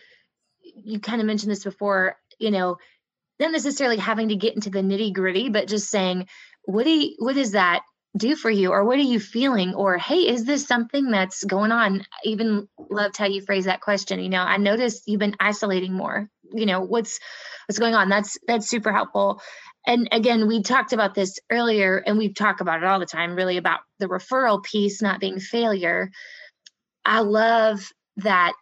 you 0.62 1.00
kind 1.00 1.22
of 1.22 1.26
mentioned 1.26 1.52
this 1.52 1.64
before 1.64 2.18
you 2.38 2.52
know 2.52 2.78
not 3.40 3.52
necessarily 3.52 3.98
having 3.98 4.28
to 4.30 4.36
get 4.36 4.54
into 4.56 4.70
the 4.70 4.82
nitty 4.82 5.14
gritty 5.14 5.50
but 5.50 5.68
just 5.68 5.90
saying 5.90 6.28
what 6.66 6.84
do 6.84 6.92
you, 6.92 7.16
what 7.20 7.34
does 7.36 7.52
that 7.54 7.82
do 8.16 8.36
for 8.36 8.50
you 8.50 8.72
or 8.72 8.84
what 8.84 8.98
are 8.98 9.02
you 9.02 9.20
feeling 9.20 9.74
or 9.74 9.98
hey 9.98 10.28
is 10.28 10.46
this 10.46 10.66
something 10.66 11.12
that's 11.12 11.44
going 11.44 11.72
on? 11.72 12.02
I 12.02 12.28
even 12.28 12.68
loved 12.78 13.18
how 13.18 13.26
you 13.26 13.42
phrase 13.42 13.66
that 13.66 13.82
question 13.82 14.20
you 14.20 14.30
know 14.30 14.42
i 14.42 14.58
noticed 14.58 15.04
you've 15.08 15.20
been 15.20 15.36
isolating 15.40 15.94
more. 15.94 16.30
You 16.54 16.66
know 16.66 16.82
what's 16.82 17.20
what's 17.68 17.80
going 17.80 17.96
on? 17.96 18.08
That's 18.10 18.38
that's 18.48 18.70
super 18.70 18.94
helpful. 18.94 19.42
And 19.86 20.08
again 20.12 20.48
we 20.48 20.62
talked 20.62 20.94
about 20.94 21.14
this 21.14 21.40
earlier 21.52 21.98
and 21.98 22.18
we 22.18 22.34
talk 22.34 22.62
about 22.62 22.82
it 22.82 22.86
all 22.86 23.00
the 23.00 23.06
time 23.06 23.36
really 23.36 23.58
about 23.58 23.82
the 24.00 24.08
referral 24.08 24.64
piece 24.64 25.02
not 25.02 25.20
being 25.20 25.40
failure. 25.40 26.10
I 27.04 27.20
love 27.20 27.92
that 28.18 28.54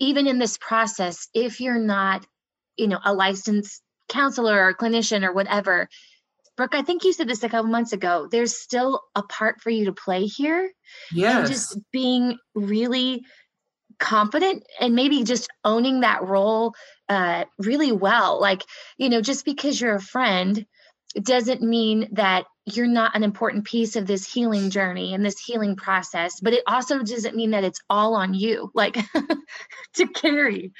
even 0.00 0.26
in 0.26 0.38
this 0.38 0.58
process 0.58 1.28
if 1.34 1.60
you're 1.60 1.78
not 1.78 2.26
you 2.76 2.88
know 2.88 2.98
a 3.04 3.14
licensed 3.14 3.82
counselor 4.08 4.66
or 4.66 4.74
clinician 4.74 5.24
or 5.24 5.32
whatever 5.32 5.88
brooke 6.56 6.74
i 6.74 6.82
think 6.82 7.04
you 7.04 7.12
said 7.12 7.28
this 7.28 7.42
a 7.42 7.48
couple 7.48 7.70
months 7.70 7.92
ago 7.92 8.28
there's 8.30 8.56
still 8.56 9.02
a 9.14 9.22
part 9.22 9.60
for 9.60 9.70
you 9.70 9.86
to 9.86 9.92
play 9.92 10.24
here 10.24 10.70
Yes. 11.12 11.48
just 11.48 11.78
being 11.92 12.38
really 12.54 13.24
confident 13.98 14.64
and 14.80 14.94
maybe 14.94 15.24
just 15.24 15.48
owning 15.64 16.00
that 16.00 16.22
role 16.22 16.74
uh, 17.08 17.44
really 17.58 17.92
well. 17.92 18.40
Like, 18.40 18.62
you 18.98 19.08
know, 19.08 19.20
just 19.20 19.44
because 19.44 19.80
you're 19.80 19.94
a 19.94 20.00
friend 20.00 20.66
doesn't 21.22 21.62
mean 21.62 22.08
that 22.12 22.44
you're 22.66 22.86
not 22.88 23.14
an 23.14 23.22
important 23.22 23.64
piece 23.64 23.94
of 23.94 24.06
this 24.06 24.30
healing 24.30 24.70
journey 24.70 25.14
and 25.14 25.24
this 25.24 25.38
healing 25.38 25.76
process, 25.76 26.40
but 26.40 26.54
it 26.54 26.64
also 26.66 27.00
doesn't 27.00 27.36
mean 27.36 27.50
that 27.50 27.62
it's 27.62 27.80
all 27.88 28.14
on 28.14 28.34
you, 28.34 28.70
like 28.74 28.96
to 29.94 30.08
carry 30.08 30.72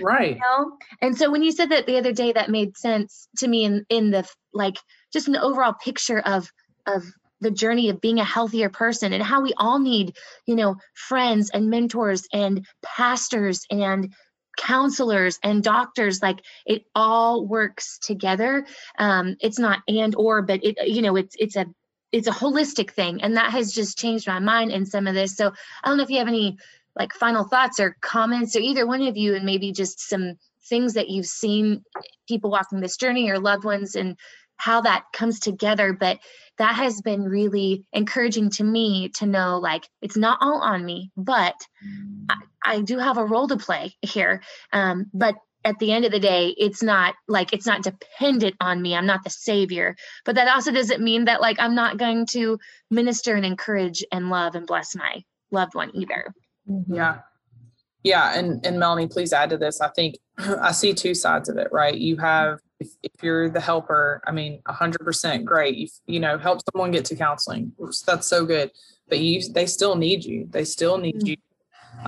right. 0.00 0.36
you 0.36 0.40
know 0.40 0.76
and 1.00 1.16
so 1.16 1.30
when 1.30 1.42
you 1.42 1.52
said 1.52 1.70
that 1.70 1.86
the 1.86 1.98
other 1.98 2.12
day 2.12 2.32
that 2.32 2.50
made 2.50 2.76
sense 2.76 3.28
to 3.38 3.46
me 3.46 3.64
in 3.64 3.84
in 3.88 4.10
the 4.10 4.28
like 4.52 4.76
just 5.16 5.28
an 5.28 5.36
overall 5.36 5.72
picture 5.72 6.20
of 6.20 6.52
of 6.86 7.02
the 7.40 7.50
journey 7.50 7.88
of 7.88 8.02
being 8.02 8.18
a 8.18 8.24
healthier 8.24 8.68
person 8.68 9.14
and 9.14 9.22
how 9.22 9.40
we 9.40 9.54
all 9.56 9.78
need 9.78 10.14
you 10.44 10.54
know 10.54 10.76
friends 10.92 11.48
and 11.54 11.70
mentors 11.70 12.28
and 12.34 12.66
pastors 12.84 13.64
and 13.70 14.12
counselors 14.58 15.38
and 15.42 15.62
doctors. 15.62 16.20
Like 16.20 16.40
it 16.66 16.84
all 16.94 17.46
works 17.46 17.98
together. 17.98 18.66
Um 18.98 19.36
it's 19.40 19.58
not 19.58 19.80
and 19.88 20.14
or 20.16 20.42
but 20.42 20.62
it 20.62 20.76
you 20.86 21.00
know 21.00 21.16
it's 21.16 21.34
it's 21.38 21.56
a 21.56 21.64
it's 22.12 22.28
a 22.28 22.38
holistic 22.42 22.90
thing. 22.90 23.22
And 23.22 23.36
that 23.38 23.52
has 23.52 23.72
just 23.72 23.98
changed 23.98 24.26
my 24.26 24.38
mind 24.38 24.70
in 24.70 24.84
some 24.84 25.06
of 25.06 25.14
this. 25.14 25.34
So 25.34 25.50
i 25.82 25.88
don't 25.88 25.96
know 25.96 26.04
if 26.04 26.10
you 26.10 26.18
have 26.18 26.28
any 26.28 26.58
like 26.94 27.12
final 27.14 27.44
thoughts 27.44 27.80
or 27.80 27.96
comments 28.02 28.54
or 28.54 28.60
either 28.60 28.86
one 28.86 29.02
of 29.02 29.16
you 29.16 29.34
and 29.34 29.46
maybe 29.46 29.72
just 29.72 30.00
some 30.00 30.34
things 30.68 30.94
that 30.94 31.08
you've 31.08 31.26
seen 31.26 31.82
people 32.28 32.50
walking 32.50 32.80
this 32.80 32.96
journey 32.96 33.30
or 33.30 33.38
loved 33.38 33.64
ones 33.64 33.94
and 33.94 34.16
how 34.56 34.80
that 34.80 35.04
comes 35.12 35.40
together 35.40 35.92
but 35.92 36.18
that 36.58 36.74
has 36.74 37.00
been 37.02 37.22
really 37.22 37.84
encouraging 37.92 38.50
to 38.50 38.64
me 38.64 39.08
to 39.10 39.26
know 39.26 39.58
like 39.58 39.88
it's 40.02 40.16
not 40.16 40.38
all 40.40 40.60
on 40.60 40.84
me 40.84 41.10
but 41.16 41.54
i, 42.28 42.36
I 42.64 42.80
do 42.80 42.98
have 42.98 43.18
a 43.18 43.24
role 43.24 43.48
to 43.48 43.56
play 43.56 43.94
here 44.02 44.42
um, 44.72 45.06
but 45.12 45.36
at 45.64 45.78
the 45.80 45.90
end 45.90 46.04
of 46.04 46.12
the 46.12 46.20
day 46.20 46.54
it's 46.56 46.82
not 46.82 47.14
like 47.26 47.52
it's 47.52 47.66
not 47.66 47.82
dependent 47.82 48.54
on 48.60 48.80
me 48.80 48.94
i'm 48.94 49.06
not 49.06 49.24
the 49.24 49.30
savior 49.30 49.96
but 50.24 50.36
that 50.36 50.48
also 50.48 50.72
doesn't 50.72 51.02
mean 51.02 51.24
that 51.24 51.40
like 51.40 51.56
i'm 51.58 51.74
not 51.74 51.98
going 51.98 52.24
to 52.26 52.58
minister 52.90 53.34
and 53.34 53.44
encourage 53.44 54.04
and 54.12 54.30
love 54.30 54.54
and 54.54 54.66
bless 54.66 54.94
my 54.94 55.22
loved 55.50 55.74
one 55.74 55.90
either 55.94 56.32
Yeah. 56.88 57.18
Yeah. 58.02 58.38
And, 58.38 58.64
and 58.64 58.78
Melanie, 58.78 59.08
please 59.08 59.32
add 59.32 59.50
to 59.50 59.58
this. 59.58 59.80
I 59.80 59.88
think 59.88 60.16
I 60.38 60.72
see 60.72 60.94
two 60.94 61.14
sides 61.14 61.48
of 61.48 61.56
it, 61.58 61.68
right? 61.72 61.96
You 61.96 62.16
have, 62.18 62.60
if, 62.78 62.88
if 63.02 63.22
you're 63.22 63.48
the 63.48 63.60
helper, 63.60 64.22
I 64.26 64.32
mean, 64.32 64.60
a 64.66 64.72
hundred 64.72 65.00
percent 65.00 65.44
great. 65.44 65.76
You, 65.76 65.88
you 66.06 66.20
know, 66.20 66.38
help 66.38 66.60
someone 66.72 66.90
get 66.90 67.04
to 67.06 67.16
counseling. 67.16 67.72
That's 68.06 68.26
so 68.26 68.44
good. 68.44 68.70
But 69.08 69.20
you, 69.20 69.40
they 69.52 69.66
still 69.66 69.96
need 69.96 70.24
you. 70.24 70.46
They 70.50 70.64
still 70.64 70.98
need 70.98 71.16
Mm. 71.22 71.28
you. 71.28 71.36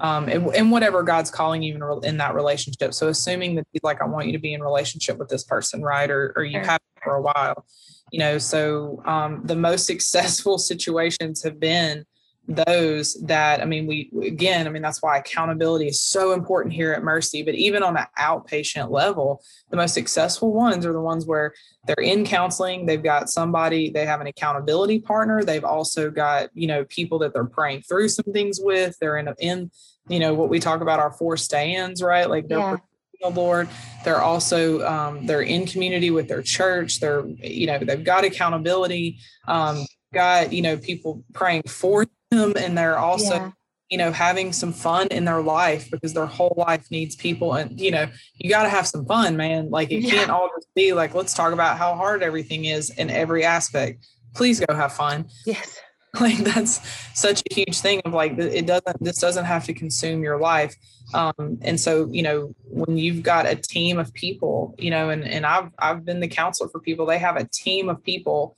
Um, 0.02 0.28
and, 0.28 0.46
and 0.54 0.70
whatever 0.70 1.02
God's 1.02 1.30
calling 1.30 1.62
you 1.62 1.74
in, 1.74 2.04
in 2.04 2.16
that 2.18 2.34
relationship. 2.34 2.92
So 2.92 3.08
assuming 3.08 3.54
that 3.54 3.66
he's 3.72 3.82
like, 3.82 4.02
I 4.02 4.04
want 4.04 4.26
you 4.26 4.32
to 4.32 4.38
be 4.38 4.52
in 4.52 4.62
relationship 4.62 5.16
with 5.16 5.30
this 5.30 5.44
person, 5.44 5.80
right? 5.80 6.10
Or, 6.10 6.34
or 6.36 6.44
you 6.44 6.60
have 6.60 6.78
for 7.02 7.14
a 7.14 7.22
while, 7.22 7.64
you 8.12 8.18
know, 8.18 8.36
so 8.36 9.02
um, 9.06 9.40
the 9.44 9.56
most 9.56 9.86
successful 9.92 10.58
situations 10.58 11.42
have 11.42 11.58
been 11.58 12.04
those 12.48 13.14
that 13.26 13.60
i 13.60 13.66
mean 13.66 13.86
we 13.86 14.10
again 14.26 14.66
i 14.66 14.70
mean 14.70 14.80
that's 14.80 15.02
why 15.02 15.18
accountability 15.18 15.86
is 15.86 16.00
so 16.00 16.32
important 16.32 16.74
here 16.74 16.94
at 16.94 17.02
mercy 17.02 17.42
but 17.42 17.54
even 17.54 17.82
on 17.82 17.94
an 17.94 18.06
outpatient 18.18 18.90
level 18.90 19.42
the 19.70 19.76
most 19.76 19.92
successful 19.92 20.50
ones 20.52 20.86
are 20.86 20.94
the 20.94 21.00
ones 21.00 21.26
where 21.26 21.52
they're 21.86 22.02
in 22.02 22.24
counseling 22.24 22.86
they've 22.86 23.02
got 23.02 23.28
somebody 23.28 23.90
they 23.90 24.06
have 24.06 24.22
an 24.22 24.26
accountability 24.26 24.98
partner 24.98 25.44
they've 25.44 25.64
also 25.64 26.10
got 26.10 26.48
you 26.54 26.66
know 26.66 26.84
people 26.86 27.18
that 27.18 27.34
they're 27.34 27.44
praying 27.44 27.82
through 27.82 28.08
some 28.08 28.32
things 28.32 28.58
with 28.62 28.96
they're 28.98 29.18
in 29.18 29.28
in 29.40 29.70
you 30.08 30.18
know 30.18 30.32
what 30.32 30.48
we 30.48 30.58
talk 30.58 30.80
about 30.80 30.98
our 30.98 31.12
four 31.12 31.36
stands 31.36 32.02
right 32.02 32.30
like 32.30 32.48
they're 32.48 32.58
Yeah. 32.58 32.76
the 33.20 33.28
Lord. 33.28 33.68
They're 34.04 34.22
also 34.22 34.86
um, 34.86 35.26
they're 35.26 35.42
in 35.42 35.66
community 35.66 36.10
with 36.10 36.28
their 36.28 36.40
church. 36.40 37.00
They're 37.00 37.26
you 37.26 37.66
know 37.66 37.78
they've 37.80 38.04
got 38.04 38.24
accountability. 38.24 39.18
Um, 39.48 39.84
got 40.14 40.52
you 40.52 40.62
know 40.62 40.76
people 40.76 41.24
praying 41.34 41.62
for 41.66 42.06
them, 42.30 42.52
and 42.56 42.76
they're 42.76 42.98
also 42.98 43.34
Yeah. 43.34 43.50
you 43.90 43.98
know 43.98 44.12
having 44.12 44.52
some 44.52 44.72
fun 44.72 45.06
in 45.08 45.24
their 45.24 45.40
life 45.40 45.90
because 45.90 46.12
their 46.12 46.26
whole 46.26 46.54
life 46.56 46.90
needs 46.90 47.16
people. 47.16 47.54
And 47.54 47.80
you 47.80 47.90
know 47.90 48.06
you 48.34 48.50
got 48.50 48.64
to 48.64 48.68
have 48.68 48.86
some 48.86 49.06
fun, 49.06 49.36
man. 49.36 49.70
Like 49.70 49.90
it 49.90 50.00
Yeah. 50.02 50.10
can't 50.10 50.30
all 50.30 50.48
just 50.56 50.68
be 50.74 50.92
like 50.92 51.14
let's 51.14 51.34
talk 51.34 51.52
about 51.52 51.78
how 51.78 51.94
hard 51.94 52.22
everything 52.22 52.66
is 52.66 52.90
in 52.90 53.10
every 53.10 53.44
aspect. 53.44 54.06
Please 54.34 54.60
go 54.60 54.74
have 54.74 54.92
fun. 54.92 55.26
yes 55.46 55.78
like 56.20 56.38
that's 56.38 56.80
such 57.14 57.42
a 57.50 57.54
huge 57.54 57.80
thing 57.80 58.00
of 58.06 58.14
like 58.14 58.32
it 58.38 58.66
doesn't 58.66 59.02
this 59.04 59.18
doesn't 59.18 59.44
have 59.44 59.64
to 59.66 59.74
consume 59.74 60.22
your 60.22 60.40
life 60.40 60.74
um, 61.12 61.58
and 61.60 61.78
so 61.78 62.08
you 62.10 62.22
know 62.22 62.54
when 62.64 62.96
you've 62.96 63.22
got 63.22 63.44
a 63.46 63.54
team 63.54 63.98
of 63.98 64.12
people 64.14 64.74
you 64.78 64.90
know 64.90 65.10
and 65.10 65.22
and 65.24 65.44
i've 65.44 65.70
i've 65.78 66.06
been 66.06 66.18
the 66.20 66.26
counselor 66.26 66.70
for 66.70 66.80
people 66.80 67.04
they 67.04 67.18
have 67.18 67.36
a 67.36 67.44
team 67.52 67.90
of 67.90 68.02
people 68.02 68.56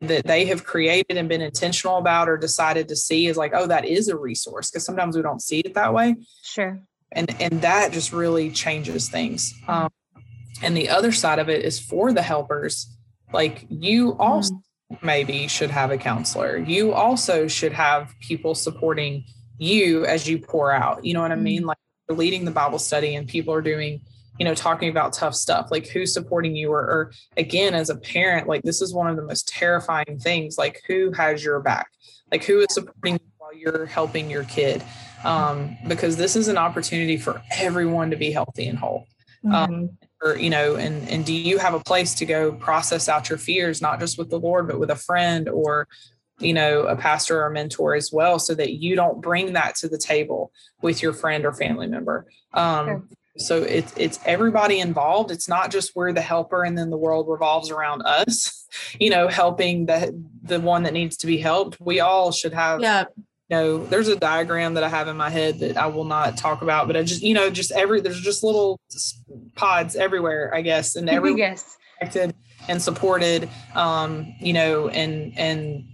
that 0.00 0.26
they 0.26 0.46
have 0.46 0.64
created 0.64 1.16
and 1.16 1.28
been 1.28 1.42
intentional 1.42 1.98
about 1.98 2.28
or 2.28 2.36
decided 2.36 2.88
to 2.88 2.96
see 2.96 3.26
is 3.26 3.36
like 3.36 3.52
oh 3.54 3.66
that 3.66 3.84
is 3.84 4.08
a 4.08 4.16
resource 4.16 4.70
because 4.70 4.84
sometimes 4.84 5.16
we 5.16 5.22
don't 5.22 5.42
see 5.42 5.60
it 5.60 5.74
that 5.74 5.92
way 5.92 6.16
sure 6.42 6.80
and 7.12 7.34
and 7.40 7.60
that 7.62 7.92
just 7.92 8.12
really 8.12 8.50
changes 8.50 9.08
things 9.08 9.54
um, 9.68 9.90
and 10.62 10.76
the 10.76 10.88
other 10.88 11.12
side 11.12 11.38
of 11.38 11.48
it 11.48 11.64
is 11.64 11.78
for 11.78 12.12
the 12.12 12.22
helpers 12.22 12.96
like 13.32 13.66
you 13.68 14.16
also 14.18 14.54
mm 14.54 14.62
maybe 15.02 15.46
should 15.46 15.70
have 15.70 15.90
a 15.90 15.98
counselor. 15.98 16.58
You 16.58 16.92
also 16.92 17.46
should 17.46 17.72
have 17.72 18.12
people 18.20 18.54
supporting 18.54 19.24
you 19.58 20.04
as 20.04 20.28
you 20.28 20.38
pour 20.38 20.72
out. 20.72 21.04
You 21.04 21.14
know 21.14 21.22
what 21.22 21.32
I 21.32 21.36
mean? 21.36 21.60
Mm-hmm. 21.60 21.68
Like 21.68 21.78
leading 22.08 22.44
the 22.44 22.50
Bible 22.50 22.78
study 22.78 23.14
and 23.14 23.28
people 23.28 23.54
are 23.54 23.62
doing, 23.62 24.00
you 24.40 24.46
know, 24.46 24.54
talking 24.54 24.88
about 24.88 25.12
tough 25.12 25.34
stuff. 25.34 25.70
Like 25.70 25.86
who's 25.86 26.14
supporting 26.14 26.56
you? 26.56 26.72
Or, 26.72 26.80
or 26.80 27.12
again, 27.36 27.74
as 27.74 27.90
a 27.90 27.96
parent, 27.96 28.48
like 28.48 28.62
this 28.62 28.80
is 28.80 28.94
one 28.94 29.06
of 29.06 29.16
the 29.16 29.22
most 29.22 29.46
terrifying 29.46 30.18
things. 30.18 30.56
Like 30.56 30.82
who 30.88 31.12
has 31.12 31.44
your 31.44 31.60
back? 31.60 31.90
Like 32.32 32.42
who 32.44 32.60
is 32.60 32.68
supporting 32.70 33.14
you 33.14 33.30
while 33.36 33.54
you're 33.54 33.84
helping 33.84 34.30
your 34.30 34.44
kid? 34.44 34.82
Um, 35.24 35.76
because 35.86 36.16
this 36.16 36.36
is 36.36 36.48
an 36.48 36.56
opportunity 36.56 37.18
for 37.18 37.42
everyone 37.58 38.10
to 38.12 38.16
be 38.16 38.32
healthy 38.32 38.66
and 38.66 38.78
whole. 38.78 39.04
Um, 39.44 39.52
mm-hmm. 39.52 39.72
Um, 39.74 39.98
or 40.22 40.36
you 40.36 40.50
know 40.50 40.76
and 40.76 41.08
and 41.08 41.24
do 41.24 41.32
you 41.32 41.56
have 41.56 41.72
a 41.72 41.80
place 41.80 42.14
to 42.16 42.26
go 42.26 42.52
process 42.52 43.08
out 43.08 43.30
your 43.30 43.38
fears 43.38 43.80
not 43.80 43.98
just 43.98 44.18
with 44.18 44.28
the 44.28 44.38
lord 44.38 44.68
but 44.68 44.78
with 44.78 44.90
a 44.90 44.96
friend 44.96 45.48
or 45.48 45.88
you 46.40 46.52
know 46.52 46.82
a 46.82 46.94
pastor 46.94 47.42
or 47.42 47.48
mentor 47.48 47.94
as 47.94 48.12
well 48.12 48.38
so 48.38 48.54
that 48.54 48.74
you 48.74 48.94
don't 48.94 49.22
bring 49.22 49.54
that 49.54 49.76
to 49.76 49.88
the 49.88 49.96
table 49.96 50.52
with 50.82 51.00
your 51.00 51.14
friend 51.14 51.46
or 51.46 51.54
family 51.54 51.86
member 51.86 52.26
um 52.52 52.86
sure. 52.86 53.02
So 53.40 53.62
it's 53.62 53.92
it's 53.96 54.20
everybody 54.24 54.80
involved 54.80 55.30
it's 55.30 55.48
not 55.48 55.70
just 55.70 55.96
we're 55.96 56.12
the 56.12 56.20
helper 56.20 56.62
and 56.64 56.76
then 56.76 56.90
the 56.90 56.96
world 56.96 57.26
revolves 57.28 57.70
around 57.70 58.02
us 58.02 58.66
you 59.00 59.10
know 59.10 59.28
helping 59.28 59.86
the 59.86 60.14
the 60.42 60.60
one 60.60 60.82
that 60.82 60.92
needs 60.92 61.16
to 61.16 61.26
be 61.26 61.38
helped 61.38 61.80
we 61.80 62.00
all 62.00 62.30
should 62.30 62.52
have 62.52 62.80
yeah 62.80 63.04
you 63.50 63.56
know, 63.56 63.84
there's 63.86 64.06
a 64.06 64.14
diagram 64.14 64.74
that 64.74 64.84
I 64.84 64.88
have 64.88 65.08
in 65.08 65.16
my 65.16 65.28
head 65.28 65.58
that 65.58 65.76
I 65.76 65.86
will 65.86 66.04
not 66.04 66.36
talk 66.36 66.62
about, 66.62 66.86
but 66.86 66.96
I 66.96 67.02
just, 67.02 67.20
you 67.20 67.34
know, 67.34 67.50
just 67.50 67.72
every, 67.72 68.00
there's 68.00 68.20
just 68.20 68.44
little 68.44 68.78
pods 69.56 69.96
everywhere, 69.96 70.54
I 70.54 70.62
guess, 70.62 70.94
and 70.94 71.10
every 71.10 71.34
yes. 71.36 71.76
connected 71.98 72.32
and 72.68 72.80
supported, 72.80 73.50
um, 73.74 74.32
you 74.38 74.52
know, 74.52 74.88
and, 74.88 75.36
and 75.36 75.84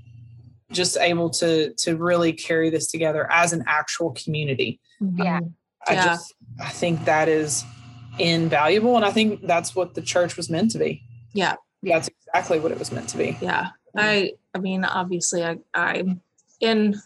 just 0.70 0.98
able 0.98 1.30
to, 1.30 1.72
to 1.78 1.96
really 1.96 2.34
carry 2.34 2.68
this 2.68 2.90
together 2.90 3.26
as 3.32 3.54
an 3.54 3.64
actual 3.66 4.10
community. 4.12 4.78
Yeah. 5.00 5.38
Um, 5.38 5.54
I 5.88 5.94
yeah. 5.94 6.04
just, 6.04 6.34
I 6.60 6.70
think 6.70 7.04
that 7.04 7.28
is 7.28 7.64
invaluable. 8.18 8.96
And 8.96 9.04
I 9.04 9.10
think 9.10 9.46
that's 9.46 9.74
what 9.74 9.94
the 9.94 10.02
church 10.02 10.36
was 10.36 10.48
meant 10.48 10.70
to 10.72 10.78
be. 10.78 11.02
Yeah. 11.32 11.56
That's 11.82 12.08
exactly 12.08 12.58
what 12.58 12.72
it 12.72 12.78
was 12.78 12.90
meant 12.90 13.08
to 13.10 13.18
be. 13.18 13.36
Yeah. 13.40 13.68
I, 13.96 14.32
I 14.54 14.58
mean, 14.58 14.84
obviously 14.84 15.44
I, 15.44 15.58
I'm 15.74 16.20
in 16.60 16.96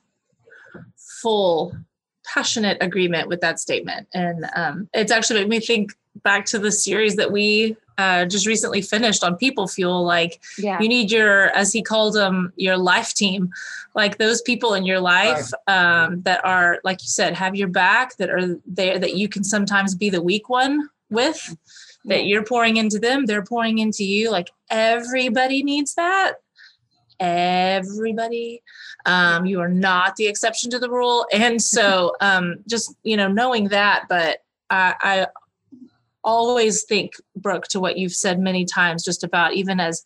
full 1.21 1.77
passionate 2.25 2.79
agreement 2.81 3.29
with 3.29 3.41
that 3.41 3.59
statement. 3.59 4.07
And 4.15 4.47
um, 4.55 4.89
it's 4.95 5.13
actually 5.13 5.41
made 5.41 5.49
me 5.49 5.61
think 5.61 5.93
back 6.23 6.45
to 6.47 6.59
the 6.59 6.73
series 6.73 7.17
that 7.17 7.33
we 7.33 7.77
uh, 8.01 8.25
just 8.25 8.47
recently 8.47 8.83
finished 8.83 9.23
on 9.23 9.37
people 9.37 9.67
fuel. 9.69 10.03
Like 10.05 10.41
yeah. 10.59 10.81
you 10.81 10.89
need 10.89 11.11
your, 11.11 11.51
as 11.57 11.73
he 11.73 11.83
called 11.83 12.15
them, 12.15 12.53
your 12.57 12.79
life 12.93 13.13
team, 13.15 13.51
like 13.95 14.17
those 14.17 14.41
people 14.43 14.75
in 14.75 14.85
your 14.87 15.01
life 15.01 15.51
right. 15.69 16.05
um, 16.05 16.23
that 16.23 16.41
are, 16.45 16.79
like 16.83 17.03
you 17.03 17.09
said, 17.09 17.35
have 17.35 17.55
your 17.55 17.69
back, 17.69 18.17
that 18.17 18.31
are 18.31 18.57
there, 18.79 18.99
that 18.99 19.17
you 19.17 19.29
can 19.29 19.45
sometimes 19.45 19.95
be 19.95 20.11
the 20.11 20.23
weak 20.23 20.49
one 20.49 20.89
with, 21.11 21.57
that 22.05 22.25
you're 22.25 22.45
pouring 22.45 22.77
into 22.79 22.99
them, 22.99 23.27
they're 23.27 23.45
pouring 23.45 23.79
into 23.79 24.05
you. 24.05 24.31
Like 24.31 24.51
everybody 24.71 25.63
needs 25.63 25.95
that. 25.95 26.35
Everybody 27.19 28.63
um, 29.07 29.47
you 29.47 29.61
are 29.61 29.69
not 29.69 30.17
the 30.17 30.27
exception 30.27 30.71
to 30.71 30.79
the 30.79 30.91
rule. 30.91 31.27
And 31.33 31.61
so 31.61 32.15
um, 32.21 32.57
just, 32.67 32.95
you 33.03 33.17
know, 33.17 33.29
knowing 33.29 33.69
that, 33.69 34.07
but 34.09 34.39
I, 34.69 34.95
I 35.01 35.27
always 36.25 36.85
think, 36.85 37.15
Brooke, 37.37 37.69
to 37.69 37.81
what 37.81 37.99
you've 37.99 38.15
said 38.15 38.41
many 38.41 38.65
times, 38.65 39.05
just 39.05 39.25
about 39.25 39.55
even 39.55 39.81
as 39.81 40.03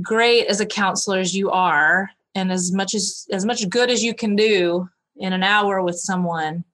great 0.00 0.46
as 0.46 0.60
a 0.60 0.66
counselor 0.66 1.18
as 1.18 1.34
you 1.36 1.50
are, 1.50 2.10
and 2.34 2.50
as 2.50 2.72
much 2.72 2.94
as 2.94 3.26
as 3.30 3.44
much 3.44 3.68
good 3.68 3.90
as 3.90 4.02
you 4.02 4.14
can 4.14 4.36
do 4.36 4.88
in 5.16 5.32
an 5.32 5.42
hour 5.42 5.82
with 5.82 5.96
someone, 5.96 6.64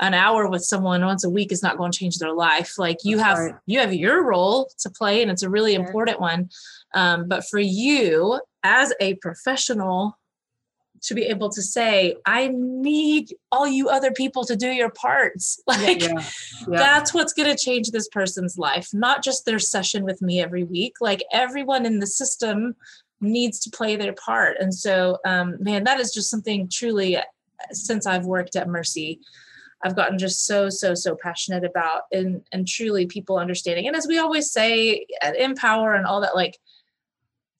an 0.00 0.14
hour 0.14 0.48
with 0.48 0.64
someone 0.64 1.04
once 1.04 1.24
a 1.24 1.30
week 1.30 1.52
is 1.52 1.62
not 1.62 1.76
going 1.76 1.92
to 1.92 1.98
change 1.98 2.18
their 2.18 2.32
life. 2.32 2.78
Like 2.78 2.98
you 3.04 3.16
That's 3.16 3.28
have 3.28 3.38
right. 3.38 3.54
you 3.66 3.78
have 3.80 3.94
your 3.94 4.24
role 4.24 4.70
to 4.78 4.90
play, 4.90 5.22
and 5.22 5.30
it's 5.30 5.42
a 5.42 5.50
really 5.50 5.74
sure. 5.74 5.84
important 5.84 6.20
one. 6.20 6.50
Um, 6.94 7.28
but 7.28 7.44
for 7.46 7.60
you 7.60 8.40
as 8.62 8.92
a 9.00 9.14
professional 9.16 10.18
to 11.02 11.14
be 11.14 11.22
able 11.22 11.48
to 11.50 11.62
say, 11.62 12.16
I 12.26 12.50
need 12.52 13.34
all 13.50 13.66
you 13.66 13.88
other 13.88 14.12
people 14.12 14.44
to 14.44 14.56
do 14.56 14.68
your 14.68 14.90
parts. 14.90 15.60
Like, 15.66 16.02
yeah, 16.02 16.08
yeah, 16.08 16.24
yeah. 16.68 16.78
that's 16.78 17.14
what's 17.14 17.32
going 17.32 17.48
to 17.48 17.62
change 17.62 17.90
this 17.90 18.08
person's 18.08 18.58
life, 18.58 18.88
not 18.92 19.22
just 19.22 19.46
their 19.46 19.60
session 19.60 20.04
with 20.04 20.20
me 20.20 20.42
every 20.42 20.64
week. 20.64 20.94
Like, 21.00 21.22
everyone 21.32 21.86
in 21.86 22.00
the 22.00 22.06
system 22.06 22.74
needs 23.20 23.60
to 23.60 23.70
play 23.70 23.96
their 23.96 24.14
part. 24.14 24.56
And 24.58 24.74
so, 24.74 25.18
um, 25.24 25.56
man, 25.60 25.84
that 25.84 26.00
is 26.00 26.12
just 26.12 26.28
something 26.28 26.68
truly, 26.68 27.16
uh, 27.16 27.22
since 27.70 28.04
I've 28.04 28.26
worked 28.26 28.56
at 28.56 28.68
Mercy, 28.68 29.20
I've 29.82 29.96
gotten 29.96 30.18
just 30.18 30.44
so, 30.46 30.68
so, 30.68 30.94
so 30.94 31.16
passionate 31.22 31.64
about 31.64 32.02
and, 32.12 32.42
and 32.52 32.66
truly 32.66 33.06
people 33.06 33.38
understanding. 33.38 33.86
And 33.86 33.96
as 33.96 34.08
we 34.08 34.18
always 34.18 34.50
say 34.50 35.06
at 35.22 35.36
Empower 35.36 35.94
and 35.94 36.04
all 36.04 36.20
that, 36.22 36.34
like, 36.34 36.58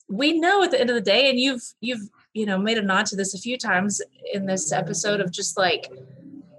we 0.09 0.37
know 0.37 0.61
at 0.63 0.71
the 0.71 0.79
end 0.79 0.89
of 0.89 0.95
the 0.95 1.01
day, 1.01 1.29
and 1.29 1.39
you've, 1.39 1.63
you've, 1.79 2.09
you 2.33 2.45
know 2.45 2.57
made 2.57 2.77
a 2.77 2.81
nod 2.81 3.05
to 3.07 3.15
this 3.15 3.33
a 3.33 3.37
few 3.37 3.57
times 3.57 4.01
in 4.33 4.45
this 4.45 4.71
episode 4.71 5.19
of 5.19 5.31
just 5.31 5.57
like 5.57 5.91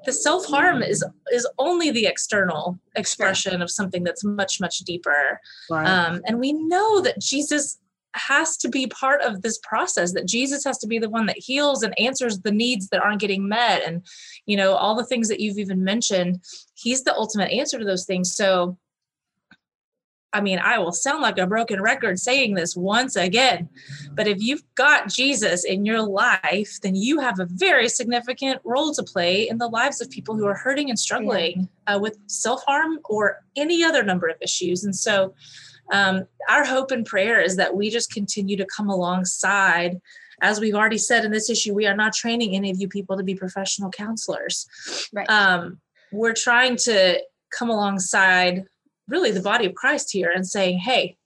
the 0.05 0.13
self 0.13 0.47
harm 0.47 0.83
is 0.83 1.05
is 1.33 1.49
only 1.59 1.91
the 1.91 2.07
external 2.07 2.79
expression 2.97 3.53
sure. 3.53 3.63
of 3.63 3.71
something 3.71 4.03
that's 4.03 4.25
much 4.25 4.61
much 4.61 4.79
deeper 4.81 5.41
right. 5.71 5.87
um, 5.87 6.21
and 6.27 6.39
we 6.39 6.53
know 6.53 7.01
that 7.01 7.21
jesus 7.21 7.79
has 8.15 8.59
to 8.59 8.69
be 8.69 8.87
part 8.89 9.23
of 9.23 9.41
this 9.41 9.59
process 9.63 10.13
that 10.13 10.27
jesus 10.27 10.65
has 10.65 10.77
to 10.77 10.87
be 10.87 10.99
the 10.99 11.09
one 11.09 11.25
that 11.27 11.39
heals 11.39 11.83
and 11.83 11.99
answers 11.99 12.41
the 12.41 12.53
needs 12.53 12.89
that 12.89 13.03
aren't 13.03 13.21
getting 13.21 13.49
met 13.49 13.83
and 13.87 14.05
you 14.45 14.57
know 14.57 14.75
all 14.75 14.95
the 14.95 15.07
things 15.07 15.29
that 15.29 15.41
you've 15.41 15.59
even 15.59 15.83
mentioned 15.83 16.39
he's 16.75 17.05
the 17.05 17.15
ultimate 17.15 17.51
answer 17.51 17.79
to 17.79 17.85
those 17.85 18.05
things 18.05 18.35
so 18.35 18.77
I 20.33 20.41
mean, 20.41 20.59
I 20.59 20.79
will 20.79 20.93
sound 20.93 21.23
like 21.23 21.39
a 21.39 21.47
broken 21.47 21.83
record 21.83 22.19
saying 22.19 22.55
this 22.55 22.75
once 22.75 23.17
again, 23.17 23.69
but 24.13 24.27
if 24.27 24.41
you've 24.41 24.63
got 24.75 25.09
Jesus 25.09 25.65
in 25.65 25.85
your 25.85 26.03
life, 26.03 26.81
then 26.83 26.95
you 26.95 27.21
have 27.21 27.39
a 27.39 27.47
very 27.51 27.89
significant 27.89 28.61
role 28.65 28.93
to 28.95 29.03
play 29.03 29.49
in 29.49 29.59
the 29.59 29.69
lives 29.69 30.01
of 30.01 30.11
people 30.11 30.37
who 30.37 30.47
are 30.47 30.55
hurting 30.55 30.89
and 30.89 30.99
struggling 30.99 31.69
uh, 31.87 31.99
with 32.01 32.19
self 32.27 32.63
harm 32.65 32.99
or 33.05 33.45
any 33.57 33.85
other 33.85 34.03
number 34.03 34.27
of 34.27 34.37
issues. 34.41 34.85
And 34.85 34.97
so, 34.97 35.35
um, 35.93 36.27
our 36.49 36.65
hope 36.65 36.91
and 36.91 37.05
prayer 37.05 37.41
is 37.41 37.57
that 37.57 37.77
we 37.77 37.91
just 37.91 38.13
continue 38.13 38.57
to 38.57 38.67
come 38.75 38.89
alongside. 38.89 40.01
As 40.41 40.59
we've 40.59 40.75
already 40.75 40.99
said 40.99 41.25
in 41.25 41.31
this 41.31 41.51
issue, 41.51 41.75
we 41.75 41.87
are 41.87 41.97
not 41.97 42.15
training 42.15 42.57
any 42.57 42.71
of 42.71 42.81
you 42.81 42.89
people 42.89 43.17
to 43.17 43.23
be 43.23 43.35
professional 43.35 43.91
counselors. 43.91 44.67
Right. 45.13 45.29
Um, 45.29 45.81
we're 46.11 46.35
trying 46.35 46.77
to 46.77 47.21
come 47.57 47.69
alongside 47.69 48.65
really 49.09 49.31
the 49.31 49.41
body 49.41 49.67
of 49.67 49.75
Christ 49.75 50.13
here 50.13 50.31
and 50.35 50.47
saying, 50.47 50.79
hey, 50.79 51.17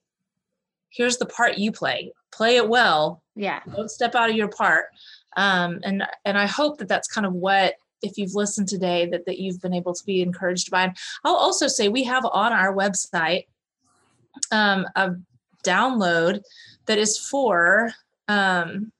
here's 0.90 1.18
the 1.18 1.26
part 1.26 1.58
you 1.58 1.72
play. 1.72 2.12
Play 2.32 2.56
it 2.56 2.68
well. 2.68 3.22
Yeah. 3.34 3.60
Don't 3.74 3.90
step 3.90 4.14
out 4.14 4.30
of 4.30 4.36
your 4.36 4.48
part. 4.48 4.86
Um, 5.36 5.80
and 5.84 6.04
and 6.24 6.38
I 6.38 6.46
hope 6.46 6.78
that 6.78 6.88
that's 6.88 7.08
kind 7.08 7.26
of 7.26 7.34
what 7.34 7.74
if 8.02 8.16
you've 8.16 8.34
listened 8.34 8.68
today 8.68 9.06
that 9.06 9.26
that 9.26 9.38
you've 9.38 9.60
been 9.60 9.74
able 9.74 9.94
to 9.94 10.04
be 10.04 10.22
encouraged 10.22 10.70
by. 10.70 10.84
And 10.84 10.96
I'll 11.24 11.36
also 11.36 11.68
say 11.68 11.88
we 11.88 12.04
have 12.04 12.24
on 12.24 12.52
our 12.52 12.74
website 12.74 13.46
um, 14.50 14.86
a 14.96 15.14
download 15.64 16.42
that 16.86 16.98
is 16.98 17.18
for 17.18 17.92
um, 18.28 18.92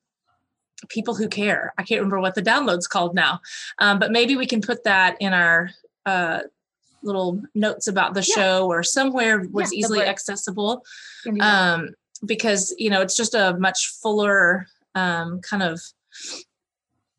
people 0.88 1.14
who 1.14 1.28
care. 1.28 1.72
I 1.78 1.82
can't 1.82 2.00
remember 2.00 2.20
what 2.20 2.34
the 2.34 2.42
download's 2.42 2.86
called 2.86 3.14
now, 3.14 3.40
um, 3.78 3.98
but 3.98 4.12
maybe 4.12 4.36
we 4.36 4.46
can 4.46 4.60
put 4.60 4.84
that 4.84 5.16
in 5.20 5.32
our 5.32 5.70
uh, 6.04 6.40
little 7.06 7.40
notes 7.54 7.86
about 7.88 8.14
the 8.14 8.24
yeah. 8.28 8.34
show 8.34 8.66
or 8.66 8.82
somewhere 8.82 9.46
was 9.50 9.72
yeah, 9.72 9.78
easily 9.80 10.02
accessible 10.02 10.84
um, 11.40 11.90
because 12.24 12.74
you 12.78 12.90
know 12.90 13.00
it's 13.00 13.16
just 13.16 13.34
a 13.34 13.56
much 13.58 13.88
fuller 14.02 14.66
um, 14.94 15.40
kind 15.40 15.62
of 15.62 15.80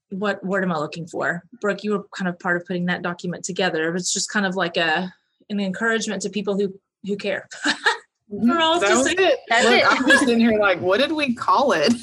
what 0.09 0.43
word 0.43 0.63
am 0.63 0.71
i 0.71 0.77
looking 0.77 1.07
for? 1.07 1.43
Brooke 1.59 1.83
you 1.83 1.91
were 1.91 2.05
kind 2.15 2.29
of 2.29 2.39
part 2.39 2.57
of 2.57 2.65
putting 2.65 2.85
that 2.85 3.01
document 3.01 3.43
together. 3.43 3.95
It's 3.95 4.13
just 4.13 4.29
kind 4.31 4.45
of 4.45 4.55
like 4.55 4.77
a 4.77 5.13
an 5.49 5.59
encouragement 5.59 6.21
to 6.23 6.29
people 6.29 6.57
who 6.57 6.79
who 7.05 7.15
care 7.17 7.47
We're 8.29 8.55
that 8.57 8.81
just 8.81 8.97
was 8.97 9.07
like- 9.07 9.19
it. 9.19 9.39
That's 9.47 9.63
Look, 9.65 9.73
it. 9.73 9.85
I'm 9.87 10.05
just 10.07 10.27
in 10.27 10.39
here 10.39 10.59
like, 10.59 10.81
what 10.81 10.99
did 10.99 11.13
we 11.13 11.33
call 11.33 11.71
it? 11.73 11.93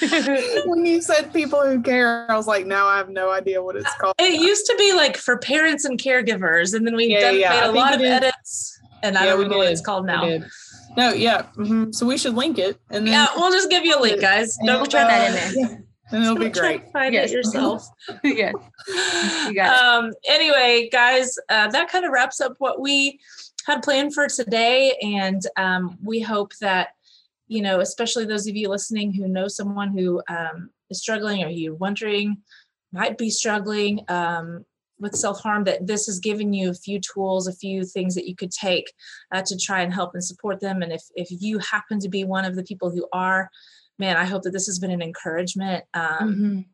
when 0.66 0.86
you 0.86 1.02
said 1.02 1.32
people 1.32 1.60
who 1.60 1.82
care, 1.82 2.30
I 2.30 2.36
was 2.36 2.46
like, 2.46 2.64
now 2.66 2.86
I 2.86 2.96
have 2.96 3.10
no 3.10 3.30
idea 3.30 3.62
what 3.62 3.76
it's 3.76 3.94
called. 3.96 4.14
It 4.18 4.40
used 4.40 4.64
to 4.66 4.74
be 4.78 4.94
like 4.94 5.16
for 5.18 5.36
parents 5.38 5.84
and 5.84 5.98
caregivers, 6.00 6.74
and 6.74 6.86
then 6.86 6.96
we 6.96 7.06
Yeah, 7.08 7.20
done, 7.20 7.38
yeah, 7.38 7.50
made 7.50 7.58
I 7.60 7.66
a 7.66 7.72
lot 7.72 7.92
of 7.94 8.00
did. 8.00 8.08
edits, 8.10 8.78
and 9.02 9.18
I 9.18 9.24
don't 9.26 9.38
we 9.38 9.44
remember 9.44 9.58
what 9.64 9.72
it's 9.72 9.82
called 9.82 10.06
now. 10.06 10.38
No, 10.96 11.12
yeah. 11.12 11.46
mhm. 11.56 11.94
So 11.94 12.06
we 12.06 12.16
should 12.16 12.34
link 12.34 12.58
it, 12.58 12.78
and 12.90 13.06
then 13.06 13.12
Yeah, 13.12 13.26
we'll 13.36 13.50
just 13.52 13.68
give 13.68 13.84
you 13.84 13.98
a 13.98 14.00
link, 14.00 14.20
guys. 14.20 14.56
and, 14.58 14.66
Don't 14.68 14.76
We'll 14.78 14.86
try 14.86 15.04
that 15.04 15.28
in 15.28 15.34
there. 15.34 15.52
yeah, 15.70 15.76
and 16.12 16.22
it'll 16.22 16.36
be 16.36 16.44
don't 16.44 16.54
try 16.54 16.68
great. 16.76 16.86
to 16.86 16.92
Find 16.92 17.12
Yes. 17.14 17.30
it 17.30 17.34
yourself. 17.34 17.86
yeah. 18.24 18.52
You 19.46 19.54
got 19.54 19.72
it. 20.02 20.04
um, 20.06 20.12
anyway, 20.28 20.88
guys, 20.90 21.36
uh, 21.50 21.68
that 21.68 21.88
kind 21.90 22.04
of 22.04 22.12
wraps 22.12 22.40
up 22.40 22.54
what 22.58 22.80
we 22.80 23.18
had 23.66 23.82
planned 23.82 24.14
for 24.14 24.28
today. 24.28 24.96
And 25.02 25.42
um, 25.56 25.98
we 26.02 26.20
hope 26.20 26.52
that, 26.60 26.88
you 27.48 27.62
know, 27.62 27.80
especially 27.80 28.24
those 28.24 28.46
of 28.46 28.56
you 28.56 28.68
listening 28.68 29.12
who 29.12 29.28
know 29.28 29.48
someone 29.48 29.96
who 29.96 30.22
um, 30.28 30.70
is 30.90 31.00
struggling 31.00 31.42
or 31.44 31.48
you're 31.48 31.74
wondering 31.74 32.38
might 32.92 33.18
be 33.18 33.30
struggling 33.30 34.04
um, 34.08 34.64
with 35.00 35.14
self 35.14 35.40
harm, 35.40 35.64
that 35.64 35.86
this 35.86 36.06
has 36.06 36.20
given 36.20 36.52
you 36.52 36.70
a 36.70 36.74
few 36.74 37.00
tools, 37.00 37.48
a 37.48 37.52
few 37.52 37.84
things 37.84 38.14
that 38.14 38.28
you 38.28 38.36
could 38.36 38.52
take 38.52 38.92
uh, 39.32 39.42
to 39.42 39.58
try 39.58 39.82
and 39.82 39.92
help 39.92 40.14
and 40.14 40.24
support 40.24 40.60
them. 40.60 40.82
And 40.82 40.92
if, 40.92 41.02
if 41.16 41.28
you 41.30 41.58
happen 41.58 41.98
to 42.00 42.08
be 42.08 42.24
one 42.24 42.44
of 42.44 42.54
the 42.54 42.62
people 42.62 42.90
who 42.90 43.06
are, 43.12 43.50
man, 43.98 44.16
I 44.16 44.24
hope 44.24 44.42
that 44.42 44.52
this 44.52 44.66
has 44.66 44.78
been 44.78 44.92
an 44.92 45.02
encouragement. 45.02 45.84
Um, 45.94 46.34
Mhm. 46.34 46.64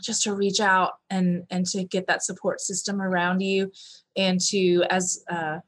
just 0.00 0.22
to 0.22 0.34
reach 0.34 0.60
out 0.60 0.92
and 1.10 1.44
and 1.50 1.66
to 1.66 1.82
get 1.82 2.06
that 2.06 2.22
support 2.22 2.60
system 2.60 3.02
around 3.02 3.40
you 3.40 3.72
and 4.16 4.40
to 4.40 4.84
as 4.88 5.24
uh, 5.28 5.58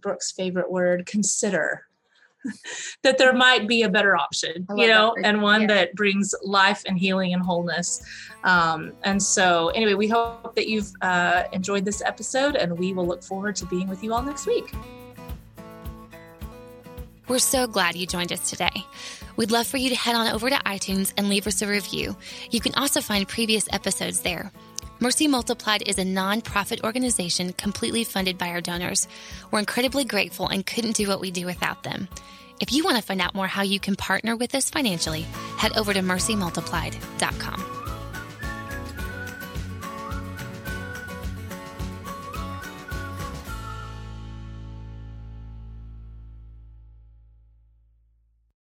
brooke's 0.00 0.30
favorite 0.32 0.70
word 0.70 1.04
consider 1.06 1.86
that 3.02 3.18
there 3.18 3.32
might 3.32 3.68
be 3.68 3.82
a 3.82 3.88
better 3.88 4.16
option 4.16 4.66
you 4.70 4.76
love 4.76 4.78
that 4.78 4.86
know 4.88 5.14
and 5.24 5.40
one 5.42 5.62
Yeah. 5.62 5.66
that 5.68 5.94
brings 5.94 6.34
life 6.42 6.82
and 6.86 6.98
healing 6.98 7.34
and 7.34 7.42
wholeness 7.42 8.02
um, 8.44 8.92
and 9.04 9.22
so 9.22 9.68
anyway 9.68 9.94
we 9.94 10.08
hope 10.08 10.54
that 10.56 10.68
you've 10.68 10.90
uh, 11.02 11.44
enjoyed 11.52 11.84
this 11.84 12.02
episode 12.02 12.56
and 12.56 12.76
we 12.78 12.92
will 12.92 13.06
look 13.06 13.22
forward 13.22 13.54
to 13.56 13.66
being 13.66 13.88
with 13.88 14.02
you 14.02 14.12
all 14.12 14.22
next 14.22 14.46
week 14.46 14.72
We're 17.28 17.38
so 17.38 17.66
glad 17.66 17.94
you 17.96 18.06
joined 18.06 18.32
us 18.32 18.50
today. 18.50 18.84
We'd 19.36 19.50
love 19.52 19.66
for 19.66 19.78
you 19.78 19.88
to 19.88 19.94
head 19.94 20.14
on 20.16 20.26
over 20.28 20.50
to 20.50 20.56
iTunes 20.66 21.12
and 21.16 21.28
leave 21.28 21.46
us 21.46 21.62
a 21.62 21.66
review. 21.66 22.14
You 22.50 22.60
can 22.60 22.74
also 22.74 23.00
find 23.00 23.26
previous 23.26 23.68
episodes 23.72 24.20
there. 24.20 24.52
Mercy 25.02 25.26
Multiplied 25.26 25.82
is 25.88 25.98
a 25.98 26.04
nonprofit 26.04 26.84
organization 26.84 27.52
completely 27.54 28.04
funded 28.04 28.38
by 28.38 28.50
our 28.50 28.60
donors. 28.60 29.08
We're 29.50 29.58
incredibly 29.58 30.04
grateful 30.04 30.46
and 30.46 30.64
couldn't 30.64 30.94
do 30.94 31.08
what 31.08 31.18
we 31.18 31.32
do 31.32 31.44
without 31.44 31.82
them. 31.82 32.06
If 32.60 32.70
you 32.72 32.84
want 32.84 32.98
to 32.98 33.02
find 33.02 33.20
out 33.20 33.34
more 33.34 33.48
how 33.48 33.62
you 33.62 33.80
can 33.80 33.96
partner 33.96 34.36
with 34.36 34.54
us 34.54 34.70
financially, 34.70 35.22
head 35.58 35.76
over 35.76 35.92
to 35.92 35.98
mercymultiplied.com. 36.02 37.81